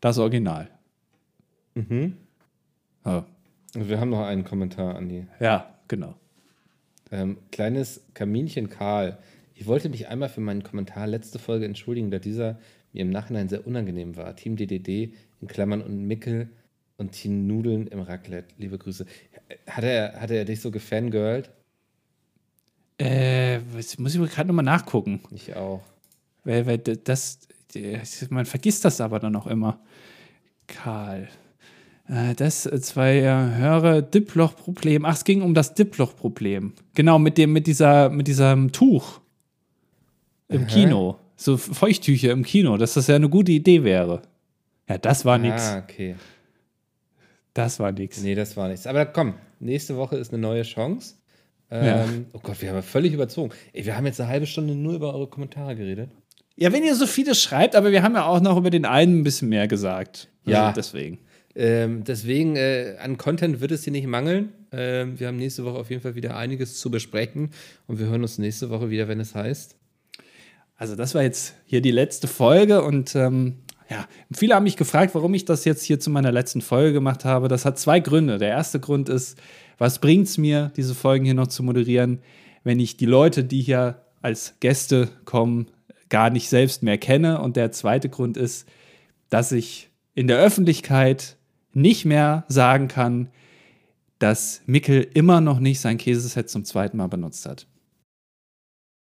[0.02, 0.70] Das Original.
[1.76, 2.16] Mhm.
[3.04, 3.24] Oh.
[3.74, 5.28] Wir haben noch einen Kommentar, Andi.
[5.40, 6.16] Ja, genau.
[7.12, 9.18] Ähm, kleines Kaminchen Karl.
[9.54, 12.60] Ich wollte mich einmal für meinen Kommentar letzte Folge entschuldigen, da dieser
[12.94, 14.36] mir im Nachhinein sehr unangenehm war.
[14.36, 16.50] Team DDD in Klammern und Mickel
[16.98, 18.54] und Team Nudeln im Raclette.
[18.58, 19.06] Liebe Grüße.
[19.68, 21.50] Hat er, hat er dich so gefangirlt?
[22.98, 23.60] Äh,
[23.98, 25.22] muss ich gerade nochmal nachgucken.
[25.32, 25.82] Ich auch.
[26.44, 27.40] Weil, weil das,
[28.30, 29.80] man vergisst das aber dann auch immer.
[30.68, 31.28] Karl.
[32.08, 35.06] Äh, das äh, zwei höhere Dipploch-Problem.
[35.06, 36.74] Ach, es ging um das Dipploch-Problem.
[36.96, 39.22] Genau, mit dem, mit dieser, mit diesem Tuch
[40.48, 40.68] im Aha.
[40.68, 41.20] Kino.
[41.36, 44.22] So Feuchttücher im Kino, dass das ja eine gute Idee wäre.
[44.90, 45.70] Ja, das war nichts.
[45.70, 46.16] Ah, okay.
[47.54, 48.22] Das war nichts.
[48.22, 48.88] Nee, das war nichts.
[48.88, 51.16] Aber komm, nächste Woche ist eine neue Chance.
[51.72, 52.06] Ähm, ja.
[52.34, 53.52] Oh Gott, wir haben völlig überzogen.
[53.74, 56.10] Ey, wir haben jetzt eine halbe Stunde nur über eure Kommentare geredet.
[56.60, 59.22] Ja, wenn ihr so viele schreibt, aber wir haben ja auch noch über den einen
[59.22, 60.28] ein bisschen mehr gesagt.
[60.46, 60.72] Also ja.
[60.74, 61.20] deswegen.
[61.56, 64.50] Ähm, deswegen, äh, an Content wird es hier nicht mangeln.
[64.74, 67.52] Ähm, wir haben nächste Woche auf jeden Fall wieder einiges zu besprechen
[67.88, 69.78] und wir hören uns nächste Woche wieder, wenn es heißt.
[70.76, 75.16] Also, das war jetzt hier die letzte Folge und ähm, ja, viele haben mich gefragt,
[75.16, 77.48] warum ich das jetzt hier zu meiner letzten Folge gemacht habe.
[77.48, 78.38] Das hat zwei Gründe.
[78.38, 79.38] Der erste Grund ist,
[79.78, 82.20] was bringt es mir, diese Folgen hier noch zu moderieren,
[82.66, 85.68] wenn ich die Leute, die hier als Gäste kommen,
[86.10, 87.42] gar nicht selbst mehr kenne.
[87.42, 88.68] Und der zweite Grund ist,
[89.30, 91.38] dass ich in der Öffentlichkeit
[91.74, 93.30] nicht mehr sagen kann,
[94.18, 97.68] dass Mickel immer noch nicht sein Käseset zum zweiten Mal benutzt hat.